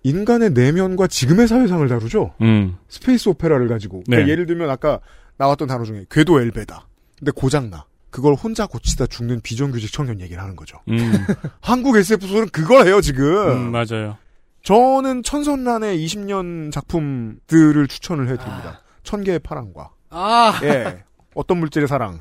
인간의 0.03 0.51
내면과 0.51 1.07
지금의 1.07 1.47
사회상을 1.47 1.87
다루죠. 1.87 2.33
음. 2.41 2.77
스페이스 2.87 3.29
오페라를 3.29 3.67
가지고. 3.67 4.01
그러니까 4.05 4.25
네. 4.25 4.31
예를 4.31 4.45
들면 4.45 4.69
아까 4.69 4.99
나왔던 5.37 5.67
단어 5.67 5.83
중에 5.83 6.05
궤도 6.09 6.39
엘베다. 6.41 6.87
근데 7.17 7.31
고장나. 7.31 7.85
그걸 8.09 8.33
혼자 8.33 8.65
고치다 8.65 9.05
죽는 9.05 9.41
비정규직 9.41 9.93
청년 9.93 10.19
얘기를 10.19 10.41
하는 10.41 10.55
거죠. 10.55 10.79
음. 10.89 10.97
한국 11.61 11.95
SF 11.95 12.25
소설은 12.25 12.49
그걸 12.49 12.87
해요, 12.87 13.01
지금. 13.01 13.25
음, 13.67 13.71
맞아요. 13.71 14.17
저는 14.63 15.21
천선란의 15.23 16.03
20년 16.05 16.71
작품들을 16.71 17.87
추천을 17.87 18.29
해드립니다. 18.29 18.81
천 19.03 19.23
개의 19.23 19.39
파랑과. 19.39 19.89
아. 20.09 20.59
예. 20.63 21.03
어떤 21.35 21.57
물질의 21.59 21.87
사랑. 21.87 22.19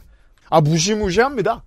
아, 0.50 0.60
무시무시합니다. 0.60 1.62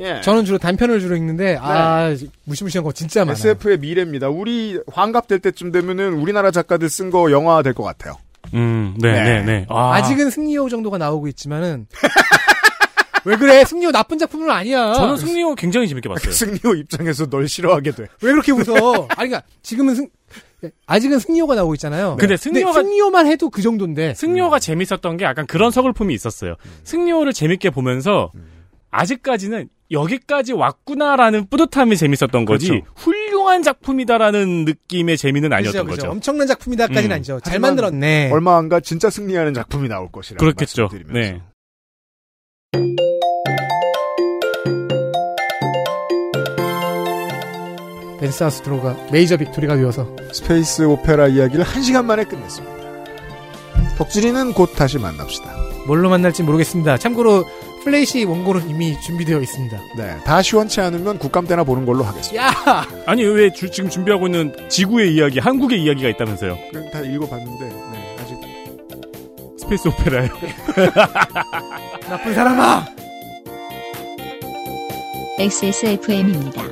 예. 0.00 0.20
저는 0.20 0.44
주로 0.44 0.58
단편을 0.58 1.00
주로 1.00 1.16
읽는데 1.16 1.58
아 1.60 2.10
무시무시한 2.44 2.84
거 2.84 2.92
진짜 2.92 3.20
많아요. 3.24 3.32
SF의 3.32 3.78
미래입니다. 3.78 4.28
우리 4.28 4.78
환갑 4.92 5.26
될 5.26 5.40
때쯤 5.40 5.72
되면은 5.72 6.12
우리나라 6.14 6.52
작가들 6.52 6.88
쓴 6.88 7.10
거 7.10 7.32
영화 7.32 7.62
될 7.62 7.74
것 7.74 7.82
같아요. 7.82 8.16
음, 8.54 8.96
네, 9.00 9.12
네, 9.24 9.42
네. 9.42 9.66
아. 9.68 9.94
아직은 9.94 10.30
승리호 10.30 10.68
정도가 10.68 10.98
나오고 10.98 11.26
있지만은 11.28 11.88
왜 13.24 13.36
그래? 13.36 13.64
승리호 13.64 13.90
나쁜 13.90 14.18
작품은 14.18 14.48
아니야. 14.48 14.94
저는 14.94 15.16
승리호 15.16 15.54
굉장히 15.56 15.88
재밌게 15.88 16.08
봤어요. 16.08 16.30
승리호 16.32 16.76
입장에서 16.76 17.26
널 17.26 17.48
싫어하게 17.48 17.90
돼. 17.90 18.04
왜 18.22 18.30
그렇게 18.32 18.52
웃어? 18.52 19.08
아니 19.16 19.28
그러니까 19.28 19.42
지금은 19.62 19.96
승 19.96 20.08
아직은 20.86 21.18
승리호가 21.20 21.54
나오고 21.54 21.74
있잖아요. 21.74 22.16
근데 22.18 22.34
승리호가- 22.34 22.72
승리호만 22.74 23.26
해도 23.26 23.48
그 23.50 23.62
정도인데 23.62 24.14
승리호가 24.14 24.58
재밌었던 24.58 25.16
게 25.16 25.24
약간 25.24 25.46
그런 25.46 25.70
서글픔이 25.70 26.12
있었어요. 26.14 26.56
승리호를 26.84 27.32
재밌게 27.32 27.70
보면서 27.70 28.32
아직까지는 28.90 29.68
여기까지 29.90 30.52
왔구나라는 30.52 31.46
뿌듯함이 31.48 31.96
재밌었던 31.96 32.44
거지 32.44 32.68
그렇죠. 32.68 32.86
훌륭한 32.96 33.62
작품이다라는 33.62 34.64
느낌의 34.64 35.16
재미는 35.16 35.52
아니었던 35.52 35.84
그죠, 35.84 35.90
그죠. 35.94 36.02
거죠. 36.02 36.10
엄청난 36.12 36.46
작품이다까지는 36.46 37.10
음. 37.10 37.12
아니죠. 37.14 37.40
잘 37.40 37.58
만들었네. 37.58 38.30
얼마 38.32 38.56
안가 38.58 38.80
진짜 38.80 39.08
승리하는 39.10 39.54
작품이 39.54 39.88
나올 39.88 40.10
것이라. 40.10 40.38
그렇겠죠. 40.38 40.88
네. 41.12 41.40
벤스 48.20 48.42
아스트로가 48.44 48.96
메이저 49.12 49.36
빅토리가 49.36 49.76
되어서 49.76 50.08
스페이스 50.32 50.82
오페라 50.82 51.28
이야기를 51.28 51.64
한 51.64 51.82
시간 51.82 52.06
만에 52.06 52.24
끝냈습니다. 52.24 52.76
덕질이는 53.96 54.52
곧 54.54 54.72
다시 54.76 54.98
만납시다. 54.98 55.54
뭘로 55.86 56.08
만날지 56.10 56.42
모르겠습니다. 56.42 56.98
참고로 56.98 57.44
플래시 57.84 58.24
원고는 58.24 58.68
이미 58.68 59.00
준비되어 59.00 59.40
있습니다. 59.40 59.78
네. 59.96 60.16
다 60.24 60.42
시원치 60.42 60.80
않으면 60.80 61.18
국감 61.18 61.46
때나 61.46 61.64
보는 61.64 61.86
걸로 61.86 62.04
하겠습니다. 62.04 62.44
야! 62.46 62.86
아니 63.06 63.24
왜 63.24 63.50
주- 63.52 63.70
지금 63.70 63.88
준비하고 63.88 64.26
있는 64.26 64.52
지구의 64.68 65.14
이야기, 65.14 65.38
한국의 65.38 65.80
이야기가 65.82 66.08
있다면서요? 66.10 66.58
그냥 66.70 66.90
다 66.90 67.00
읽어봤는데, 67.00 67.64
네, 67.68 68.16
아직. 68.20 68.36
스페이스 69.58 69.88
오페라요. 69.88 70.28
나쁜 72.10 72.34
사람아! 72.34 72.86
XSFM입니다. 75.38 76.62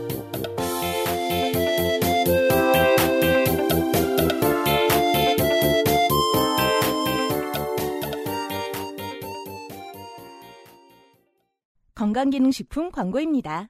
건강기능식품 12.17 12.91
광고입니다. 12.93 13.69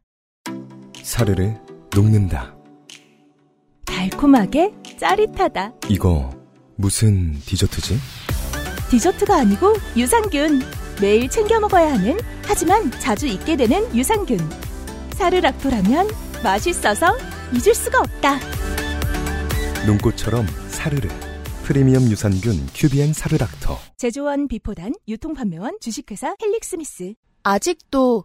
사르르 1.03 1.55
녹는다. 1.93 2.57
달콤하게 3.85 4.73
짜릿하다. 5.01 5.73
이거 5.89 6.31
무슨 6.77 7.33
디저트지? 7.41 7.97
디저트가 8.89 9.39
아니고 9.39 9.75
유산균. 9.97 10.61
매일 11.03 11.29
챙겨 11.29 11.59
먹어야 11.59 11.95
하는 11.95 12.17
하지만 12.45 12.89
자주 13.01 13.27
잊게 13.27 13.57
되는 13.57 13.93
유산균. 13.97 14.39
사르락토라면 15.15 16.07
맛있어서 16.45 17.17
잊을 17.53 17.75
수가 17.75 17.99
없다. 17.99 18.39
눈꽃처럼 19.87 20.47
사르르. 20.69 21.09
프리미엄 21.65 22.05
유산균 22.05 22.69
큐비엔 22.77 23.13
사르락터. 23.13 23.77
제조원 23.97 24.47
비포단 24.47 24.93
유통판매원 25.09 25.79
주식회사 25.81 26.37
헬릭스미스. 26.41 27.15
아직도 27.43 28.25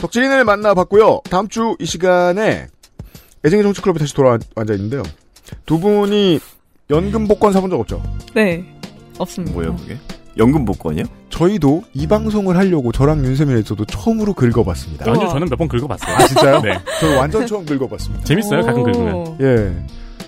덕질인을 0.00 0.44
만나봤고요. 0.44 1.20
다음 1.30 1.48
주 1.48 1.76
이 1.78 1.86
시간에 1.86 2.66
애정의 3.44 3.62
정치클럽에 3.62 3.98
다시 3.98 4.14
돌아 4.14 4.38
앉아 4.56 4.74
있는데요. 4.74 5.02
두 5.66 5.78
분이 5.78 6.40
연금 6.90 7.26
복권 7.28 7.52
사본 7.52 7.70
적 7.70 7.80
없죠? 7.80 8.02
네. 8.34 8.64
없습니다. 9.18 9.54
뭐야 9.54 9.74
그게? 9.76 9.96
연금 10.38 10.64
복권이요? 10.64 11.04
저희도 11.28 11.82
이 11.92 12.06
방송을 12.06 12.56
하려고 12.56 12.92
저랑 12.92 13.24
윤세민에서도 13.24 13.84
처음으로 13.86 14.32
긁어봤습니다. 14.34 15.10
아니요, 15.10 15.28
저는 15.28 15.48
몇 15.50 15.56
번 15.56 15.68
긁어봤어요. 15.68 16.16
아, 16.16 16.26
진짜요? 16.26 16.60
네. 16.62 16.78
저는 17.00 17.18
완전 17.18 17.46
처음 17.46 17.64
긁어봤습니다. 17.66 18.24
재밌어요, 18.24 18.62
가끔 18.64 18.82
긁으면. 18.84 19.36
예. 19.40 19.72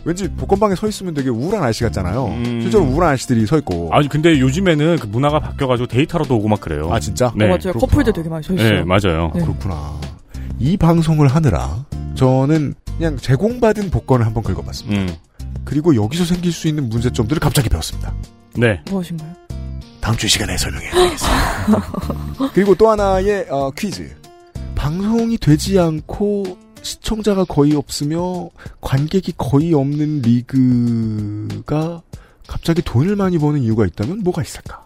왠지 0.04 0.28
복권방에 0.28 0.74
서 0.74 0.88
있으면 0.88 1.14
되게 1.14 1.28
우울한 1.28 1.62
아저씨 1.62 1.84
같잖아요. 1.84 2.36
실제로 2.44 2.84
우울한 2.84 3.10
아저씨들이 3.12 3.46
서 3.46 3.58
있고. 3.58 3.90
아니, 3.92 4.08
근데 4.08 4.38
요즘에는 4.40 4.98
그 4.98 5.06
문화가 5.06 5.38
바뀌어가지고 5.38 5.86
데이터로도 5.88 6.36
오고 6.36 6.48
막 6.48 6.60
그래요. 6.60 6.92
아, 6.92 6.98
진짜? 6.98 7.28
어, 7.28 7.32
맞아요. 7.36 7.72
커플들 7.74 8.12
되게 8.12 8.28
많이 8.28 8.42
서 8.42 8.52
있어요. 8.54 8.70
네, 8.70 8.84
맞아요. 8.84 9.30
네. 9.34 9.40
그렇구나. 9.42 10.00
이 10.58 10.76
방송을 10.76 11.28
하느라 11.28 11.84
저는 12.14 12.74
그냥 12.96 13.16
제공받은 13.16 13.90
복권을 13.90 14.26
한번 14.26 14.42
긁어봤습니다. 14.42 15.00
음. 15.02 15.16
그리고 15.64 15.94
여기서 15.96 16.24
생길 16.24 16.52
수 16.52 16.68
있는 16.68 16.88
문제점들을 16.88 17.40
갑자기 17.40 17.68
배웠습니다. 17.68 18.12
네. 18.56 18.80
무엇인가요? 18.86 19.32
다음 20.00 20.16
주 20.16 20.28
시간에 20.28 20.56
설명해 20.56 20.90
드리겠습니다. 20.90 22.50
그리고 22.54 22.74
또 22.74 22.90
하나의 22.90 23.46
어, 23.50 23.70
퀴즈. 23.70 24.14
방송이 24.74 25.38
되지 25.38 25.78
않고 25.78 26.58
시청자가 26.82 27.44
거의 27.44 27.74
없으며 27.74 28.50
관객이 28.80 29.34
거의 29.36 29.72
없는 29.74 30.22
리그가 30.22 32.02
갑자기 32.46 32.82
돈을 32.82 33.16
많이 33.16 33.38
버는 33.38 33.62
이유가 33.62 33.86
있다면 33.86 34.20
뭐가 34.22 34.42
있을까? 34.42 34.84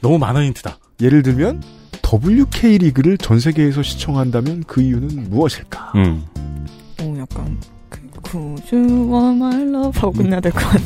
너무 0.00 0.18
많은 0.18 0.44
힌트다. 0.46 0.78
예를 1.00 1.22
들면 1.22 1.62
WK 2.12 2.78
리그를 2.78 3.18
전 3.18 3.40
세계에서 3.40 3.82
시청한다면 3.82 4.64
그 4.66 4.80
이유는 4.82 5.30
무엇일까? 5.30 5.92
음. 5.96 6.24
어, 7.00 7.14
약간 7.18 7.60
그 7.90 8.00
Could 8.30 8.74
you 8.76 9.12
want 9.12 9.36
my 9.44 9.62
love 9.62 10.00
하고 10.00 10.12
끝내야 10.12 10.40
될 10.40 10.52
것 10.52 10.60
같아. 10.60 10.82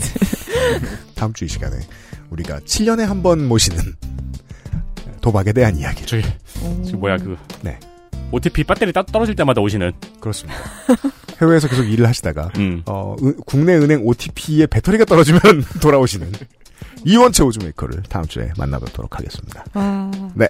다음 1.15 1.33
주 1.33 1.45
이 1.45 1.49
시간에 1.49 1.77
우리가 2.31 2.61
7년에 2.61 3.01
한 3.05 3.23
번 3.23 3.47
모시는 3.47 3.79
도박에 5.21 5.53
대한 5.53 5.77
이야기. 5.77 6.07
저기, 6.07 6.23
지금 6.85 7.01
뭐야, 7.01 7.17
그. 7.19 7.37
네. 7.63 7.79
OTP 8.31 8.65
배터리 8.65 8.93
따- 8.93 9.03
떨어질 9.03 9.35
때마다 9.35 9.61
오시는. 9.61 9.93
그렇습니다. 10.21 10.59
해외에서 11.41 11.69
계속 11.69 11.85
일을 11.85 12.07
하시다가 12.07 12.51
음. 12.59 12.83
어, 12.87 13.15
은- 13.23 13.37
국내 13.47 13.75
은행 13.77 14.03
OTP에 14.05 14.67
배터리가 14.67 15.05
떨어지면 15.05 15.41
돌아오시는 15.81 16.31
이원채 17.05 17.43
우즈메이커를 17.45 18.03
다음 18.09 18.27
주에 18.27 18.51
만나뵙도록 18.57 19.17
하겠습니다. 19.19 19.65
와. 19.75 20.11
네. 20.35 20.49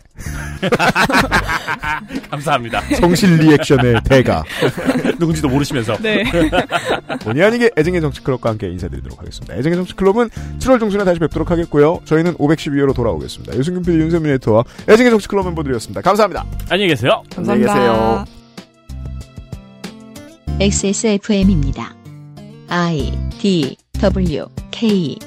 감사합니다. 2.30 2.80
성실 2.96 3.36
리액션의 3.36 4.02
대가. 4.04 4.44
누군지도 5.18 5.48
모르시면서. 5.48 5.96
네. 5.98 6.24
본의 7.22 7.44
아니게 7.44 7.70
애증의 7.76 8.00
정치클럽과 8.00 8.50
함께 8.50 8.68
인사드리도록 8.70 9.18
하겠습니다. 9.18 9.54
애증의 9.56 9.76
정치클럽은 9.76 10.30
7월 10.58 10.78
중순에 10.78 11.04
다시 11.04 11.20
뵙도록 11.20 11.50
하겠고요. 11.50 12.00
저희는 12.04 12.34
512회로 12.34 12.94
돌아오겠습니다. 12.94 13.56
유승균 13.56 13.82
PD, 13.82 13.98
윤세민 13.98 14.32
에디터와 14.32 14.64
애증의 14.88 15.10
정치클럽 15.10 15.44
멤버들이었습니다. 15.46 16.00
감사합니다. 16.00 16.44
안녕히 16.70 16.88
계세요. 16.88 17.22
안녕히 17.36 17.60
계세요. 17.60 18.24
XSFM입니다. 20.60 21.94
I 22.68 23.12
D 23.38 23.76
W 24.00 24.46
K 24.70 25.18